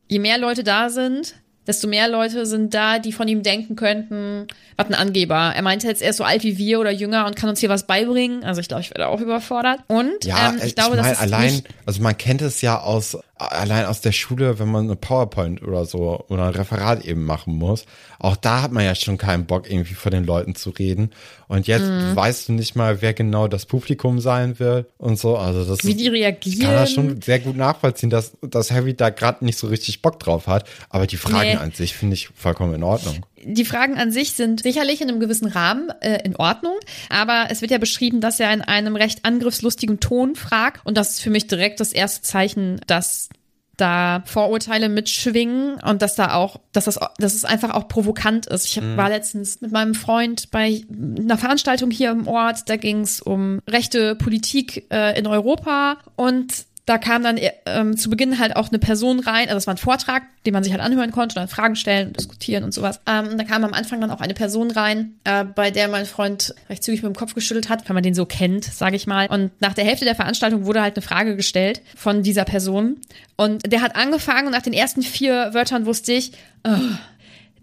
je 0.08 0.20
mehr 0.20 0.38
Leute 0.38 0.62
da 0.62 0.88
sind, 0.88 1.34
desto 1.66 1.88
mehr 1.88 2.08
Leute 2.08 2.46
sind 2.46 2.74
da, 2.74 2.98
die 2.98 3.12
von 3.12 3.28
ihm 3.28 3.42
denken 3.42 3.76
könnten, 3.76 4.46
was 4.76 4.86
ein 4.86 4.94
Angeber. 4.94 5.52
Er 5.54 5.62
meinte 5.62 5.86
jetzt, 5.86 6.02
er 6.02 6.10
ist 6.10 6.16
so 6.16 6.24
alt 6.24 6.42
wie 6.42 6.58
wir 6.58 6.80
oder 6.80 6.90
jünger 6.90 7.26
und 7.26 7.36
kann 7.36 7.48
uns 7.48 7.60
hier 7.60 7.68
was 7.68 7.86
beibringen. 7.86 8.44
Also 8.44 8.60
ich 8.60 8.68
glaube, 8.68 8.82
ich 8.82 8.90
werde 8.90 9.08
auch 9.08 9.20
überfordert. 9.20 9.80
Und 9.88 10.24
Ja, 10.24 10.50
ähm, 10.50 10.58
ich, 10.58 10.64
ich, 10.64 10.74
glaube, 10.74 10.96
das 10.96 11.12
ist 11.12 11.20
allein, 11.20 11.62
also 11.84 12.02
man 12.02 12.16
kennt 12.16 12.42
es 12.42 12.60
ja 12.60 12.80
aus, 12.80 13.18
allein 13.36 13.86
aus 13.86 14.00
der 14.00 14.12
Schule, 14.12 14.58
wenn 14.58 14.68
man 14.68 14.84
eine 14.84 14.96
PowerPoint 14.96 15.62
oder 15.62 15.84
so 15.84 16.24
oder 16.28 16.44
ein 16.44 16.54
Referat 16.54 17.04
eben 17.04 17.24
machen 17.24 17.56
muss. 17.56 17.84
Auch 18.18 18.36
da 18.36 18.62
hat 18.62 18.72
man 18.72 18.84
ja 18.84 18.94
schon 18.94 19.18
keinen 19.18 19.46
Bock, 19.46 19.70
irgendwie 19.70 19.94
vor 19.94 20.10
den 20.10 20.24
Leuten 20.24 20.54
zu 20.54 20.70
reden. 20.70 21.10
Und 21.48 21.66
jetzt 21.66 21.84
Mhm. 21.88 22.16
weißt 22.16 22.48
du 22.48 22.52
nicht 22.54 22.74
mal, 22.76 23.02
wer 23.02 23.14
genau 23.14 23.46
das 23.48 23.66
Publikum 23.66 24.20
sein 24.20 24.58
wird 24.58 24.88
und 24.98 25.18
so. 25.18 25.36
Also 25.36 25.64
das 25.64 25.84
wie 25.84 25.94
die 25.94 26.08
reagieren. 26.08 26.58
ich 26.58 26.64
kann 26.64 26.74
das 26.74 26.92
schon 26.92 27.20
sehr 27.22 27.38
gut 27.38 27.56
nachvollziehen, 27.56 28.10
dass, 28.10 28.32
dass 28.42 28.70
Harry 28.70 28.94
da 28.94 29.10
gerade 29.10 29.44
nicht 29.44 29.58
so 29.58 29.66
richtig 29.68 30.02
Bock 30.02 30.18
drauf 30.18 30.46
hat. 30.46 30.68
Aber 30.90 31.06
die 31.06 31.16
Fragen 31.16 31.50
Nee. 31.50 31.56
an 31.56 31.72
sich 31.72 31.94
finde 31.94 32.14
ich 32.14 32.28
vollkommen 32.34 32.74
in 32.74 32.82
Ordnung. 32.82 33.24
die 33.44 33.64
Fragen 33.64 33.96
an 33.96 34.10
sich 34.10 34.32
sind 34.32 34.62
sicherlich 34.62 35.00
in 35.00 35.08
einem 35.08 35.20
gewissen 35.20 35.46
Rahmen 35.46 35.90
äh, 36.00 36.18
in 36.24 36.34
Ordnung, 36.34 36.74
aber 37.10 37.46
es 37.50 37.60
wird 37.60 37.70
ja 37.70 37.78
beschrieben, 37.78 38.20
dass 38.20 38.40
er 38.40 38.52
in 38.52 38.60
einem 38.60 38.96
recht 38.96 39.24
angriffslustigen 39.24 40.00
Ton 40.00 40.34
fragt 40.34 40.84
und 40.84 40.96
das 40.96 41.10
ist 41.10 41.20
für 41.20 41.30
mich 41.30 41.46
direkt 41.46 41.78
das 41.78 41.92
erste 41.92 42.22
Zeichen, 42.22 42.80
dass 42.88 43.28
da 43.76 44.22
Vorurteile 44.24 44.88
mitschwingen 44.88 45.74
und 45.80 46.02
dass 46.02 46.14
da 46.14 46.34
auch, 46.34 46.60
dass 46.72 46.86
das, 46.86 46.98
dass 47.18 47.34
es 47.34 47.44
einfach 47.44 47.74
auch 47.74 47.88
provokant 47.88 48.46
ist. 48.46 48.64
Ich 48.66 48.80
war 48.96 49.08
letztens 49.08 49.60
mit 49.60 49.72
meinem 49.72 49.94
Freund 49.94 50.50
bei 50.50 50.82
einer 50.90 51.38
Veranstaltung 51.38 51.90
hier 51.90 52.10
im 52.10 52.26
Ort, 52.26 52.68
da 52.68 52.76
ging 52.76 53.00
es 53.00 53.20
um 53.20 53.60
rechte 53.68 54.14
Politik 54.14 54.86
äh, 54.90 55.18
in 55.18 55.26
Europa. 55.26 55.98
Und 56.16 56.66
da 56.86 56.98
kam 56.98 57.24
dann 57.24 57.38
ähm, 57.66 57.96
zu 57.96 58.08
Beginn 58.08 58.38
halt 58.38 58.54
auch 58.54 58.68
eine 58.68 58.78
Person 58.78 59.18
rein, 59.18 59.48
also 59.48 59.58
es 59.58 59.66
war 59.66 59.74
ein 59.74 59.78
Vortrag, 59.78 60.22
den 60.46 60.52
man 60.52 60.62
sich 60.62 60.72
halt 60.72 60.80
anhören 60.80 61.10
konnte 61.10 61.34
und 61.34 61.42
dann 61.42 61.48
Fragen 61.48 61.74
stellen 61.74 62.08
und 62.08 62.16
diskutieren 62.16 62.62
und 62.62 62.72
sowas. 62.72 63.00
Ähm, 63.06 63.36
da 63.36 63.42
kam 63.42 63.64
am 63.64 63.74
Anfang 63.74 64.00
dann 64.00 64.12
auch 64.12 64.20
eine 64.20 64.34
Person 64.34 64.70
rein, 64.70 65.16
äh, 65.24 65.44
bei 65.44 65.72
der 65.72 65.88
mein 65.88 66.06
Freund 66.06 66.54
recht 66.70 66.84
zügig 66.84 67.02
mit 67.02 67.12
dem 67.12 67.16
Kopf 67.16 67.34
geschüttelt 67.34 67.68
hat, 67.68 67.88
wenn 67.88 67.94
man 67.94 68.04
den 68.04 68.14
so 68.14 68.24
kennt, 68.24 68.64
sage 68.64 68.94
ich 68.94 69.08
mal. 69.08 69.26
Und 69.26 69.50
nach 69.60 69.74
der 69.74 69.84
Hälfte 69.84 70.04
der 70.04 70.14
Veranstaltung 70.14 70.64
wurde 70.64 70.80
halt 70.80 70.96
eine 70.96 71.02
Frage 71.02 71.34
gestellt 71.34 71.82
von 71.96 72.22
dieser 72.22 72.44
Person. 72.44 72.98
Und 73.34 73.70
der 73.70 73.82
hat 73.82 73.96
angefangen 73.96 74.46
und 74.46 74.52
nach 74.52 74.62
den 74.62 74.72
ersten 74.72 75.02
vier 75.02 75.50
Wörtern 75.54 75.86
wusste 75.86 76.12
ich, 76.12 76.32
oh, 76.64 76.70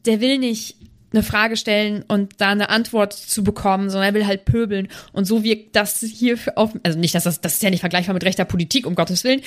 der 0.06 0.20
will 0.20 0.38
nicht 0.38 0.76
eine 1.14 1.24
Frage 1.24 1.58
stellen 1.58 2.04
und 2.08 2.34
da 2.40 2.50
eine 2.50 2.70
Antwort 2.70 3.14
zu 3.14 3.44
bekommen, 3.44 3.90
sondern 3.90 4.10
er 4.10 4.14
will 4.14 4.28
halt 4.28 4.46
pöbeln. 4.46 4.88
Und 5.12 5.26
so 5.26 5.44
wirkt 5.44 5.76
das 5.76 6.00
hier 6.00 6.38
für 6.38 6.58
auf, 6.58 6.72
also 6.84 7.00
nicht, 7.00 7.16
dass 7.16 7.24
das, 7.24 7.42
das 7.42 7.56
ist 7.56 7.64
ja 7.64 7.70
nicht 7.70 7.82
vergleichbar 7.82 8.14
mit 8.14 8.24
rechter 8.24 8.46
Politik, 8.46 8.86
um 8.86 8.96
Gottes 8.96 9.24
Willen. 9.24 9.42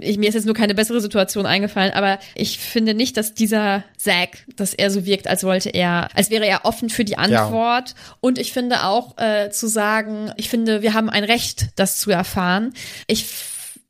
Ich, 0.00 0.18
mir 0.18 0.28
ist 0.28 0.34
jetzt 0.34 0.46
nur 0.46 0.54
keine 0.54 0.74
bessere 0.74 1.00
Situation 1.00 1.46
eingefallen, 1.46 1.92
aber 1.92 2.18
ich 2.34 2.58
finde 2.58 2.94
nicht, 2.94 3.16
dass 3.16 3.34
dieser 3.34 3.84
Zack, 3.96 4.44
dass 4.56 4.74
er 4.74 4.90
so 4.90 5.06
wirkt, 5.06 5.28
als 5.28 5.44
wollte 5.44 5.70
er, 5.70 6.08
als 6.14 6.30
wäre 6.30 6.46
er 6.46 6.64
offen 6.64 6.90
für 6.90 7.04
die 7.04 7.18
Antwort. 7.18 7.94
Und 8.20 8.38
ich 8.38 8.52
finde 8.52 8.84
auch 8.84 9.16
äh, 9.18 9.50
zu 9.50 9.68
sagen, 9.68 10.32
ich 10.36 10.48
finde, 10.48 10.82
wir 10.82 10.94
haben 10.94 11.10
ein 11.10 11.24
Recht, 11.24 11.68
das 11.76 11.98
zu 11.98 12.10
erfahren. 12.10 12.74
Ich 13.06 13.26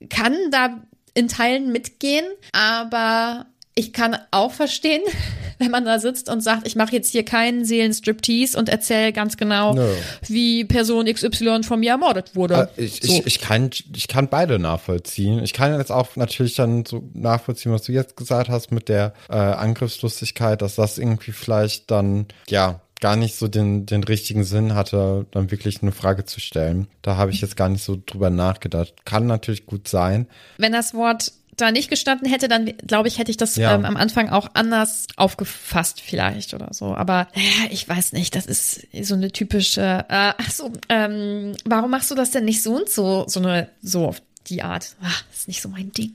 kann 0.08 0.36
da 0.50 0.82
in 1.14 1.28
Teilen 1.28 1.70
mitgehen, 1.70 2.26
aber 2.52 3.46
ich 3.74 3.92
kann 3.92 4.16
auch 4.30 4.52
verstehen, 4.52 5.02
wenn 5.58 5.70
man 5.70 5.84
da 5.84 5.98
sitzt 5.98 6.28
und 6.28 6.42
sagt, 6.42 6.66
ich 6.66 6.76
mache 6.76 6.92
jetzt 6.92 7.10
hier 7.12 7.24
keinen 7.24 7.64
Seelenstriptease 7.64 8.58
und 8.58 8.68
erzähle 8.68 9.12
ganz 9.12 9.36
genau, 9.36 9.74
Nö. 9.74 9.88
wie 10.26 10.64
Person 10.64 11.06
XY 11.06 11.62
von 11.62 11.80
mir 11.80 11.92
ermordet 11.92 12.34
wurde. 12.34 12.70
Äh, 12.76 12.84
Ich, 12.84 13.00
So. 13.02 13.12
ich, 13.12 13.26
ich, 13.26 13.40
kann, 13.40 13.70
ich 13.94 14.08
kann 14.08 14.28
beide 14.28 14.58
nachvollziehen. 14.58 15.42
Ich 15.42 15.52
kann 15.52 15.76
jetzt 15.76 15.92
auch 15.92 16.16
natürlich 16.16 16.54
dann 16.54 16.84
so 16.84 17.08
nachvollziehen, 17.14 17.72
was 17.72 17.82
du 17.82 17.92
jetzt 17.92 18.16
gesagt 18.16 18.48
hast 18.48 18.72
mit 18.72 18.88
der 18.88 19.12
äh, 19.28 19.34
Angriffslustigkeit, 19.34 20.62
dass 20.62 20.76
das 20.76 20.98
irgendwie 20.98 21.32
vielleicht 21.32 21.90
dann, 21.90 22.26
ja, 22.48 22.80
gar 23.00 23.16
nicht 23.16 23.36
so 23.36 23.48
den, 23.48 23.84
den 23.84 24.02
richtigen 24.02 24.44
Sinn 24.44 24.74
hatte, 24.74 25.26
dann 25.32 25.50
wirklich 25.50 25.82
eine 25.82 25.92
Frage 25.92 26.24
zu 26.24 26.40
stellen. 26.40 26.86
Da 27.02 27.16
habe 27.16 27.32
ich 27.32 27.42
jetzt 27.42 27.56
gar 27.56 27.68
nicht 27.68 27.84
so 27.84 27.98
drüber 28.06 28.30
nachgedacht. 28.30 28.94
Kann 29.04 29.26
natürlich 29.26 29.66
gut 29.66 29.88
sein. 29.88 30.26
Wenn 30.56 30.72
das 30.72 30.94
Wort 30.94 31.32
da 31.56 31.70
nicht 31.72 31.90
gestanden 31.90 32.28
hätte, 32.28 32.48
dann 32.48 32.66
glaube 32.86 33.08
ich, 33.08 33.18
hätte 33.18 33.30
ich 33.30 33.36
das 33.36 33.56
Ja. 33.56 33.74
ähm, 33.74 33.84
am 33.84 33.96
Anfang 33.96 34.28
auch 34.30 34.48
anders 34.54 35.06
aufgefasst 35.16 36.00
vielleicht 36.00 36.54
oder 36.54 36.68
so. 36.72 36.94
Aber 36.94 37.28
äh, 37.34 37.68
ich 37.72 37.88
weiß 37.88 38.12
nicht, 38.12 38.34
das 38.36 38.46
ist 38.46 38.86
so 39.02 39.14
eine 39.14 39.30
typische, 39.32 39.80
äh, 40.08 40.32
ach 40.36 40.50
so, 40.50 40.72
ähm, 40.88 41.54
warum 41.64 41.90
machst 41.90 42.10
du 42.10 42.14
das 42.14 42.30
denn 42.30 42.44
nicht 42.44 42.62
so 42.62 42.76
und 42.76 42.88
so, 42.88 43.24
so 43.28 43.40
eine, 43.40 43.68
so 43.82 44.06
auf 44.06 44.22
die 44.48 44.62
Art? 44.62 44.94
Ach, 45.02 45.24
das 45.30 45.40
ist 45.40 45.48
nicht 45.48 45.62
so 45.62 45.68
mein 45.68 45.92
Ding. 45.92 46.12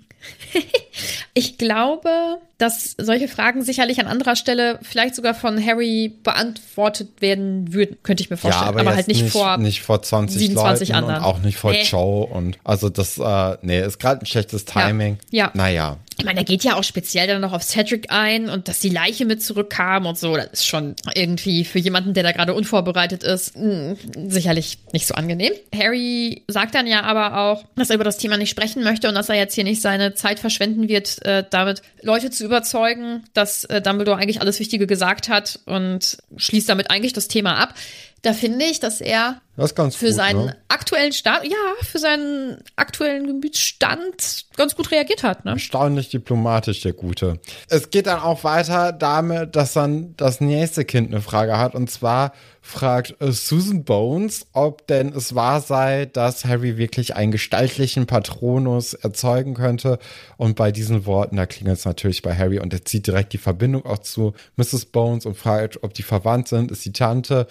Ich 1.33 1.57
glaube, 1.57 2.09
dass 2.57 2.95
solche 2.97 3.27
Fragen 3.27 3.63
sicherlich 3.63 3.99
an 3.99 4.07
anderer 4.07 4.35
Stelle 4.35 4.79
vielleicht 4.81 5.15
sogar 5.15 5.33
von 5.33 5.63
Harry 5.65 6.13
beantwortet 6.23 7.21
werden 7.21 7.73
würden, 7.73 7.97
könnte 8.03 8.21
ich 8.21 8.29
mir 8.29 8.38
vorstellen. 8.38 8.65
Ja, 8.65 8.69
aber, 8.69 8.81
aber 8.81 8.95
halt 8.95 9.07
nicht, 9.07 9.29
vor 9.29 9.57
nicht 9.57 9.81
vor 9.81 10.01
20 10.01 10.38
27 10.38 10.89
Leuten 10.89 10.97
anderen. 11.03 11.19
und 11.21 11.25
auch 11.25 11.39
nicht 11.39 11.57
vor 11.57 11.71
Nee. 11.71 11.83
Joe 11.83 12.25
und 12.25 12.57
also 12.63 12.89
das 12.89 13.17
äh, 13.17 13.57
nee, 13.62 13.81
ist 13.81 13.99
gerade 13.99 14.21
ein 14.21 14.25
schlechtes 14.25 14.65
Timing. 14.65 15.17
Ja. 15.31 15.51
Naja. 15.53 15.97
Ich 16.17 16.25
meine, 16.25 16.41
er 16.41 16.43
geht 16.43 16.65
ja 16.65 16.75
auch 16.75 16.83
speziell 16.83 17.27
dann 17.27 17.39
noch 17.39 17.53
auf 17.53 17.63
Cedric 17.63 18.12
ein 18.12 18.49
und 18.49 18.67
dass 18.67 18.81
die 18.81 18.89
Leiche 18.89 19.25
mit 19.25 19.41
zurückkam 19.41 20.05
und 20.05 20.17
so. 20.17 20.35
Das 20.35 20.47
ist 20.51 20.67
schon 20.67 20.95
irgendwie 21.15 21.63
für 21.63 21.79
jemanden, 21.79 22.13
der 22.13 22.23
da 22.23 22.33
gerade 22.33 22.53
unvorbereitet 22.53 23.23
ist, 23.23 23.55
mh, 23.55 23.95
sicherlich 24.27 24.79
nicht 24.91 25.07
so 25.07 25.13
angenehm. 25.13 25.53
Harry 25.73 26.43
sagt 26.49 26.75
dann 26.75 26.88
ja 26.88 27.03
aber 27.03 27.38
auch, 27.39 27.63
dass 27.77 27.89
er 27.89 27.95
über 27.95 28.03
das 28.03 28.17
Thema 28.17 28.35
nicht 28.35 28.49
sprechen 28.49 28.83
möchte 28.83 29.07
und 29.07 29.15
dass 29.15 29.29
er 29.29 29.35
jetzt 29.35 29.55
hier 29.55 29.63
nicht 29.63 29.81
seine 29.81 30.13
Zeit 30.13 30.41
verschwenden 30.41 30.88
wird, 30.89 31.25
äh, 31.25 31.45
damit 31.49 31.82
Leute 32.02 32.30
zu 32.32 32.43
überzeugen, 32.43 33.23
dass 33.34 33.63
äh, 33.65 33.82
Dumbledore 33.82 34.17
eigentlich 34.17 34.41
alles 34.41 34.60
Wichtige 34.60 34.88
gesagt 34.88 35.30
hat 35.30 35.60
und 35.65 36.17
schließt 36.36 36.67
damit 36.67 36.91
eigentlich 36.91 37.13
das 37.13 37.30
Thema 37.30 37.56
ab. 37.56 37.75
Da 38.21 38.34
finde 38.34 38.65
ich, 38.65 38.79
dass 38.79 39.01
er 39.01 39.41
Das 39.55 39.73
für 39.73 39.84
gut, 40.08 40.13
seinen 40.13 40.45
ne? 40.45 40.58
aktuellen 40.67 41.13
Stand, 41.13 41.45
ja, 41.45 41.58
für 41.82 41.99
seinen 41.99 42.58
aktuellen 42.75 43.27
Gemütsstand 43.27 44.45
ganz 44.58 44.75
gut 44.75 44.91
reagiert 44.91 45.23
hat, 45.23 45.45
ne? 45.45 45.51
Erstaunlich 45.51 46.10
diplomatisch, 46.10 46.82
der 46.82 46.93
Gute. 46.93 47.39
Es 47.69 47.89
geht 47.89 48.08
dann 48.08 48.19
auch 48.19 48.43
weiter 48.43 48.91
damit, 48.91 49.55
dass 49.55 49.73
dann 49.73 50.15
das 50.17 50.41
nächste 50.41 50.86
Kind 50.86 51.12
eine 51.12 51.21
Frage 51.21 51.58
hat. 51.58 51.75
Und 51.75 51.89
zwar 51.89 52.34
fragt 52.62 53.15
Susan 53.19 53.84
Bones, 53.84 54.47
ob 54.53 54.86
denn 54.88 55.13
es 55.13 55.34
wahr 55.34 55.62
sei, 55.62 56.05
dass 56.05 56.45
Harry 56.45 56.77
wirklich 56.77 57.15
einen 57.15 57.32
gestaltlichen 57.32 58.05
Patronus 58.05 58.93
erzeugen 58.93 59.53
könnte. 59.53 59.97
Und 60.38 60.55
bei 60.55 60.71
diesen 60.71 61.05
Worten, 61.05 61.38
da 61.38 61.45
klingelt 61.45 61.79
es 61.79 61.86
natürlich 61.86 62.21
bei 62.21 62.36
Harry 62.36 62.60
und 62.60 62.73
er 62.73 62.84
zieht 62.84 63.08
direkt 63.08 63.34
die 63.34 63.38
Verbindung 63.38 63.86
auch 63.86 63.99
zu 63.99 64.34
Mrs. 64.58 64.86
Bones 64.86 65.25
und 65.25 65.36
fragt, 65.36 65.84
ob 65.84 65.94
die 65.94 66.04
verwandt 66.04 66.50
sind, 66.50 66.71
ist 66.71 66.85
die 66.85 66.94
Tante. 66.94 67.48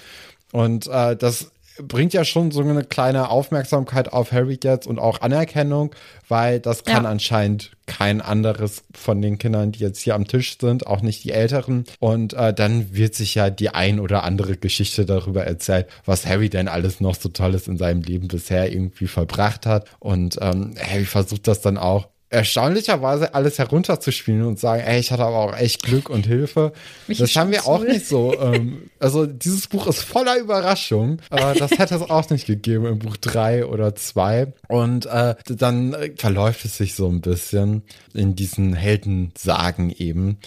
Und 0.53 0.87
äh, 0.87 1.17
das 1.17 1.51
bringt 1.81 2.13
ja 2.13 2.25
schon 2.25 2.51
so 2.51 2.61
eine 2.61 2.83
kleine 2.83 3.31
Aufmerksamkeit 3.31 4.13
auf 4.13 4.33
Harry 4.33 4.59
jetzt 4.63 4.89
und 4.89 4.99
auch 4.99 5.21
Anerkennung, 5.21 5.95
weil 6.29 6.59
das 6.59 6.83
kann 6.83 7.05
Ja. 7.05 7.11
anscheinend 7.11 7.71
kein 7.87 8.21
anderes 8.21 8.83
von 8.93 9.23
den 9.23 9.39
Kindern, 9.39 9.71
die 9.71 9.79
jetzt 9.79 10.01
hier 10.01 10.17
am 10.17 10.27
Tisch 10.27 10.59
sind, 10.61 10.89
auch 10.89 11.03
nicht 11.03 11.23
die 11.23 11.31
Älteren. 11.31 11.85
Und 12.01 12.33
äh, 12.35 12.53
dann 12.53 12.97
wird 12.97 13.15
sich 13.15 13.37
ja 13.37 13.49
die 13.51 13.71
ein 13.71 14.01
oder 14.01 14.25
andere 14.25 14.57
Geschichte 14.57 15.07
darüber 15.07 15.45
erzählt, 15.45 15.87
was 16.05 16.27
Harry 16.27 16.51
denn 16.51 16.67
alles 16.67 17.01
noch 17.01 17.15
so 17.15 17.29
Tolles 17.29 17.69
in 17.69 17.79
seinem 17.79 18.03
Leben 18.03 18.27
bisher 18.27 18.73
irgendwie 18.73 19.07
verbracht 19.07 19.65
hat. 19.65 19.89
Und 20.01 20.37
ähm, 20.41 20.75
Harry 20.85 21.05
versucht 21.05 21.47
das 21.47 21.61
dann 21.61 21.79
auch 21.79 22.09
erstaunlicherweise 22.31 23.35
alles 23.35 23.59
herunterzuspielen 23.59 24.43
und 24.43 24.59
sagen, 24.59 24.83
ey, 24.83 25.01
ich 25.01 25.11
hatte 25.11 25.25
aber 25.25 25.39
auch 25.39 25.57
echt 25.57 25.83
Glück 25.83 26.11
und 26.11 26.27
Hilfe. 26.27 26.73
Michi 27.07 27.23
das 27.23 27.37
haben 27.37 27.51
wir 27.51 27.67
auch 27.67 27.83
nicht 27.83 28.07
so. 28.07 28.39
Ähm, 28.39 28.91
also 28.99 29.27
dieses 29.27 29.67
Buch 29.67 29.87
ist 29.87 30.03
voller 30.03 30.39
Überraschung. 30.39 31.21
Äh, 31.31 31.59
das 31.59 31.73
hätte 31.73 31.95
es 31.95 32.03
auch 32.03 32.29
nicht 32.31 32.47
gegeben 32.47 32.85
im 32.87 32.99
Buch 32.99 33.17
drei 33.17 33.65
oder 33.65 33.95
zwei. 33.95 34.53
Und 34.69 35.07
äh, 35.07 35.37
dann 35.47 35.97
verläuft 36.17 36.65
es 36.65 36.77
sich 36.77 36.95
so 36.95 37.09
ein 37.09 37.23
bisschen 37.23 37.83
in 38.13 38.37
diesen 38.37 38.75
Heldensagen 38.75 39.91
eben. 39.91 40.39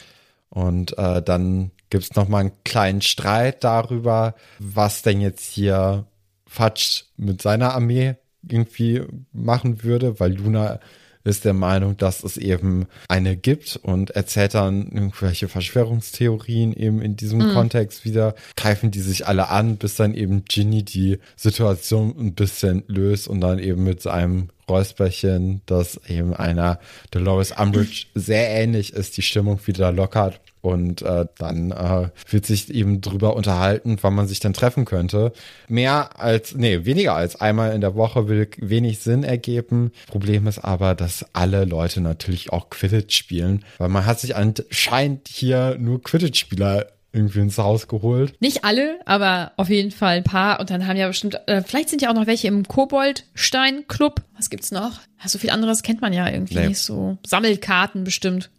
Und 0.50 0.98
äh, 0.98 1.22
dann 1.22 1.72
gibt's 1.90 2.16
noch 2.16 2.28
mal 2.28 2.40
einen 2.40 2.64
kleinen 2.64 3.02
Streit 3.02 3.64
darüber, 3.64 4.36
was 4.60 5.02
denn 5.02 5.20
jetzt 5.20 5.52
hier 5.52 6.06
Fatsch 6.46 7.06
mit 7.18 7.42
seiner 7.42 7.74
Armee 7.74 8.16
irgendwie 8.48 9.04
machen 9.32 9.84
würde, 9.84 10.20
weil 10.20 10.34
Luna 10.34 10.80
ist 11.24 11.46
der 11.46 11.54
Meinung, 11.54 11.98
dass 11.98 12.24
es 12.24 12.38
eben 12.38 12.88
eine 13.08 13.36
gibt 13.38 13.80
und 13.82 14.12
erzählt 14.12 14.54
dann 14.54 14.88
irgendwelche 14.92 15.48
Verschwörungstheorien 15.48 16.74
eben 16.74 17.02
in 17.02 17.16
diesem 17.16 17.54
Kontext 17.54 18.06
wieder, 18.06 18.36
greifen 18.56 18.92
die 18.92 19.02
sich 19.02 19.28
alle 19.28 19.50
an, 19.50 19.78
bis 19.78 19.96
dann 19.96 20.14
eben 20.14 20.46
Ginny 20.46 20.84
die 20.84 21.20
Situation 21.36 22.16
ein 22.18 22.34
bisschen 22.34 22.84
löst 22.88 23.28
und 23.28 23.42
dann 23.42 23.60
eben 23.60 23.84
mit 23.84 24.02
seinem 24.02 24.50
Räusperchen, 24.70 25.62
das 25.66 26.00
eben 26.08 26.34
einer 26.34 26.80
Dolores 27.12 27.52
Umbridge 27.52 28.06
sehr 28.16 28.50
ähnlich 28.50 28.94
ist, 28.94 29.18
die 29.18 29.22
Stimmung 29.22 29.60
wieder 29.66 29.92
lockert. 29.92 30.40
Und 30.62 31.02
äh, 31.02 31.26
dann 31.40 31.72
äh, 31.72 32.10
wird 32.30 32.46
sich 32.46 32.72
eben 32.72 33.02
drüber 33.02 33.36
unterhalten, 33.36 33.98
wann 34.02 34.14
man 34.14 34.28
sich 34.28 34.40
dann 34.40 34.54
treffen 34.54 34.86
könnte. 34.86 35.34
Mehr 35.68 36.20
als, 36.20 36.54
nee, 36.56 36.86
weniger 36.86 37.16
als 37.16 37.36
einmal 37.42 37.74
in 37.74 37.82
der 37.82 37.96
Woche 37.96 38.28
will 38.28 38.48
wenig 38.58 39.00
Sinn 39.00 39.24
ergeben. 39.24 39.92
Problem 40.08 40.46
ist 40.46 40.60
aber, 40.60 40.94
dass 40.94 41.26
alle 41.34 41.66
Leute 41.66 42.00
natürlich 42.02 42.54
auch 42.54 42.70
Quidditch 42.70 43.16
spielen, 43.18 43.66
weil 43.80 43.90
man 43.90 44.06
hat 44.06 44.20
sich 44.20 44.36
anscheinend 44.36 45.28
hier 45.28 45.78
nur 45.80 46.04
Quidditch-Spieler 46.04 46.86
irgendwie 47.14 47.40
ins 47.40 47.58
Haus 47.58 47.88
geholt. 47.88 48.40
Nicht 48.40 48.64
alle, 48.64 49.00
aber 49.06 49.52
auf 49.58 49.68
jeden 49.70 49.92
Fall 49.92 50.18
ein 50.18 50.24
paar. 50.24 50.60
Und 50.60 50.70
dann 50.70 50.88
haben 50.88 50.96
ja 50.96 51.08
bestimmt, 51.08 51.40
äh, 51.48 51.62
vielleicht 51.62 51.90
sind 51.90 52.02
ja 52.02 52.10
auch 52.10 52.16
noch 52.16 52.28
welche 52.28 52.48
im 52.48 52.66
Koboldstein-Club. 52.68 54.22
Was 54.38 54.50
gibt's 54.50 54.72
noch? 54.72 55.00
So 55.26 55.38
viel 55.40 55.50
anderes 55.50 55.84
kennt 55.84 56.02
man 56.02 56.14
ja 56.14 56.30
irgendwie 56.30 56.56
Nee. 56.60 56.68
nicht 56.70 56.80
so. 56.80 57.18
Sammelkarten 57.26 58.04
bestimmt. 58.04 58.50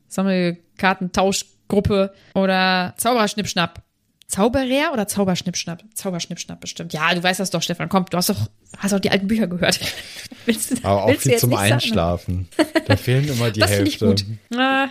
Sammelkartentauschgruppe 1.73 2.12
oder 2.35 2.95
Zauberschnippschnapp. 2.97 3.83
Zauberer 4.29 4.93
oder 4.95 5.07
Zauberschnippschnapp? 5.07 5.85
Zauberschnippschnapp 5.95 6.61
bestimmt. 6.61 6.95
Ja, 6.95 7.14
du 7.14 7.23
weißt 7.23 7.39
das 7.41 7.51
doch, 7.51 7.61
Stefan. 7.61 7.91
Komm, 7.91 8.07
du 8.09 8.16
hast 8.16 8.31
doch, 8.31 8.49
hast 8.79 8.95
auch 8.95 9.01
die 9.01 9.11
alten 9.11 9.27
Bücher 9.27 9.47
gehört. 9.47 9.79
willst 10.47 10.70
du, 10.70 10.77
Aber 10.85 11.05
auch 11.05 11.09
willst 11.09 11.25
viel 11.25 11.37
zum? 11.37 11.55
Einschlafen. 11.55 12.49
Da 12.87 12.97
fehlen 12.97 13.29
immer 13.29 13.51
die 13.51 13.61
Das 13.61 13.70
Hälfte. 13.70 14.07
gut. 14.07 14.25
Ah, 14.57 14.89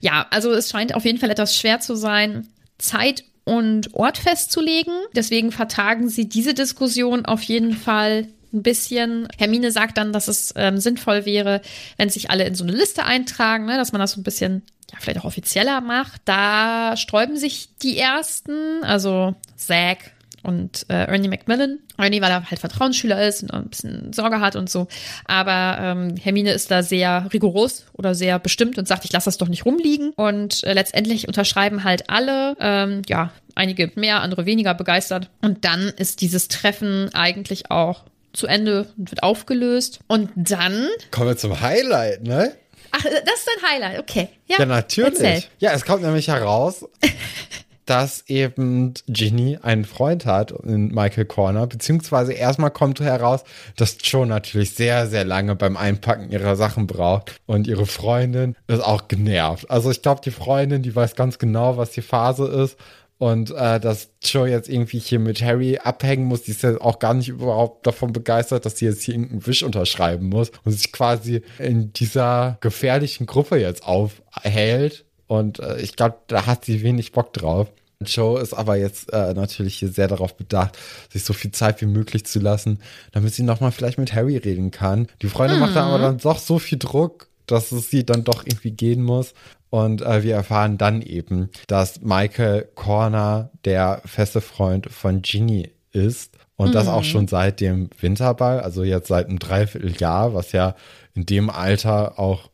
Ja, 0.00 0.26
also 0.30 0.50
es 0.52 0.70
scheint 0.70 0.94
auf 0.94 1.04
jeden 1.04 1.18
Fall 1.18 1.30
etwas 1.30 1.56
schwer 1.56 1.78
zu 1.80 1.94
sein, 1.94 2.48
Zeit 2.78 3.22
und 3.44 3.94
Ort 3.94 4.18
festzulegen. 4.18 4.92
Deswegen 5.14 5.52
vertagen 5.52 6.08
sie 6.08 6.28
diese 6.28 6.52
Diskussion 6.54 7.26
auf 7.26 7.42
jeden 7.44 7.74
Fall 7.76 8.26
ein 8.52 8.62
bisschen. 8.64 9.28
Hermine 9.38 9.70
sagt 9.70 9.98
dann, 9.98 10.12
dass 10.12 10.26
es 10.26 10.52
ähm, 10.56 10.78
sinnvoll 10.78 11.26
wäre, 11.26 11.60
wenn 11.96 12.08
sich 12.08 12.30
alle 12.30 12.44
in 12.44 12.54
so 12.56 12.64
eine 12.64 12.72
Liste 12.72 13.04
eintragen, 13.04 13.66
ne, 13.66 13.76
dass 13.76 13.92
man 13.92 14.00
das 14.00 14.12
so 14.12 14.20
ein 14.20 14.24
bisschen 14.24 14.62
ja, 14.92 14.98
vielleicht 15.00 15.20
auch 15.20 15.24
offizieller 15.24 15.80
macht. 15.80 16.22
Da 16.24 16.96
sträuben 16.96 17.36
sich 17.36 17.68
die 17.82 17.98
ersten, 17.98 18.82
also 18.82 19.34
Zack 19.56 20.12
und 20.44 20.84
äh, 20.88 21.06
Ernie 21.06 21.28
Macmillan. 21.28 21.78
Ernie, 21.96 22.20
weil 22.20 22.30
er 22.30 22.50
halt 22.50 22.60
Vertrauensschüler 22.60 23.26
ist 23.26 23.42
und 23.42 23.52
ein 23.52 23.68
bisschen 23.68 24.12
Sorge 24.12 24.40
hat 24.40 24.56
und 24.56 24.68
so. 24.68 24.88
Aber 25.24 25.78
ähm, 25.80 26.16
Hermine 26.16 26.52
ist 26.52 26.70
da 26.70 26.82
sehr 26.82 27.28
rigoros 27.32 27.86
oder 27.94 28.14
sehr 28.14 28.38
bestimmt 28.38 28.78
und 28.78 28.86
sagt, 28.86 29.04
ich 29.04 29.12
lasse 29.12 29.26
das 29.26 29.38
doch 29.38 29.48
nicht 29.48 29.64
rumliegen. 29.64 30.10
Und 30.10 30.62
äh, 30.64 30.74
letztendlich 30.74 31.28
unterschreiben 31.28 31.82
halt 31.82 32.10
alle, 32.10 32.56
ähm, 32.60 33.02
ja, 33.08 33.30
einige 33.54 33.90
mehr, 33.94 34.20
andere 34.20 34.44
weniger 34.44 34.74
begeistert. 34.74 35.30
Und 35.40 35.64
dann 35.64 35.88
ist 35.96 36.20
dieses 36.20 36.48
Treffen 36.48 37.08
eigentlich 37.14 37.70
auch 37.70 38.04
zu 38.34 38.46
Ende 38.46 38.88
und 38.98 39.10
wird 39.10 39.22
aufgelöst. 39.22 40.00
Und 40.08 40.30
dann, 40.34 40.88
Kommen 41.10 41.28
wir 41.28 41.36
zum 41.36 41.60
Highlight, 41.60 42.24
ne? 42.24 42.52
Ach, 42.94 43.02
das 43.02 43.12
ist 43.12 43.50
dein 43.60 43.70
Highlight, 43.70 43.98
okay. 43.98 44.28
Ja, 44.46 44.58
Ja, 44.58 44.66
natürlich. 44.66 45.20
Erzähl. 45.20 45.42
Ja, 45.58 45.72
es 45.72 45.84
kommt 45.84 46.02
nämlich 46.02 46.28
heraus, 46.28 46.86
dass 47.86 48.24
eben 48.28 48.94
Ginny 49.08 49.58
einen 49.60 49.84
Freund 49.84 50.24
hat 50.24 50.52
in 50.52 50.88
Michael 50.88 51.26
Corner, 51.26 51.66
beziehungsweise 51.66 52.32
erstmal 52.32 52.70
kommt 52.70 53.00
heraus, 53.00 53.44
dass 53.76 53.98
Joe 54.02 54.26
natürlich 54.26 54.74
sehr, 54.74 55.06
sehr 55.06 55.24
lange 55.24 55.54
beim 55.54 55.76
Einpacken 55.76 56.30
ihrer 56.30 56.56
Sachen 56.56 56.86
braucht 56.86 57.36
und 57.46 57.66
ihre 57.66 57.86
Freundin 57.86 58.56
ist 58.68 58.82
auch 58.82 59.08
genervt. 59.08 59.70
Also 59.70 59.90
ich 59.90 60.00
glaube, 60.00 60.22
die 60.24 60.30
Freundin, 60.30 60.82
die 60.82 60.94
weiß 60.94 61.14
ganz 61.14 61.38
genau, 61.38 61.76
was 61.76 61.90
die 61.90 62.02
Phase 62.02 62.46
ist 62.46 62.78
und 63.24 63.52
äh, 63.52 63.80
dass 63.80 64.10
Joe 64.22 64.46
jetzt 64.46 64.68
irgendwie 64.68 64.98
hier 64.98 65.18
mit 65.18 65.40
Harry 65.40 65.78
abhängen 65.78 66.26
muss, 66.26 66.42
die 66.42 66.50
ist 66.50 66.62
ja 66.62 66.78
auch 66.82 66.98
gar 66.98 67.14
nicht 67.14 67.30
überhaupt 67.30 67.86
davon 67.86 68.12
begeistert, 68.12 68.66
dass 68.66 68.76
sie 68.76 68.84
jetzt 68.84 69.02
hier 69.02 69.14
irgendeinen 69.14 69.46
Wisch 69.46 69.62
unterschreiben 69.62 70.28
muss 70.28 70.52
und 70.62 70.72
sich 70.72 70.92
quasi 70.92 71.40
in 71.58 71.90
dieser 71.94 72.58
gefährlichen 72.60 73.24
Gruppe 73.24 73.56
jetzt 73.56 73.82
aufhält. 73.86 75.06
Und 75.26 75.58
äh, 75.58 75.80
ich 75.80 75.96
glaube, 75.96 76.18
da 76.26 76.44
hat 76.44 76.66
sie 76.66 76.82
wenig 76.82 77.12
Bock 77.12 77.32
drauf. 77.32 77.68
Joe 78.04 78.38
ist 78.38 78.52
aber 78.52 78.76
jetzt 78.76 79.10
äh, 79.14 79.32
natürlich 79.32 79.76
hier 79.76 79.88
sehr 79.88 80.08
darauf 80.08 80.36
bedacht, 80.36 80.76
sich 81.10 81.24
so 81.24 81.32
viel 81.32 81.50
Zeit 81.50 81.80
wie 81.80 81.86
möglich 81.86 82.26
zu 82.26 82.40
lassen, 82.40 82.80
damit 83.12 83.32
sie 83.32 83.42
nochmal 83.42 83.72
vielleicht 83.72 83.96
mit 83.96 84.12
Harry 84.12 84.36
reden 84.36 84.70
kann. 84.70 85.08
Die 85.22 85.28
Freundin 85.28 85.60
macht 85.60 85.76
dann 85.76 85.88
aber 85.88 85.98
dann 85.98 86.18
doch 86.18 86.38
so 86.38 86.58
viel 86.58 86.76
Druck, 86.76 87.28
dass 87.46 87.72
es 87.72 87.90
sie 87.90 88.04
dann 88.04 88.24
doch 88.24 88.44
irgendwie 88.46 88.70
gehen 88.72 89.02
muss. 89.02 89.34
Und 89.70 90.02
äh, 90.02 90.22
wir 90.22 90.34
erfahren 90.36 90.78
dann 90.78 91.02
eben, 91.02 91.50
dass 91.66 92.00
Michael 92.00 92.68
Corner 92.74 93.50
der 93.64 94.02
feste 94.04 94.40
Freund 94.40 94.88
von 94.90 95.22
Ginny 95.22 95.70
ist. 95.92 96.36
Und 96.56 96.74
das 96.76 96.86
auch 96.86 97.02
schon 97.02 97.26
seit 97.26 97.60
dem 97.60 97.90
Winterball, 98.00 98.60
also 98.60 98.84
jetzt 98.84 99.08
seit 99.08 99.26
einem 99.28 99.40
Dreivierteljahr, 99.40 100.34
was 100.34 100.52
ja 100.52 100.76
in 101.14 101.26
dem 101.26 101.50
Alter 101.50 102.18
auch 102.18 102.48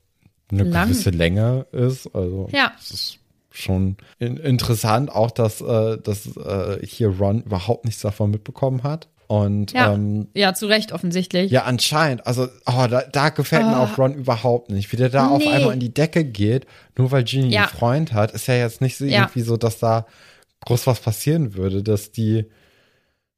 eine 0.50 0.64
Lang. 0.64 0.86
gewisse 0.88 1.10
Länge 1.10 1.66
ist. 1.72 2.06
Also 2.14 2.48
Ja. 2.50 2.72
es 2.78 2.90
ist 2.90 3.18
schon 3.50 3.98
in, 4.18 4.38
interessant, 4.38 5.10
auch 5.10 5.30
dass, 5.30 5.60
äh, 5.60 5.98
dass 5.98 6.26
äh, 6.36 6.78
hier 6.86 7.08
Ron 7.18 7.42
überhaupt 7.42 7.84
nichts 7.84 8.00
davon 8.00 8.30
mitbekommen 8.30 8.82
hat. 8.84 9.08
Und 9.30 9.70
Ja, 9.74 9.94
ähm, 9.94 10.26
ja 10.34 10.54
zu 10.54 10.66
Recht 10.66 10.90
offensichtlich. 10.90 11.52
ja, 11.52 11.62
anscheinend. 11.62 12.26
Also, 12.26 12.48
oh, 12.66 12.86
da, 12.90 13.02
da 13.12 13.28
gefällt 13.28 13.64
mir 13.64 13.78
auch 13.78 13.96
Ron 13.96 14.12
überhaupt 14.14 14.70
nicht. 14.70 14.90
Wie 14.90 14.96
der 14.96 15.08
da 15.08 15.28
auf 15.28 15.38
Nee. 15.38 15.52
einmal 15.52 15.72
in 15.72 15.78
die 15.78 15.94
Decke 15.94 16.24
geht, 16.24 16.66
nur 16.98 17.12
weil 17.12 17.22
Ginny 17.22 17.54
Ja. 17.54 17.60
einen 17.60 17.68
Freund 17.70 18.12
hat, 18.12 18.32
ist 18.32 18.48
ja 18.48 18.54
jetzt 18.56 18.80
nicht 18.80 18.96
so 18.96 19.04
Ja. 19.04 19.20
irgendwie 19.20 19.42
so, 19.42 19.56
dass 19.56 19.78
da 19.78 20.04
groß 20.66 20.88
was 20.88 20.98
passieren 20.98 21.54
würde, 21.54 21.84
dass 21.84 22.10
die, 22.10 22.46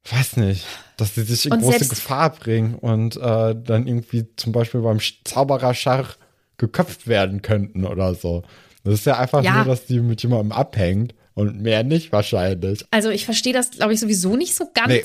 weiß 0.09 0.37
nicht, 0.37 0.65
dass 0.97 1.13
die 1.13 1.21
sich 1.21 1.45
in 1.45 1.51
Und 1.51 1.61
große 1.61 1.87
Gefahr 1.87 2.31
bringen 2.31 2.73
und 2.73 3.15
äh, 3.17 3.55
dann 3.55 3.85
irgendwie 3.85 4.25
zum 4.35 4.51
Beispiel 4.51 4.81
beim 4.81 4.97
Sch- 4.97 5.17
Zaubererschach 5.25 6.17
geköpft 6.57 7.07
werden 7.07 7.43
könnten 7.43 7.85
oder 7.85 8.15
so. 8.15 8.41
Das 8.83 8.95
ist 8.95 9.05
ja 9.05 9.19
einfach 9.19 9.43
Ja. 9.43 9.57
nur, 9.57 9.65
dass 9.65 9.85
die 9.85 9.99
mit 9.99 10.23
jemandem 10.23 10.53
abhängt 10.53 11.13
und 11.35 11.61
mehr 11.61 11.83
nicht 11.83 12.11
wahrscheinlich. 12.11 12.83
Also 12.91 13.09
ich 13.11 13.25
verstehe 13.25 13.53
das, 13.53 13.71
glaube 13.71 13.93
ich, 13.93 13.99
sowieso 13.99 14.35
nicht 14.35 14.55
so 14.55 14.69
ganz. 14.73 14.87
Nee. 14.89 15.03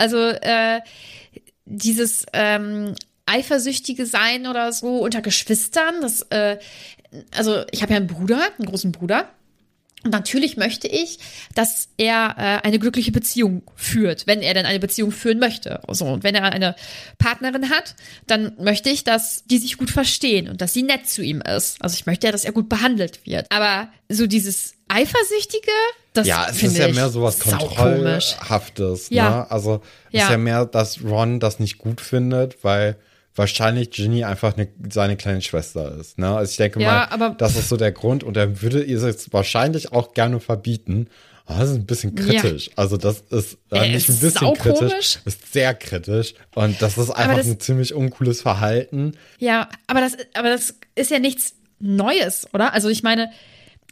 Also 0.00 0.18
äh, 0.18 0.80
dieses 1.66 2.24
ähm, 2.32 2.94
eifersüchtige 3.26 4.06
Sein 4.06 4.46
oder 4.46 4.72
so 4.72 4.98
unter 4.98 5.20
Geschwistern, 5.20 6.00
das, 6.00 6.22
äh, 6.30 6.58
also 7.36 7.64
ich 7.70 7.82
habe 7.82 7.92
ja 7.92 7.98
einen 7.98 8.06
Bruder, 8.06 8.40
einen 8.58 8.66
großen 8.66 8.92
Bruder. 8.92 9.28
Und 10.02 10.12
natürlich 10.12 10.56
möchte 10.56 10.88
ich, 10.88 11.18
dass 11.54 11.90
er 11.98 12.34
äh, 12.38 12.66
eine 12.66 12.78
glückliche 12.78 13.12
Beziehung 13.12 13.62
führt, 13.76 14.26
wenn 14.26 14.40
er 14.40 14.54
denn 14.54 14.64
eine 14.64 14.80
Beziehung 14.80 15.12
führen 15.12 15.38
möchte. 15.38 15.82
So, 15.88 16.06
und 16.06 16.24
wenn 16.24 16.34
er 16.34 16.44
eine 16.44 16.74
Partnerin 17.18 17.68
hat, 17.68 17.94
dann 18.26 18.52
möchte 18.58 18.88
ich, 18.88 19.04
dass 19.04 19.44
die 19.44 19.58
sich 19.58 19.76
gut 19.76 19.90
verstehen 19.90 20.48
und 20.48 20.62
dass 20.62 20.72
sie 20.72 20.82
nett 20.82 21.06
zu 21.06 21.22
ihm 21.22 21.42
ist. 21.42 21.82
Also 21.82 21.94
ich 21.94 22.06
möchte 22.06 22.26
ja, 22.26 22.32
dass 22.32 22.46
er 22.46 22.52
gut 22.52 22.70
behandelt 22.70 23.26
wird. 23.26 23.46
Aber 23.50 23.92
so 24.08 24.26
dieses 24.26 24.72
Eifersüchtige, 24.88 25.70
das 26.12 26.26
Ja, 26.26 26.46
es 26.50 26.62
ist 26.62 26.76
ja 26.76 26.88
mehr 26.88 27.08
sowas 27.08 27.38
saukomisch. 27.38 28.36
Kontrollhaftes. 28.36 29.10
Ja. 29.10 29.30
Ne? 29.30 29.50
Also 29.50 29.74
es 30.10 30.14
ist 30.14 30.20
Ja. 30.20 30.30
ja 30.32 30.36
mehr, 30.38 30.66
dass 30.66 31.02
Ron 31.04 31.40
das 31.40 31.58
nicht 31.60 31.78
gut 31.78 32.00
findet, 32.00 32.62
weil 32.64 32.96
wahrscheinlich 33.36 33.90
Ginny 33.90 34.24
einfach 34.24 34.56
eine, 34.56 34.68
seine 34.90 35.16
kleine 35.16 35.40
Schwester 35.40 35.96
ist. 35.98 36.18
Ne? 36.18 36.34
Also 36.36 36.50
ich 36.50 36.56
denke 36.56 36.80
Ja, 36.82 37.08
mal, 37.16 37.34
das 37.38 37.56
ist 37.56 37.68
so 37.68 37.76
der 37.76 37.92
Grund 37.92 38.24
und 38.24 38.36
er 38.36 38.60
würde 38.60 38.82
ihr 38.82 38.98
jetzt 38.98 39.32
wahrscheinlich 39.32 39.92
auch 39.92 40.12
gerne 40.14 40.40
verbieten. 40.40 41.08
Aber 41.46 41.60
das 41.60 41.70
ist 41.70 41.76
ein 41.76 41.86
bisschen 41.86 42.14
kritisch. 42.14 42.70
Also 42.76 42.96
das 42.96 43.20
ist 43.30 43.58
äh, 43.72 43.80
nicht 43.88 44.08
ein 44.08 44.14
ist 44.14 44.20
bisschen 44.20 44.30
saukomisch. 44.54 44.78
kritisch, 44.78 45.18
ist 45.24 45.52
sehr 45.52 45.74
kritisch. 45.74 46.34
Und 46.54 46.80
das 46.82 46.96
ist 46.98 47.10
einfach 47.10 47.36
das- 47.38 47.46
ein 47.46 47.58
ziemlich 47.60 47.94
uncooles 47.94 48.40
Verhalten. 48.42 49.12
Ja, 49.38 49.68
aber 49.88 50.00
das, 50.00 50.16
aber 50.34 50.50
das 50.50 50.74
ist 50.94 51.10
ja 51.10 51.18
nichts 51.18 51.54
Neues, 51.80 52.46
oder? 52.52 52.72
Also 52.74 52.88
ich 52.88 53.02
meine, 53.02 53.30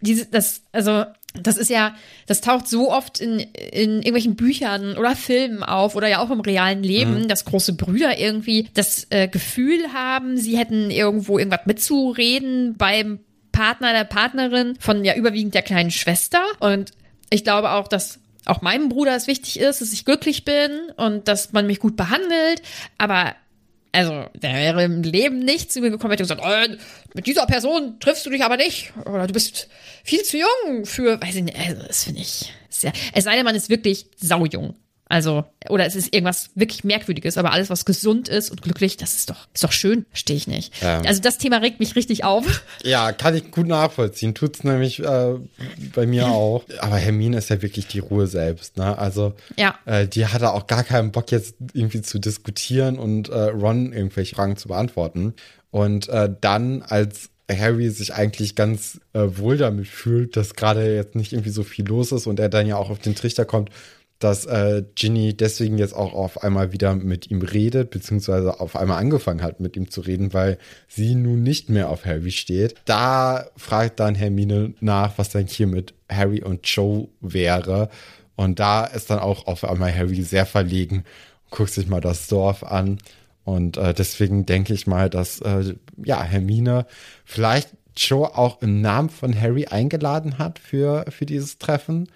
diese, 0.03 0.27
das, 0.27 0.61
also 0.73 1.05
das 1.35 1.57
ist 1.57 1.71
ja, 1.71 1.95
das 2.27 2.41
taucht 2.41 2.69
so 2.69 2.91
oft 2.91 3.21
in, 3.21 3.39
in 3.39 3.97
irgendwelchen 3.97 4.37
Büchern 4.37 4.97
oder 4.97 5.15
Filmen 5.15 5.63
auf 5.63 5.95
oder 5.95 6.09
ja 6.09 6.21
auch 6.21 6.31
im 6.31 6.41
realen 6.41 6.83
Leben, 6.83 7.29
dass 7.29 7.45
große 7.45 7.75
Brüder 7.75 8.19
irgendwie 8.19 8.69
das 8.75 9.07
äh, 9.11 9.29
Gefühl 9.29 9.93
haben, 9.93 10.37
sie 10.37 10.57
hätten 10.57 10.91
irgendwo 10.91 11.39
irgendwas 11.39 11.67
mitzureden 11.67 12.77
beim 12.77 13.21
Partner 13.53 13.93
der 13.93 14.05
Partnerin 14.05 14.77
von 14.81 15.05
ja 15.05 15.15
überwiegend 15.15 15.55
der 15.55 15.63
kleinen 15.63 15.91
Schwester. 15.91 16.43
Und 16.61 16.93
ich 17.31 17.45
glaube 17.45 17.73
auch, 17.73 17.89
dass 17.89 18.21
auch 18.47 18.63
meinem 18.63 18.89
Bruder 18.89 19.15
es 19.15 19.27
wichtig 19.27 19.61
ist, 19.61 19.81
dass 19.81 19.93
ich 19.93 20.05
glücklich 20.05 20.45
bin 20.45 20.71
und 20.97 21.29
dass 21.29 21.53
man 21.53 21.67
mich 21.67 21.81
gut 21.81 21.97
behandelt. 21.97 22.63
Aber 22.97 23.35
also, 23.99 24.27
der 24.35 24.55
wäre 24.55 24.85
im 24.85 25.03
Leben 25.03 25.41
nicht 25.41 25.73
zu 25.73 25.81
mir 25.81 25.91
gekommen, 25.91 26.13
hätte 26.13 26.23
gesagt, 26.23 26.41
äh, 26.45 26.77
mit 27.15 27.27
dieser 27.27 27.47
Person 27.47 27.99
triffst 27.99 28.25
du 28.25 28.31
dich 28.31 28.45
aber 28.45 28.57
nicht. 28.57 28.93
Oder 29.07 29.27
du 29.27 29.33
bist 29.33 29.69
viel 30.05 30.23
zu 30.23 30.39
jung 30.39 30.87
für, 30.87 31.21
weiß 31.21 31.35
ich 31.35 31.43
nicht, 31.43 31.59
also 31.59 31.83
das 31.83 32.05
finde 32.05 32.21
ich 32.21 32.53
sehr, 32.69 32.93
es 33.13 33.25
sei 33.25 33.35
denn, 33.35 33.45
man 33.45 33.57
ist 33.57 33.71
wirklich 33.71 34.07
saujung. 34.17 34.77
Also, 35.09 35.45
oder 35.69 35.87
es 35.87 35.97
ist 35.97 36.15
irgendwas 36.15 36.51
wirklich 36.55 36.85
Merkwürdiges, 36.85 37.39
aber 37.39 37.53
alles, 37.53 37.71
was 37.71 37.85
gesund 37.85 38.29
ist 38.29 38.51
und 38.51 38.61
glücklich, 38.63 38.97
das 38.99 39.15
ist 39.15 39.31
doch, 39.31 39.49
ist 39.55 39.65
doch 39.65 39.73
schön, 39.73 40.05
verstehe 40.11 40.37
ich 40.37 40.47
nicht. 40.47 40.83
Ja. 40.83 41.01
Also, 41.01 41.21
das 41.23 41.39
Thema 41.39 41.59
regt 41.59 41.81
mich 41.81 41.97
richtig 41.97 42.25
auf. 42.25 42.45
Ja, 42.85 43.13
kann 43.13 43.35
ich 43.35 43.51
gut 43.51 43.67
nachvollziehen. 43.67 44.35
Tut's 44.35 44.63
nämlich 44.65 45.01
äh, 45.03 45.35
bei 45.95 46.07
mir 46.07 46.29
auch. 46.29 46.65
Aber 46.81 46.97
Hermine 46.97 47.39
ist 47.39 47.51
ja 47.51 47.61
wirklich 47.61 47.87
die 47.87 47.99
Ruhe 47.99 48.27
selbst. 48.27 48.77
Ne? 48.77 48.97
Also 48.97 49.35
Ja. 49.57 49.75
äh, 49.85 50.07
die 50.07 50.27
hatte 50.27 50.53
auch 50.53 50.67
gar 50.67 50.85
keinen 50.85 51.11
Bock 51.13 51.31
jetzt 51.33 51.57
irgendwie 51.73 52.03
zu 52.03 52.19
diskutieren 52.19 52.99
und 52.99 53.29
äh, 53.29 53.35
Ron 53.35 53.93
irgendwelche 53.93 54.37
Fragen 54.37 54.57
zu 54.57 54.69
beantworten. 54.69 55.35
Und 55.71 56.09
äh, 56.09 56.31
dann 56.41 56.83
als 56.83 57.31
Harry 57.51 57.91
sich 57.91 58.15
eigentlich 58.15 58.55
ganz 58.55 59.01
äh, 59.13 59.21
wohl 59.39 59.57
damit 59.57 59.89
fühlt, 59.89 60.37
dass 60.37 60.55
gerade 60.55 60.95
jetzt 60.95 61.15
nicht 61.15 61.33
irgendwie 61.33 61.51
so 61.51 61.63
viel 61.65 61.87
los 61.87 62.13
ist 62.13 62.27
und 62.27 62.39
er 62.41 62.49
dann 62.49 62.67
ja 62.67 62.77
auch 62.77 62.91
auf 62.91 62.99
den 63.01 63.15
Trichter 63.15 63.45
kommt, 63.45 63.71
dass 64.19 64.47
äh, 64.47 64.83
Ginny 64.95 65.37
deswegen 65.37 65.79
jetzt 65.79 65.95
auch 65.95 66.13
auf 66.13 66.43
einmal 66.43 66.73
wieder 66.73 66.95
mit 66.95 67.31
ihm 67.31 67.43
redet, 67.43 67.91
beziehungsweise 67.91 68.61
auf 68.61 68.75
einmal 68.75 68.99
angefangen 68.99 69.43
hat, 69.43 69.61
mit 69.61 69.77
ihm 69.77 69.91
zu 69.91 70.01
reden, 70.01 70.33
weil 70.35 70.59
sie 70.89 71.15
nun 71.15 71.43
nicht 71.43 71.69
mehr 71.69 71.89
auf 71.89 72.05
Harry 72.05 72.33
steht. 72.33 72.75
Da 72.85 73.47
fragt 73.57 74.01
dann 74.01 74.15
Hermine 74.15 74.75
nach, 74.81 75.19
was 75.19 75.31
denn 75.31 75.47
hier 75.47 75.69
mit 75.69 75.95
Harry 76.11 76.43
und 76.43 76.67
Joe 76.67 77.09
wäre. 77.21 77.91
Und 78.35 78.59
da 78.59 78.85
ist 78.85 79.11
dann 79.11 79.21
auch 79.21 79.47
auf 79.47 79.65
einmal 79.65 79.95
Harry 79.95 80.23
sehr 80.23 80.47
verlegen, 80.47 81.05
guckt 81.51 81.71
sich 81.71 81.89
mal 81.89 82.01
das 82.01 82.27
Dorf 82.29 82.65
an. 82.65 82.99
Und 83.45 83.77
äh, 83.77 83.95
deswegen 83.95 84.47
denke 84.47 84.75
ich 84.75 84.87
mal, 84.87 85.09
dass 85.09 85.41
äh, 85.41 85.75
ja 86.05 86.23
Hermine 86.23 86.87
vielleicht 87.25 87.71
Joe 87.97 88.37
auch 88.37 88.63
im 88.63 88.81
Namen 88.81 89.11
von 89.11 89.39
Harry 89.41 89.67
eingeladen 89.67 90.39
hat 90.39 90.59
für, 90.59 91.05
für 91.09 91.27
dieses 91.27 91.59
Treffen 91.59 92.09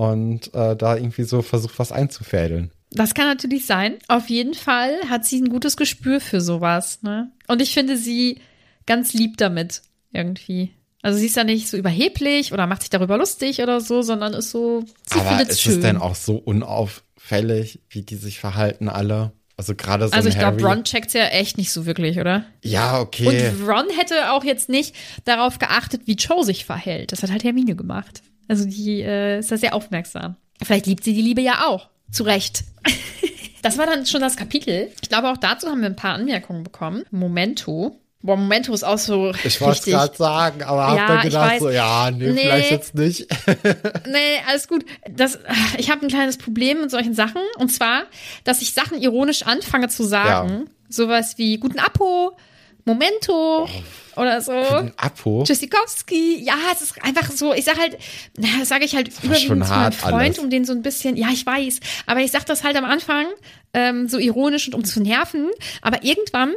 und 0.00 0.54
äh, 0.54 0.76
da 0.76 0.96
irgendwie 0.96 1.24
so 1.24 1.42
versucht, 1.42 1.78
was 1.78 1.92
einzufädeln. 1.92 2.70
Das 2.90 3.12
kann 3.12 3.26
natürlich 3.26 3.66
sein. 3.66 3.98
Auf 4.08 4.30
jeden 4.30 4.54
Fall 4.54 4.98
hat 5.10 5.26
sie 5.26 5.42
ein 5.42 5.50
gutes 5.50 5.76
Gespür 5.76 6.22
für 6.22 6.40
sowas. 6.40 7.02
Ne? 7.02 7.30
Und 7.48 7.60
ich 7.60 7.74
finde 7.74 7.98
sie 7.98 8.40
ganz 8.86 9.12
lieb 9.12 9.36
damit 9.36 9.82
irgendwie. 10.10 10.70
Also 11.02 11.18
sie 11.18 11.26
ist 11.26 11.36
ja 11.36 11.44
nicht 11.44 11.68
so 11.68 11.76
überheblich 11.76 12.54
oder 12.54 12.66
macht 12.66 12.80
sich 12.80 12.88
darüber 12.88 13.18
lustig 13.18 13.60
oder 13.60 13.82
so, 13.82 14.00
sondern 14.00 14.32
ist 14.32 14.50
so, 14.50 14.84
sie 15.12 15.20
Aber 15.20 15.42
ist 15.42 15.60
schön. 15.60 15.74
es 15.74 15.80
denn 15.80 15.98
auch 15.98 16.14
so 16.14 16.36
unauffällig, 16.36 17.80
wie 17.90 18.00
die 18.00 18.16
sich 18.16 18.40
verhalten 18.40 18.88
alle? 18.88 19.32
Also 19.58 19.74
gerade 19.74 20.08
so 20.08 20.14
also 20.14 20.30
ich 20.30 20.38
glaube. 20.38 20.62
Ron 20.64 20.84
checkt's 20.84 21.12
ja 21.12 21.26
echt 21.26 21.58
nicht 21.58 21.72
so 21.72 21.84
wirklich, 21.84 22.18
oder? 22.18 22.46
Ja, 22.62 22.98
okay. 23.00 23.52
Und 23.52 23.68
Ron 23.68 23.84
hätte 23.98 24.32
auch 24.32 24.44
jetzt 24.44 24.70
nicht 24.70 24.94
darauf 25.26 25.58
geachtet, 25.58 26.06
wie 26.06 26.14
Joe 26.14 26.42
sich 26.42 26.64
verhält. 26.64 27.12
Das 27.12 27.22
hat 27.22 27.30
halt 27.30 27.44
Hermine 27.44 27.76
gemacht. 27.76 28.22
Also 28.50 28.64
die 28.64 29.00
äh, 29.00 29.38
ist 29.38 29.52
da 29.52 29.56
sehr 29.56 29.74
aufmerksam. 29.74 30.34
Vielleicht 30.60 30.86
liebt 30.86 31.04
sie 31.04 31.14
die 31.14 31.22
Liebe 31.22 31.40
ja 31.40 31.66
auch. 31.68 31.88
Zu 32.10 32.24
Recht. 32.24 32.64
das 33.62 33.78
war 33.78 33.86
dann 33.86 34.06
schon 34.06 34.20
das 34.20 34.36
Kapitel. 34.36 34.90
Ich 35.00 35.08
glaube, 35.08 35.30
auch 35.30 35.36
dazu 35.36 35.68
haben 35.68 35.80
wir 35.82 35.86
ein 35.86 35.94
paar 35.94 36.14
Anmerkungen 36.14 36.64
bekommen. 36.64 37.04
Momento. 37.12 37.96
Boah, 38.22 38.36
Momento 38.36 38.74
ist 38.74 38.82
auch 38.82 38.98
so 38.98 39.32
ich 39.44 39.60
wollte 39.60 39.78
es 39.78 39.84
gerade 39.86 40.16
sagen, 40.16 40.62
aber 40.64 40.96
Ja, 40.96 41.02
hab 41.02 41.06
dann 41.06 41.20
gedacht, 41.22 41.50
weiß. 41.52 41.60
so, 41.62 41.70
ja, 41.70 42.10
nee, 42.10 42.32
Nee. 42.32 42.40
vielleicht 42.40 42.70
jetzt 42.72 42.94
nicht. 42.96 43.26
Nee, 44.08 44.40
alles 44.48 44.66
gut. 44.66 44.84
Das, 45.08 45.38
ich 45.78 45.88
habe 45.88 46.04
ein 46.04 46.08
kleines 46.08 46.36
Problem 46.36 46.80
mit 46.80 46.90
solchen 46.90 47.14
Sachen. 47.14 47.40
Und 47.58 47.68
zwar, 47.70 48.02
dass 48.42 48.62
ich 48.62 48.74
Sachen 48.74 49.00
ironisch 49.00 49.44
anfange 49.44 49.88
zu 49.88 50.02
sagen. 50.02 50.68
Sowas 50.88 51.38
wie 51.38 51.58
guten 51.58 51.78
Apo, 51.78 52.36
Momento 52.84 53.68
oder 54.16 54.40
so. 54.40 54.52
Apo. 54.52 55.44
Tschüssikowski, 55.46 56.42
ja, 56.42 56.54
es 56.72 56.82
ist 56.82 57.02
einfach 57.02 57.30
so, 57.30 57.52
ich 57.52 57.64
sag 57.64 57.78
halt, 57.78 57.98
na, 58.36 58.64
sage 58.64 58.84
ich 58.84 58.94
halt 58.94 59.08
überwiegend 59.22 59.64
zu 59.66 59.72
meinem 59.72 59.92
Freund, 59.92 60.14
alles. 60.14 60.38
um 60.38 60.50
den 60.50 60.64
so 60.64 60.72
ein 60.72 60.82
bisschen, 60.82 61.16
ja, 61.16 61.28
ich 61.32 61.44
weiß, 61.44 61.80
aber 62.06 62.20
ich 62.20 62.30
sag 62.30 62.44
das 62.46 62.64
halt 62.64 62.76
am 62.76 62.84
Anfang 62.84 63.26
ähm, 63.72 64.08
so 64.08 64.18
ironisch 64.18 64.66
und 64.68 64.74
um 64.74 64.84
zu 64.84 65.00
nerven, 65.00 65.48
aber 65.82 66.02
irgendwann 66.02 66.54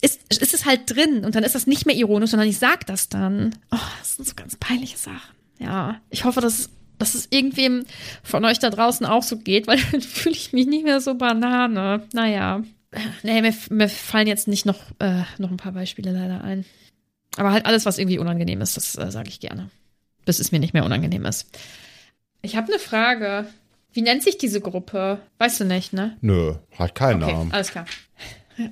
ist, 0.00 0.20
ist 0.40 0.54
es 0.54 0.66
halt 0.66 0.94
drin 0.94 1.24
und 1.24 1.34
dann 1.34 1.44
ist 1.44 1.54
das 1.54 1.66
nicht 1.66 1.86
mehr 1.86 1.96
ironisch, 1.96 2.30
sondern 2.30 2.48
ich 2.48 2.58
sag 2.58 2.86
das 2.86 3.08
dann. 3.08 3.54
Oh, 3.70 3.78
das 4.00 4.16
sind 4.16 4.28
so 4.28 4.34
ganz 4.34 4.56
peinliche 4.56 4.98
Sachen. 4.98 5.34
Ja, 5.58 6.00
ich 6.10 6.24
hoffe, 6.24 6.40
dass, 6.40 6.68
dass 6.98 7.14
es 7.14 7.28
irgendwem 7.30 7.86
von 8.22 8.44
euch 8.44 8.58
da 8.58 8.70
draußen 8.70 9.06
auch 9.06 9.22
so 9.22 9.38
geht, 9.38 9.66
weil 9.68 9.80
dann 9.92 10.02
fühle 10.02 10.34
ich 10.34 10.52
mich 10.52 10.66
nicht 10.66 10.84
mehr 10.84 11.00
so 11.00 11.14
Banane. 11.14 12.06
Naja. 12.12 12.62
Nee, 13.22 13.40
mir, 13.42 13.54
mir 13.70 13.88
fallen 13.88 14.26
jetzt 14.26 14.48
nicht 14.48 14.66
noch, 14.66 14.80
äh, 15.00 15.22
noch 15.38 15.50
ein 15.50 15.56
paar 15.56 15.72
Beispiele 15.72 16.12
leider 16.12 16.42
ein. 16.44 16.64
Aber 17.36 17.52
halt 17.52 17.66
alles, 17.66 17.84
was 17.86 17.98
irgendwie 17.98 18.18
unangenehm 18.18 18.60
ist, 18.60 18.76
das 18.76 18.96
äh, 18.96 19.10
sage 19.10 19.28
ich 19.28 19.40
gerne. 19.40 19.70
Bis 20.24 20.38
es 20.38 20.52
mir 20.52 20.60
nicht 20.60 20.74
mehr 20.74 20.84
unangenehm 20.84 21.24
ist. 21.24 21.48
Ich 22.42 22.56
habe 22.56 22.68
eine 22.68 22.78
Frage. 22.78 23.46
Wie 23.92 24.02
nennt 24.02 24.22
sich 24.22 24.38
diese 24.38 24.60
Gruppe? 24.60 25.20
Weißt 25.38 25.60
du 25.60 25.64
nicht, 25.64 25.92
ne? 25.92 26.16
Nö, 26.20 26.54
hat 26.78 26.94
keinen 26.94 27.22
Okay, 27.22 27.32
Namen. 27.32 27.52
alles 27.52 27.70
klar. 27.70 27.86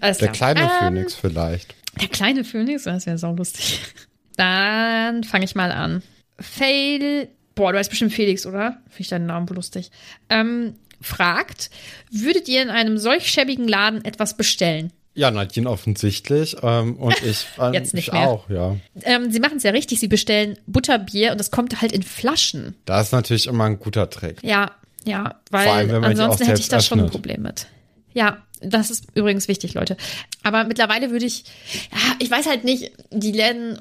Alles 0.00 0.18
Der 0.18 0.28
klar. 0.28 0.54
kleine 0.54 0.70
Ähm, 0.72 0.78
Phönix 0.78 1.14
vielleicht. 1.14 1.74
Der 2.00 2.08
kleine 2.08 2.44
Phönix, 2.44 2.84
das 2.84 3.06
wäre 3.06 3.18
saulustig. 3.18 3.80
Dann 4.36 5.24
fange 5.24 5.44
ich 5.44 5.54
mal 5.54 5.72
an. 5.72 6.02
Fail, 6.40 7.28
boah, 7.54 7.72
du 7.72 7.78
heißt 7.78 7.90
bestimmt 7.90 8.12
Felix, 8.12 8.46
oder? 8.46 8.80
Finde 8.88 9.00
ich 9.02 9.08
deinen 9.08 9.26
Namen 9.26 9.48
wohl 9.48 9.56
lustig. 9.56 9.90
Ähm, 10.28 10.74
fragt, 11.02 11.70
würdet 12.10 12.48
ihr 12.48 12.62
in 12.62 12.70
einem 12.70 12.98
solch 12.98 13.28
schäbigen 13.30 13.68
Laden 13.68 14.04
etwas 14.04 14.36
bestellen? 14.36 14.92
Ja, 15.14 15.30
Nadine 15.30 15.68
offensichtlich. 15.68 16.56
Ähm, 16.62 16.96
und 16.96 17.22
ich, 17.22 17.46
ähm, 17.60 17.74
Jetzt 17.74 17.94
nicht 17.94 18.08
ich 18.08 18.12
mehr. 18.14 18.28
auch, 18.28 18.48
ja. 18.48 18.76
Ähm, 19.02 19.30
sie 19.30 19.40
machen 19.40 19.58
es 19.58 19.62
ja 19.62 19.70
richtig, 19.70 20.00
sie 20.00 20.08
bestellen 20.08 20.58
Butterbier 20.66 21.32
und 21.32 21.38
das 21.38 21.50
kommt 21.50 21.80
halt 21.82 21.92
in 21.92 22.02
Flaschen. 22.02 22.74
Da 22.86 23.00
ist 23.00 23.12
natürlich 23.12 23.46
immer 23.46 23.64
ein 23.64 23.78
guter 23.78 24.08
Trick. 24.08 24.38
Ja, 24.42 24.72
ja, 25.04 25.40
weil 25.50 25.68
allem, 25.68 26.04
ansonsten 26.04 26.46
hätte 26.46 26.60
ich 26.60 26.68
da 26.68 26.80
schon 26.80 27.00
ein. 27.00 27.10
Problem 27.10 27.42
mit. 27.42 27.66
Ja, 28.14 28.38
das 28.60 28.90
ist 28.90 29.06
übrigens 29.14 29.48
wichtig, 29.48 29.74
Leute. 29.74 29.96
Aber 30.42 30.64
mittlerweile 30.64 31.10
würde 31.10 31.26
ich, 31.26 31.44
ja, 31.90 32.14
ich 32.20 32.30
weiß 32.30 32.46
halt 32.46 32.64
nicht, 32.64 32.92
die 33.10 33.32
Läden, 33.32 33.80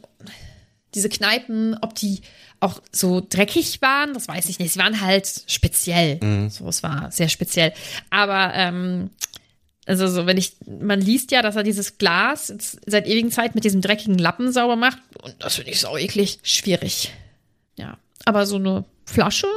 diese 0.94 1.10
Kneipen, 1.10 1.78
ob 1.82 1.96
die 1.96 2.22
auch 2.60 2.82
so 2.92 3.26
dreckig 3.28 3.82
waren, 3.82 4.14
das 4.14 4.28
weiß 4.28 4.48
ich 4.50 4.60
nicht. 4.60 4.74
Sie 4.74 4.80
waren 4.80 5.02
halt 5.02 5.44
speziell. 5.48 6.20
Mhm. 6.22 6.50
So, 6.50 6.68
es 6.68 6.84
war 6.84 7.12
sehr 7.12 7.30
speziell. 7.30 7.74
Aber 8.10 8.54
ähm, 8.54 9.10
also 9.86 10.08
so, 10.08 10.28
wenn 10.28 10.38
ich, 10.38 10.54
man 10.66 11.02
liest 11.02 11.32
ja, 11.32 11.42
dass 11.42 11.56
er 11.56 11.64
dieses 11.64 11.98
Glas 11.98 12.54
seit 12.86 13.08
ewigen 13.08 13.32
Zeit 13.32 13.56
mit 13.56 13.64
diesem 13.64 13.82
dreckigen 13.82 14.18
Lappen 14.18 14.52
sauber 14.52 14.76
macht. 14.76 15.00
Und 15.22 15.36
das 15.39 15.56
finde 15.56 15.72
ich 15.72 15.80
so 15.80 15.98
eklig. 15.98 16.39
Schwierig. 16.44 17.12
Ja. 17.78 17.98
Aber 18.26 18.46
so 18.46 18.58
eine 18.58 18.86
Flasche, 19.06 19.48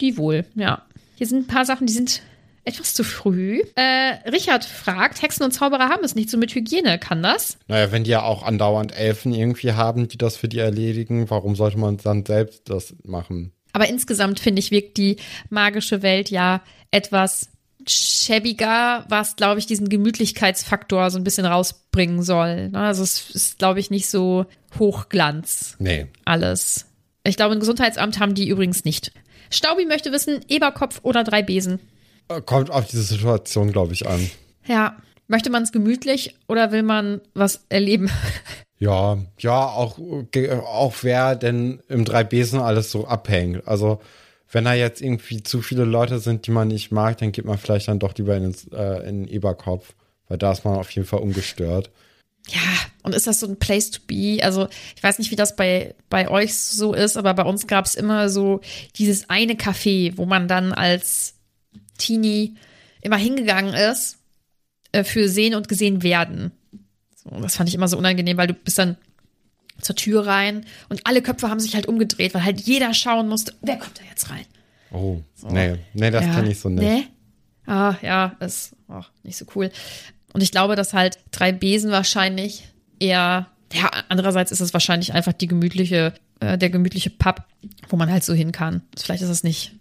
die 0.00 0.16
wohl, 0.16 0.44
ja. 0.54 0.82
Hier 1.16 1.26
sind 1.26 1.44
ein 1.44 1.46
paar 1.46 1.64
Sachen, 1.64 1.86
die 1.86 1.92
sind 1.92 2.22
etwas 2.64 2.94
zu 2.94 3.04
früh. 3.04 3.62
Äh, 3.74 4.28
Richard 4.30 4.64
fragt, 4.64 5.22
Hexen 5.22 5.44
und 5.44 5.52
Zauberer 5.52 5.88
haben 5.88 6.04
es 6.04 6.14
nicht 6.14 6.30
so 6.30 6.38
mit 6.38 6.54
Hygiene. 6.54 6.98
Kann 6.98 7.22
das? 7.22 7.58
Naja, 7.66 7.90
wenn 7.90 8.04
die 8.04 8.10
ja 8.10 8.22
auch 8.22 8.42
andauernd 8.42 8.96
Elfen 8.96 9.34
irgendwie 9.34 9.72
haben, 9.72 10.08
die 10.08 10.18
das 10.18 10.36
für 10.36 10.48
die 10.48 10.58
erledigen, 10.58 11.28
warum 11.30 11.56
sollte 11.56 11.78
man 11.78 11.96
dann 11.96 12.24
selbst 12.24 12.70
das 12.70 12.94
machen? 13.04 13.52
Aber 13.72 13.88
insgesamt 13.88 14.38
finde 14.38 14.60
ich, 14.60 14.70
wirkt 14.70 14.96
die 14.96 15.16
magische 15.50 16.02
Welt 16.02 16.30
ja 16.30 16.62
etwas 16.90 17.48
schäbiger, 17.88 19.04
was, 19.08 19.34
glaube 19.34 19.58
ich, 19.58 19.66
diesen 19.66 19.88
Gemütlichkeitsfaktor 19.88 21.10
so 21.10 21.18
ein 21.18 21.24
bisschen 21.24 21.46
rausbringen 21.46 22.22
soll. 22.22 22.68
Ne? 22.68 22.78
Also 22.78 23.02
es 23.02 23.30
ist, 23.30 23.58
glaube 23.58 23.80
ich, 23.80 23.90
nicht 23.90 24.08
so 24.08 24.46
Hochglanz. 24.78 25.76
Nee. 25.78 26.06
Alles. 26.24 26.86
Ich 27.24 27.36
glaube, 27.36 27.54
ein 27.54 27.60
Gesundheitsamt 27.60 28.20
haben 28.20 28.34
die 28.34 28.48
übrigens 28.48 28.84
nicht. 28.84 29.12
Staubi 29.50 29.84
möchte 29.84 30.12
wissen, 30.12 30.40
Eberkopf 30.48 31.00
oder 31.02 31.24
drei 31.24 31.42
Besen? 31.42 31.80
Kommt 32.46 32.70
auf 32.70 32.86
diese 32.86 33.02
Situation, 33.02 33.72
glaube 33.72 33.92
ich, 33.92 34.06
an. 34.06 34.30
Ja. 34.66 34.96
Möchte 35.28 35.48
man 35.48 35.62
es 35.62 35.72
gemütlich 35.72 36.36
oder 36.46 36.72
will 36.72 36.82
man 36.82 37.20
was 37.34 37.64
erleben? 37.68 38.10
Ja, 38.78 39.16
ja, 39.38 39.64
auch, 39.66 39.96
auch 40.66 40.94
wer 41.02 41.36
denn 41.36 41.80
im 41.88 42.04
drei 42.04 42.24
Besen 42.24 42.58
alles 42.58 42.90
so 42.90 43.06
abhängt. 43.06 43.68
Also 43.68 44.00
wenn 44.50 44.64
da 44.64 44.74
jetzt 44.74 45.00
irgendwie 45.00 45.44
zu 45.44 45.62
viele 45.62 45.84
Leute 45.84 46.18
sind, 46.18 46.48
die 46.48 46.50
man 46.50 46.66
nicht 46.66 46.90
mag, 46.90 47.16
dann 47.18 47.30
geht 47.30 47.44
man 47.44 47.58
vielleicht 47.58 47.86
dann 47.86 48.00
doch 48.00 48.12
lieber 48.16 48.36
in 48.36 48.42
den, 48.42 48.72
äh, 48.72 49.08
in 49.08 49.22
den 49.22 49.28
Eberkopf, 49.28 49.94
weil 50.26 50.36
da 50.36 50.50
ist 50.50 50.64
man 50.64 50.74
auf 50.74 50.90
jeden 50.90 51.06
Fall 51.06 51.20
ungestört. 51.20 51.92
Ja, 52.48 52.60
und 53.04 53.14
ist 53.14 53.28
das 53.28 53.38
so 53.38 53.46
ein 53.46 53.56
Place 53.56 53.92
to 53.92 54.00
be? 54.04 54.40
Also, 54.42 54.66
ich 54.96 55.02
weiß 55.02 55.20
nicht, 55.20 55.30
wie 55.30 55.36
das 55.36 55.54
bei, 55.54 55.94
bei 56.10 56.28
euch 56.28 56.56
so 56.58 56.92
ist, 56.92 57.16
aber 57.16 57.34
bei 57.34 57.44
uns 57.44 57.68
gab 57.68 57.84
es 57.84 57.94
immer 57.94 58.28
so 58.28 58.60
dieses 58.96 59.30
eine 59.30 59.54
Café, 59.54 60.16
wo 60.16 60.26
man 60.26 60.48
dann 60.48 60.72
als 60.72 61.34
Teenie 62.02 62.54
immer 63.00 63.16
hingegangen 63.16 63.74
ist 63.74 64.18
äh, 64.92 65.04
für 65.04 65.28
sehen 65.28 65.54
und 65.54 65.68
gesehen 65.68 66.02
werden. 66.02 66.52
So, 67.14 67.30
das 67.40 67.56
fand 67.56 67.68
ich 67.68 67.74
immer 67.74 67.88
so 67.88 67.98
unangenehm, 67.98 68.36
weil 68.36 68.48
du 68.48 68.54
bist 68.54 68.78
dann 68.78 68.96
zur 69.80 69.96
Tür 69.96 70.26
rein 70.26 70.64
und 70.88 71.00
alle 71.04 71.22
Köpfe 71.22 71.48
haben 71.48 71.60
sich 71.60 71.74
halt 71.74 71.86
umgedreht, 71.86 72.34
weil 72.34 72.44
halt 72.44 72.60
jeder 72.60 72.94
schauen 72.94 73.28
musste, 73.28 73.54
wer 73.62 73.76
kommt 73.78 73.98
da 73.98 74.04
jetzt 74.08 74.30
rein? 74.30 74.44
Oh, 74.92 75.22
so. 75.34 75.48
nee, 75.48 75.76
nee, 75.94 76.10
das 76.10 76.24
ja, 76.24 76.34
kann 76.34 76.50
ich 76.50 76.60
so 76.60 76.68
nicht. 76.68 76.82
Nee? 76.82 77.04
Ah, 77.66 77.94
ja, 78.02 78.36
ist 78.40 78.76
auch 78.88 79.08
nicht 79.22 79.36
so 79.36 79.46
cool. 79.54 79.70
Und 80.32 80.42
ich 80.42 80.50
glaube, 80.50 80.76
dass 80.76 80.92
halt 80.92 81.18
drei 81.30 81.52
Besen 81.52 81.90
wahrscheinlich 81.90 82.64
eher, 82.98 83.48
ja, 83.72 83.90
andererseits 84.08 84.52
ist 84.52 84.60
es 84.60 84.72
wahrscheinlich 84.72 85.14
einfach 85.14 85.32
die 85.32 85.46
gemütliche, 85.46 86.12
äh, 86.40 86.58
der 86.58 86.70
gemütliche 86.70 87.10
Pub, 87.10 87.44
wo 87.88 87.96
man 87.96 88.10
halt 88.10 88.24
so 88.24 88.34
hin 88.34 88.52
kann. 88.52 88.82
Vielleicht 88.96 89.22
ist 89.22 89.28
es 89.28 89.44
nicht 89.44 89.72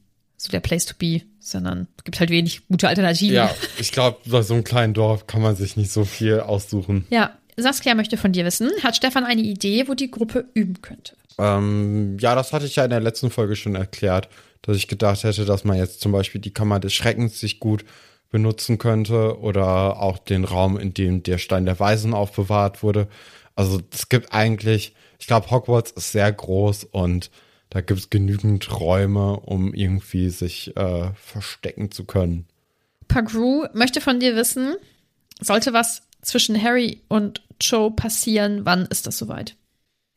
so 0.41 0.49
der 0.49 0.59
Place 0.59 0.85
to 0.85 0.95
be, 0.97 1.21
sondern 1.39 1.87
es 1.97 2.03
gibt 2.03 2.19
halt 2.19 2.31
wenig 2.31 2.67
gute 2.67 2.87
Alternativen. 2.87 3.35
Ja, 3.35 3.53
ich 3.79 3.91
glaube, 3.91 4.17
bei 4.25 4.41
so 4.41 4.55
einem 4.55 4.63
kleinen 4.63 4.93
Dorf 4.93 5.27
kann 5.27 5.41
man 5.41 5.55
sich 5.55 5.77
nicht 5.77 5.91
so 5.91 6.03
viel 6.03 6.39
aussuchen. 6.39 7.05
Ja, 7.11 7.37
Saskia 7.57 7.93
möchte 7.93 8.17
von 8.17 8.31
dir 8.31 8.43
wissen, 8.43 8.71
hat 8.83 8.95
Stefan 8.95 9.23
eine 9.23 9.41
Idee, 9.41 9.87
wo 9.87 9.93
die 9.93 10.09
Gruppe 10.09 10.45
üben 10.53 10.81
könnte? 10.81 11.15
Ähm, 11.37 12.17
ja, 12.19 12.33
das 12.33 12.53
hatte 12.53 12.65
ich 12.65 12.75
ja 12.75 12.83
in 12.83 12.89
der 12.89 13.01
letzten 13.01 13.29
Folge 13.29 13.55
schon 13.55 13.75
erklärt, 13.75 14.29
dass 14.63 14.77
ich 14.77 14.87
gedacht 14.87 15.23
hätte, 15.23 15.45
dass 15.45 15.63
man 15.63 15.77
jetzt 15.77 16.01
zum 16.01 16.11
Beispiel 16.11 16.41
die 16.41 16.53
Kammer 16.53 16.79
des 16.79 16.93
Schreckens 16.93 17.39
sich 17.39 17.59
gut 17.59 17.85
benutzen 18.31 18.77
könnte 18.77 19.39
oder 19.39 19.99
auch 20.01 20.17
den 20.17 20.45
Raum, 20.45 20.79
in 20.79 20.93
dem 20.93 21.21
der 21.21 21.37
Stein 21.37 21.65
der 21.65 21.79
Weisen 21.79 22.13
aufbewahrt 22.13 22.81
wurde. 22.81 23.07
Also 23.55 23.81
es 23.93 24.09
gibt 24.09 24.33
eigentlich, 24.33 24.95
ich 25.19 25.27
glaube, 25.27 25.51
Hogwarts 25.51 25.91
ist 25.91 26.13
sehr 26.13 26.31
groß 26.31 26.85
und 26.85 27.29
da 27.71 27.79
gibt 27.79 27.99
es 27.99 28.09
genügend 28.09 28.79
Räume, 28.79 29.39
um 29.39 29.73
irgendwie 29.73 30.29
sich 30.29 30.75
äh, 30.75 31.11
verstecken 31.15 31.89
zu 31.89 32.03
können. 32.03 32.45
Pagru 33.07 33.65
möchte 33.73 34.01
von 34.01 34.19
dir 34.19 34.35
wissen, 34.35 34.75
sollte 35.39 35.73
was 35.73 36.03
zwischen 36.21 36.61
Harry 36.61 37.01
und 37.07 37.41
Joe 37.61 37.89
passieren? 37.89 38.65
Wann 38.65 38.85
ist 38.87 39.07
das 39.07 39.17
soweit? 39.17 39.55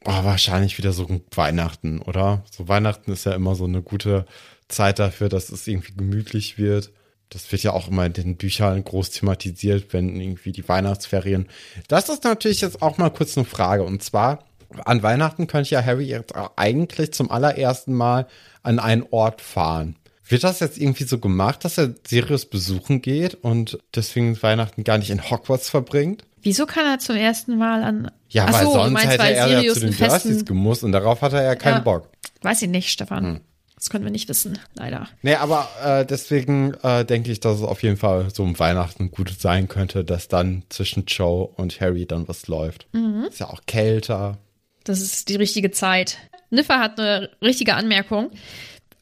Oh, 0.04 0.24
wahrscheinlich 0.24 0.76
wieder 0.78 0.92
so 0.92 1.22
Weihnachten, 1.34 2.00
oder? 2.00 2.44
So 2.50 2.68
Weihnachten 2.68 3.12
ist 3.12 3.24
ja 3.24 3.32
immer 3.32 3.54
so 3.54 3.64
eine 3.64 3.82
gute 3.82 4.26
Zeit 4.68 4.98
dafür, 4.98 5.28
dass 5.28 5.50
es 5.50 5.66
irgendwie 5.66 5.94
gemütlich 5.94 6.58
wird. 6.58 6.90
Das 7.30 7.50
wird 7.52 7.62
ja 7.62 7.72
auch 7.72 7.88
immer 7.88 8.04
in 8.04 8.12
den 8.12 8.36
Büchern 8.36 8.82
groß 8.82 9.10
thematisiert, 9.10 9.92
wenn 9.92 10.20
irgendwie 10.20 10.52
die 10.52 10.68
Weihnachtsferien. 10.68 11.48
Das 11.86 12.08
ist 12.08 12.24
natürlich 12.24 12.60
jetzt 12.60 12.82
auch 12.82 12.98
mal 12.98 13.10
kurz 13.10 13.38
eine 13.38 13.46
Frage. 13.46 13.84
Und 13.84 14.02
zwar, 14.02 14.44
an 14.84 15.02
Weihnachten 15.02 15.46
könnte 15.46 15.70
ja 15.70 15.84
Harry 15.84 16.06
jetzt 16.06 16.32
eigentlich 16.56 17.12
zum 17.12 17.30
allerersten 17.30 17.94
Mal 17.94 18.26
an 18.62 18.78
einen 18.78 19.04
Ort 19.10 19.40
fahren. 19.40 19.96
Wird 20.26 20.42
das 20.42 20.60
jetzt 20.60 20.78
irgendwie 20.78 21.04
so 21.04 21.18
gemacht, 21.18 21.64
dass 21.64 21.76
er 21.76 21.94
Sirius 22.06 22.46
besuchen 22.46 23.02
geht 23.02 23.34
und 23.34 23.78
deswegen 23.94 24.40
Weihnachten 24.42 24.82
gar 24.82 24.98
nicht 24.98 25.10
in 25.10 25.30
Hogwarts 25.30 25.68
verbringt? 25.68 26.24
Wieso 26.42 26.66
kann 26.66 26.86
er 26.86 26.98
zum 26.98 27.16
ersten 27.16 27.58
Mal 27.58 27.82
an. 27.82 28.10
Ja, 28.28 28.52
weil 28.52 28.64
so, 28.64 28.72
sonst 28.72 28.92
meinst, 28.92 29.08
hätte 29.08 29.22
weil 29.22 29.34
er 29.34 29.48
Sirius 29.48 29.64
ja 29.64 29.72
zu 29.74 29.80
den 29.80 29.96
Dursleys 29.96 30.44
gemusst 30.44 30.84
und 30.84 30.92
darauf 30.92 31.22
hat 31.22 31.34
er 31.34 31.42
ja 31.42 31.54
keinen 31.56 31.74
ja, 31.74 31.80
Bock. 31.80 32.08
Weiß 32.42 32.62
ich 32.62 32.68
nicht, 32.68 32.90
Stefan. 32.90 33.24
Hm. 33.24 33.40
Das 33.76 33.90
können 33.90 34.04
wir 34.04 34.10
nicht 34.10 34.30
wissen, 34.30 34.58
leider. 34.74 35.08
Nee, 35.20 35.34
aber 35.34 35.68
äh, 35.84 36.06
deswegen 36.06 36.72
äh, 36.82 37.04
denke 37.04 37.30
ich, 37.30 37.40
dass 37.40 37.58
es 37.58 37.62
auf 37.62 37.82
jeden 37.82 37.98
Fall 37.98 38.28
so 38.32 38.42
um 38.42 38.58
Weihnachten 38.58 39.10
gut 39.10 39.38
sein 39.38 39.68
könnte, 39.68 40.04
dass 40.04 40.28
dann 40.28 40.62
zwischen 40.70 41.04
Joe 41.04 41.48
und 41.56 41.80
Harry 41.82 42.06
dann 42.06 42.26
was 42.26 42.46
läuft. 42.46 42.86
Mhm. 42.92 43.26
Ist 43.28 43.40
ja 43.40 43.50
auch 43.50 43.60
kälter. 43.66 44.38
Das 44.84 45.00
ist 45.00 45.28
die 45.28 45.36
richtige 45.36 45.70
Zeit. 45.70 46.18
Niffer 46.50 46.78
hat 46.78 46.98
eine 47.00 47.30
richtige 47.42 47.74
Anmerkung. 47.74 48.30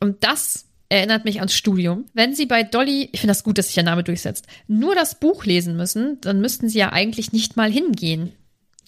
Und 0.01 0.25
das 0.25 0.67
erinnert 0.89 1.25
mich 1.25 1.39
ans 1.39 1.55
Studium. 1.55 2.07
Wenn 2.13 2.35
Sie 2.35 2.47
bei 2.47 2.63
Dolly, 2.63 3.09
ich 3.13 3.21
finde 3.21 3.33
das 3.33 3.45
gut, 3.45 3.59
dass 3.59 3.67
sich 3.67 3.75
der 3.75 3.85
Name 3.85 4.05
durchsetzt, 4.05 4.47
nur 4.69 4.95
das 4.95 5.19
Buch 5.19 5.45
lesen 5.45 5.77
müssen, 5.77 6.21
dann 6.21 6.41
müssten 6.41 6.69
Sie 6.69 6.79
ja 6.79 6.93
eigentlich 6.93 7.33
nicht 7.33 7.57
mal 7.57 7.71
hingehen. 7.71 8.33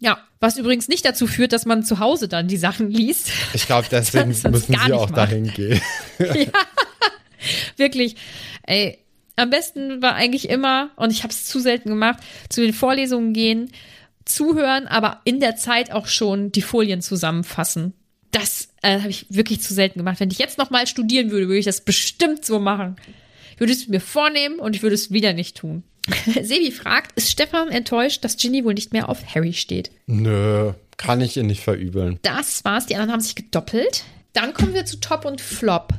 Ja, 0.01 0.19
was 0.41 0.59
übrigens 0.59 0.89
nicht 0.89 1.05
dazu 1.05 1.27
führt, 1.27 1.53
dass 1.53 1.65
man 1.65 1.85
zu 1.85 2.01
Hause 2.01 2.29
dann 2.29 2.47
die 2.49 2.57
Sachen 2.57 2.91
liest. 2.91 3.31
Ich 3.55 3.67
glaube, 3.67 3.87
deswegen 3.91 4.29
müssen 4.29 4.53
Sie 4.53 4.93
auch 4.93 5.11
dahin 5.11 5.51
gehen. 5.53 5.81
ja, 6.19 6.35
wirklich. 7.77 8.17
Ey, 8.67 8.99
am 9.37 9.51
besten 9.51 10.03
war 10.03 10.15
eigentlich 10.15 10.49
immer, 10.49 10.91
und 10.97 11.11
ich 11.11 11.23
habe 11.23 11.33
es 11.33 11.47
zu 11.47 11.59
selten 11.59 11.89
gemacht, 11.89 12.19
zu 12.49 12.61
den 12.61 12.75
Vorlesungen 12.75 13.33
gehen, 13.33 13.71
zuhören, 14.25 14.87
aber 14.87 15.21
in 15.25 15.41
der 15.41 15.57
Zeit 15.57 15.93
auch 15.93 16.07
schon 16.07 16.53
die 16.53 16.63
Folien 16.63 17.03
zusammenfassen 17.03 17.95
das 18.35 18.69
äh, 18.83 18.99
habe 18.99 19.11
ich 19.11 19.27
wirklich 19.31 19.61
zu 19.61 19.75
selten 19.75 20.01
gemacht. 20.01 20.21
Wenn 20.21 20.31
ich 20.31 20.39
jetzt 20.39 20.59
noch 20.59 20.71
mal 20.71 20.87
studieren 20.87 21.31
würde, 21.31 21.47
würde 21.47 21.59
ich 21.59 21.65
das 21.65 21.83
bestimmt 21.83 22.45
so 22.45 22.59
machen. 22.59 22.97
Ich 23.55 23.61
würde 23.61 23.73
es 23.73 23.87
mir 23.87 24.01
vornehmen 24.01 24.59
und 24.59 24.75
ich 24.75 24.83
würde 24.83 24.95
es 24.95 25.13
wieder 25.13 25.33
nicht 25.33 25.57
tun. 25.57 25.85
Sebi 26.43 26.73
fragt, 26.73 27.13
ist 27.17 27.31
Stefan 27.31 27.69
enttäuscht, 27.69 28.25
dass 28.25 28.37
Ginny 28.37 28.65
wohl 28.65 28.75
nicht 28.75 28.93
mehr 28.93 29.09
auf 29.09 29.35
Harry 29.35 29.53
steht? 29.53 29.93
Nö, 30.07 30.73
kann 30.97 31.21
ich 31.21 31.37
ihr 31.37 31.45
nicht 31.45 31.63
verübeln. 31.63 32.19
Das 32.23 32.65
war's. 32.65 32.87
Die 32.87 32.97
anderen 32.97 33.13
haben 33.13 33.21
sich 33.21 33.37
gedoppelt. 33.37 34.05
Dann 34.33 34.53
kommen 34.53 34.75
wir 34.75 34.85
zu 34.85 34.99
Top 34.99 35.25
und 35.25 35.41
Flop. 35.41 35.91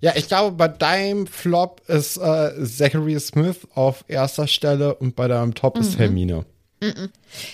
Ja, 0.00 0.12
ich 0.14 0.28
glaube, 0.28 0.56
bei 0.56 0.68
deinem 0.68 1.26
Flop 1.26 1.82
ist 1.88 2.18
äh, 2.18 2.64
Zachary 2.64 3.18
Smith 3.18 3.66
auf 3.74 4.04
erster 4.06 4.46
Stelle 4.46 4.94
und 4.94 5.16
bei 5.16 5.28
deinem 5.28 5.54
Top 5.54 5.74
mhm. 5.76 5.80
ist 5.80 5.98
Hermine. 5.98 6.46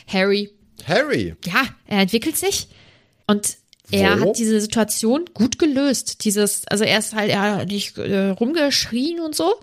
Harry. 0.07 0.51
Harry. 0.87 1.37
Ja, 1.45 1.67
er 1.87 2.01
entwickelt 2.01 2.37
sich 2.37 2.69
und 3.27 3.57
er 3.91 4.19
so. 4.19 4.29
hat 4.29 4.39
diese 4.39 4.61
Situation 4.61 5.25
gut 5.35 5.59
gelöst. 5.59 6.25
Dieses, 6.25 6.67
also 6.69 6.85
er 6.85 6.99
ist 6.99 7.15
halt, 7.15 7.31
er 7.31 7.57
hat 7.57 7.69
nicht 7.69 7.99
äh, 7.99 8.29
rumgeschrien 8.29 9.21
und 9.21 9.35
so, 9.35 9.55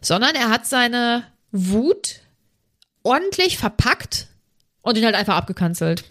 sondern 0.00 0.34
er 0.34 0.50
hat 0.50 0.66
seine 0.66 1.24
Wut 1.50 2.20
ordentlich 3.02 3.58
verpackt 3.58 4.28
und 4.82 4.96
ihn 4.98 5.04
halt 5.04 5.14
einfach 5.14 5.36
abgekanzelt. 5.36 6.04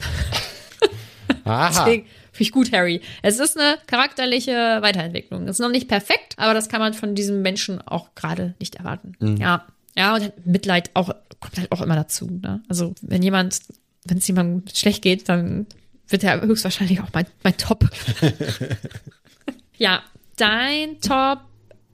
Aha. 1.45 1.69
Deswegen 1.69 2.05
finde 2.31 2.43
ich 2.43 2.51
gut, 2.51 2.71
Harry. 2.71 3.01
Es 3.21 3.39
ist 3.39 3.57
eine 3.57 3.77
charakterliche 3.87 4.79
Weiterentwicklung. 4.81 5.43
Es 5.43 5.57
ist 5.57 5.59
noch 5.59 5.71
nicht 5.71 5.87
perfekt, 5.87 6.35
aber 6.37 6.53
das 6.53 6.69
kann 6.69 6.79
man 6.79 6.93
von 6.93 7.15
diesem 7.15 7.41
Menschen 7.41 7.81
auch 7.81 8.15
gerade 8.15 8.55
nicht 8.59 8.75
erwarten. 8.75 9.13
Mhm. 9.19 9.37
Ja. 9.37 9.67
Ja, 9.99 10.15
und 10.15 10.31
Mitleid 10.45 10.91
auch, 10.93 11.09
kommt 11.41 11.57
halt 11.57 11.71
auch 11.73 11.81
immer 11.81 11.95
dazu. 11.95 12.25
Ne? 12.41 12.63
Also, 12.69 12.95
wenn 13.01 13.21
jemand, 13.21 13.59
wenn 14.05 14.17
es 14.19 14.27
jemandem 14.27 14.63
schlecht 14.73 15.01
geht, 15.01 15.27
dann 15.27 15.67
wird 16.07 16.23
ja 16.23 16.39
höchstwahrscheinlich 16.41 17.01
auch 17.01 17.09
mein, 17.13 17.25
mein 17.43 17.57
Top. 17.57 17.83
ja, 19.77 20.01
dein 20.37 20.99
Top 21.01 21.39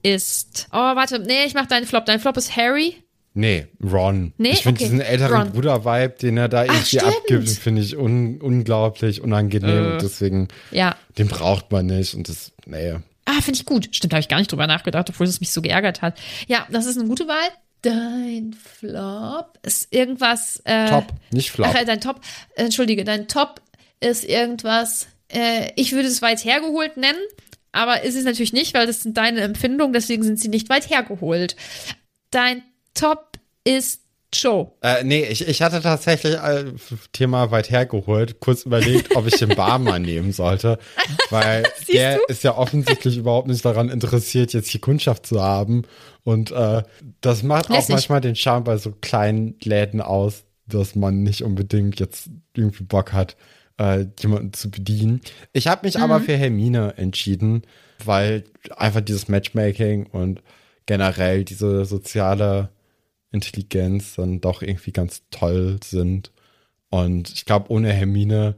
ist. 0.02 0.68
Oh, 0.72 0.76
warte, 0.76 1.18
nee, 1.18 1.44
ich 1.46 1.54
mach 1.54 1.66
deinen 1.66 1.86
Flop. 1.86 2.04
Dein 2.06 2.20
Flop 2.20 2.36
ist 2.36 2.56
Harry. 2.56 2.94
Nee, 3.34 3.66
Ron. 3.82 4.32
Nee? 4.38 4.50
Ich 4.52 4.62
finde 4.62 4.78
Okay. 4.78 4.84
diesen 4.84 5.00
älteren. 5.00 5.52
Bruder-Vibe, 5.52 6.14
den 6.22 6.36
er 6.38 6.48
da 6.48 6.62
irgendwie 6.64 6.84
stimmt. 6.98 7.04
abgibt, 7.04 7.48
finde 7.50 7.82
ich 7.82 7.96
un 7.96 8.40
unglaublich 8.40 9.20
unangenehm. 9.20 9.84
Äh. 9.84 9.92
Und 9.92 10.02
deswegen, 10.02 10.48
Ja. 10.70 10.96
den 11.18 11.28
braucht 11.28 11.70
man 11.70 11.86
nicht. 11.86 12.14
Und 12.14 12.28
das, 12.30 12.52
nee. 12.64 12.94
Ah, 13.26 13.40
finde 13.42 13.58
ich 13.58 13.66
gut. 13.66 13.88
Stimmt, 13.94 14.14
habe 14.14 14.20
ich 14.20 14.28
gar 14.28 14.38
nicht 14.38 14.50
drüber 14.50 14.66
nachgedacht, 14.66 15.10
obwohl 15.10 15.26
es 15.26 15.40
mich 15.40 15.50
so 15.50 15.60
geärgert 15.60 16.00
hat. 16.00 16.18
Ja, 16.46 16.66
das 16.70 16.86
ist 16.86 16.96
eine 16.98 17.08
gute 17.08 17.26
Wahl. 17.28 17.48
Dein 17.86 18.52
Flop 18.52 19.58
ist 19.62 19.94
irgendwas. 19.94 20.60
Äh, 20.64 20.88
Top, 20.88 21.06
nicht 21.30 21.52
Flop. 21.52 21.68
Ach, 21.70 21.80
äh, 21.80 21.84
dein 21.84 22.00
Top, 22.00 22.20
entschuldige, 22.56 23.04
dein 23.04 23.28
Top 23.28 23.60
ist 24.00 24.24
irgendwas. 24.24 25.06
Äh, 25.28 25.70
ich 25.76 25.92
würde 25.92 26.08
es 26.08 26.20
weit 26.20 26.44
hergeholt 26.44 26.96
nennen, 26.96 27.20
aber 27.70 28.02
ist 28.02 28.16
es 28.16 28.24
natürlich 28.24 28.52
nicht, 28.52 28.74
weil 28.74 28.88
das 28.88 29.02
sind 29.02 29.16
deine 29.16 29.40
Empfindungen, 29.42 29.92
deswegen 29.92 30.24
sind 30.24 30.40
sie 30.40 30.48
nicht 30.48 30.68
weit 30.68 30.90
hergeholt. 30.90 31.54
Dein 32.30 32.64
Top 32.94 33.38
ist 33.62 34.02
Joe. 34.42 34.70
Äh, 34.82 35.04
nee, 35.04 35.24
ich, 35.24 35.46
ich 35.46 35.62
hatte 35.62 35.80
tatsächlich 35.80 36.34
äh, 36.34 36.64
Thema 37.12 37.50
weit 37.50 37.70
hergeholt, 37.70 38.40
kurz 38.40 38.64
überlegt, 38.64 39.14
ob 39.16 39.26
ich 39.26 39.34
den 39.34 39.50
Barmann 39.50 40.02
nehmen 40.02 40.32
sollte, 40.32 40.78
weil 41.30 41.64
der 41.92 42.20
ist 42.28 42.44
ja 42.44 42.56
offensichtlich 42.56 43.16
überhaupt 43.16 43.48
nicht 43.48 43.64
daran 43.64 43.88
interessiert, 43.88 44.52
jetzt 44.52 44.68
hier 44.68 44.80
Kundschaft 44.80 45.26
zu 45.26 45.42
haben. 45.42 45.82
Und 46.24 46.50
äh, 46.50 46.82
das 47.20 47.42
macht 47.42 47.70
auch 47.70 47.76
Lässig. 47.76 47.90
manchmal 47.90 48.20
den 48.20 48.36
Charme 48.36 48.64
bei 48.64 48.76
so 48.78 48.92
kleinen 49.00 49.56
Läden 49.62 50.00
aus, 50.00 50.44
dass 50.66 50.94
man 50.94 51.22
nicht 51.22 51.42
unbedingt 51.42 52.00
jetzt 52.00 52.28
irgendwie 52.54 52.84
Bock 52.84 53.12
hat, 53.12 53.36
äh, 53.78 54.06
jemanden 54.20 54.52
zu 54.52 54.70
bedienen. 54.70 55.20
Ich 55.52 55.66
habe 55.66 55.86
mich 55.86 55.98
aber 55.98 56.20
für 56.20 56.36
Hermine 56.36 56.94
entschieden, 56.96 57.62
weil 58.04 58.44
einfach 58.76 59.00
dieses 59.00 59.28
Matchmaking 59.28 60.06
und 60.06 60.42
generell 60.86 61.44
diese 61.44 61.84
soziale 61.84 62.70
Intelligenz 63.36 64.16
dann 64.16 64.40
doch 64.40 64.62
irgendwie 64.62 64.92
ganz 64.92 65.22
toll 65.30 65.78
sind. 65.82 66.32
Und 66.90 67.32
ich 67.32 67.44
glaube, 67.44 67.70
ohne 67.70 67.92
Hermine 67.92 68.56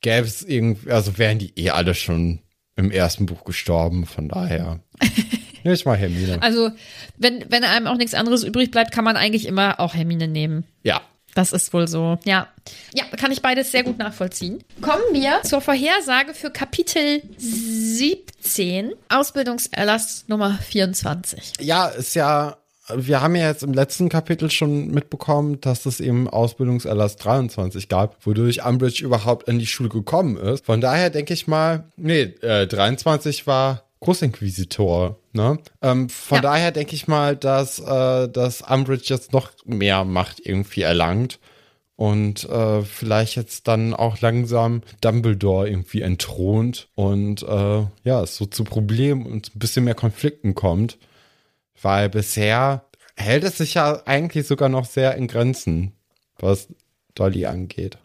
gäbe 0.00 0.26
es 0.26 0.42
irgendwie, 0.42 0.90
also 0.90 1.18
wären 1.18 1.38
die 1.38 1.52
eh 1.58 1.70
alle 1.70 1.94
schon 1.94 2.40
im 2.76 2.90
ersten 2.90 3.26
Buch 3.26 3.44
gestorben. 3.44 4.06
Von 4.06 4.28
daher. 4.28 4.80
Nehme 5.64 5.74
ich 5.74 5.86
mal 5.86 5.96
Hermine. 5.96 6.42
Also, 6.42 6.70
wenn, 7.16 7.44
wenn 7.48 7.64
einem 7.64 7.86
auch 7.86 7.96
nichts 7.96 8.14
anderes 8.14 8.44
übrig 8.44 8.70
bleibt, 8.70 8.92
kann 8.92 9.04
man 9.04 9.16
eigentlich 9.16 9.46
immer 9.46 9.80
auch 9.80 9.94
Hermine 9.94 10.28
nehmen. 10.28 10.64
Ja. 10.82 11.00
Das 11.34 11.52
ist 11.52 11.72
wohl 11.72 11.88
so. 11.88 12.18
Ja. 12.24 12.48
Ja, 12.94 13.04
kann 13.16 13.32
ich 13.32 13.42
beides 13.42 13.72
sehr 13.72 13.82
gut 13.82 13.98
nachvollziehen. 13.98 14.62
Kommen 14.80 15.02
wir 15.12 15.42
zur 15.42 15.60
Vorhersage 15.60 16.32
für 16.32 16.50
Kapitel 16.50 17.22
17, 17.38 18.92
Ausbildungserlass 19.08 20.26
Nummer 20.28 20.58
24. 20.58 21.54
Ja, 21.60 21.88
ist 21.88 22.14
ja, 22.14 22.56
wir 22.94 23.20
haben 23.22 23.34
ja 23.36 23.48
jetzt 23.48 23.62
im 23.62 23.72
letzten 23.72 24.08
Kapitel 24.08 24.50
schon 24.50 24.88
mitbekommen, 24.88 25.60
dass 25.60 25.86
es 25.86 26.00
eben 26.00 26.28
Ausbildungserlass 26.28 27.16
23 27.16 27.88
gab, 27.88 28.24
wodurch 28.26 28.64
Umbridge 28.64 29.04
überhaupt 29.04 29.48
in 29.48 29.58
die 29.58 29.66
Schule 29.66 29.88
gekommen 29.88 30.36
ist. 30.36 30.66
Von 30.66 30.80
daher 30.80 31.10
denke 31.10 31.32
ich 31.34 31.46
mal, 31.46 31.84
nee, 31.96 32.22
äh, 32.42 32.66
23 32.66 33.46
war 33.46 33.84
Großinquisitor, 34.00 35.18
ne? 35.32 35.58
Ähm, 35.80 36.08
von 36.08 36.36
Ja. 36.36 36.42
daher 36.42 36.72
denke 36.72 36.94
ich 36.94 37.08
mal, 37.08 37.36
dass, 37.36 37.78
äh, 37.78 38.28
dass 38.28 38.60
Umbridge 38.62 39.06
jetzt 39.06 39.32
noch 39.32 39.50
mehr 39.64 40.04
Macht 40.04 40.40
irgendwie 40.44 40.82
erlangt 40.82 41.38
und 41.96 42.48
äh, 42.50 42.82
vielleicht 42.82 43.36
jetzt 43.36 43.66
dann 43.68 43.94
auch 43.94 44.20
langsam 44.20 44.82
Dumbledore 45.00 45.68
irgendwie 45.68 46.02
entthront 46.02 46.88
und 46.96 47.42
äh, 47.44 47.86
ja, 48.04 48.22
es 48.22 48.36
so 48.36 48.46
zu 48.46 48.64
Problemen 48.64 49.24
und 49.26 49.54
ein 49.54 49.58
bisschen 49.58 49.84
mehr 49.84 49.94
Konflikten 49.94 50.54
kommt. 50.54 50.98
Weil 51.80 52.08
bisher 52.08 52.86
hält 53.16 53.44
es 53.44 53.58
sich 53.58 53.74
ja 53.74 54.02
eigentlich 54.06 54.46
sogar 54.46 54.68
noch 54.68 54.86
sehr 54.86 55.14
in 55.16 55.26
Grenzen, 55.26 55.92
was 56.38 56.68
Dolly 57.14 57.46
angeht. 57.46 57.98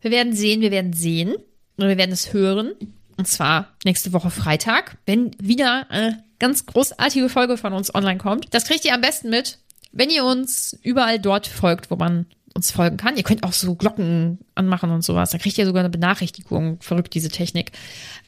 Wir 0.00 0.10
werden 0.10 0.34
sehen, 0.34 0.60
wir 0.60 0.70
werden 0.70 0.92
sehen. 0.92 1.34
Oder 1.76 1.88
wir 1.88 1.98
werden 1.98 2.12
es 2.12 2.32
hören. 2.32 2.72
Und 3.16 3.26
zwar 3.26 3.76
nächste 3.84 4.12
Woche 4.12 4.30
Freitag, 4.30 4.98
wenn 5.06 5.30
wieder 5.40 5.90
eine 5.90 6.22
ganz 6.38 6.66
großartige 6.66 7.28
Folge 7.28 7.56
von 7.56 7.72
uns 7.72 7.94
online 7.94 8.18
kommt. 8.18 8.52
Das 8.54 8.64
kriegt 8.64 8.84
ihr 8.84 8.94
am 8.94 9.00
besten 9.00 9.30
mit, 9.30 9.58
wenn 9.92 10.10
ihr 10.10 10.24
uns 10.24 10.78
überall 10.82 11.18
dort 11.18 11.46
folgt, 11.46 11.90
wo 11.90 11.96
man 11.96 12.26
uns 12.54 12.70
folgen 12.70 12.96
kann. 12.96 13.16
Ihr 13.16 13.22
könnt 13.22 13.44
auch 13.44 13.52
so 13.52 13.74
Glocken 13.74 14.38
anmachen 14.54 14.90
und 14.90 15.02
sowas. 15.02 15.30
Da 15.30 15.38
kriegt 15.38 15.58
ihr 15.58 15.66
sogar 15.66 15.80
eine 15.80 15.90
Benachrichtigung. 15.90 16.80
Verrückt, 16.80 17.14
diese 17.14 17.28
Technik. 17.28 17.72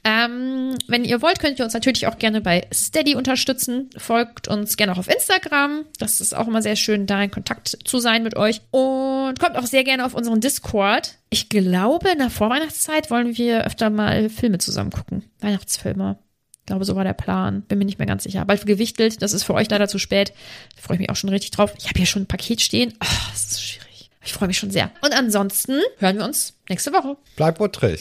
Ähm, 0.03 0.77
wenn 0.87 1.05
ihr 1.05 1.21
wollt, 1.21 1.41
könnt 1.41 1.59
ihr 1.59 1.65
uns 1.65 1.75
natürlich 1.75 2.07
auch 2.07 2.19
gerne 2.19 2.41
bei 2.41 2.67
Steady 2.73 3.15
unterstützen. 3.15 3.91
Folgt 3.97 4.49
uns 4.49 4.77
gerne 4.77 4.93
auch 4.93 4.99
auf 4.99 5.09
Instagram. 5.09 5.85
Das 5.99 6.21
ist 6.21 6.35
auch 6.35 6.49
immer 6.49 6.63
sehr 6.63 6.77
schön, 6.77 7.07
da 7.07 7.23
in 7.23 7.31
Kontakt 7.31 7.77
zu 7.85 7.99
sein 7.99 8.23
mit 8.23 8.37
euch. 8.37 8.63
Und 8.71 9.39
kommt 9.39 9.57
auch 9.57 9.67
sehr 9.67 9.85
gerne 9.85 10.07
auf 10.07 10.15
unseren 10.15 10.41
Discord. 10.41 11.19
Ich 11.29 11.49
glaube, 11.49 12.11
in 12.11 12.19
der 12.19 12.31
Vorweihnachtszeit 12.31 13.11
wollen 13.11 13.37
wir 13.37 13.67
öfter 13.67 13.91
mal 13.91 14.31
Filme 14.31 14.59
zusammen 14.59 14.91
gucken. 14.91 15.25
Weihnachtsfilme. 15.41 16.19
Ich 16.61 16.67
glaube, 16.67 16.85
so 16.85 16.97
war 16.97 17.05
der 17.05 17.13
Plan. 17.13 17.63
Bin 17.63 17.79
mir 17.79 17.85
nicht 17.85 17.99
mehr 17.99 18.07
ganz 18.07 18.23
sicher. 18.23 18.45
Bald 18.45 18.65
gewichtelt. 18.65 19.21
Das 19.23 19.33
ist 19.33 19.43
für 19.43 19.55
euch 19.55 19.69
leider 19.69 19.89
zu 19.89 19.99
spät. 19.99 20.33
Da 20.77 20.83
freue 20.83 20.95
ich 20.97 21.01
mich 21.01 21.11
auch 21.11 21.17
schon 21.17 21.31
richtig 21.31 21.51
drauf. 21.51 21.75
Ich 21.79 21.89
habe 21.89 21.99
hier 21.99 22.07
schon 22.07 22.23
ein 22.23 22.27
Paket 22.27 22.63
stehen. 22.63 22.95
Ah, 23.01 23.07
das 23.33 23.53
ist 23.53 23.63
schwierig. 23.63 24.11
Ich 24.25 24.33
freue 24.33 24.49
mich 24.49 24.59
schon 24.59 24.71
sehr. 24.71 24.91
Und 25.03 25.13
ansonsten 25.13 25.81
hören 25.99 26.19
wir 26.19 26.25
uns 26.25 26.55
nächste 26.69 26.93
Woche. 26.93 27.17
Bleib 27.37 27.59
buttrig. 27.59 28.01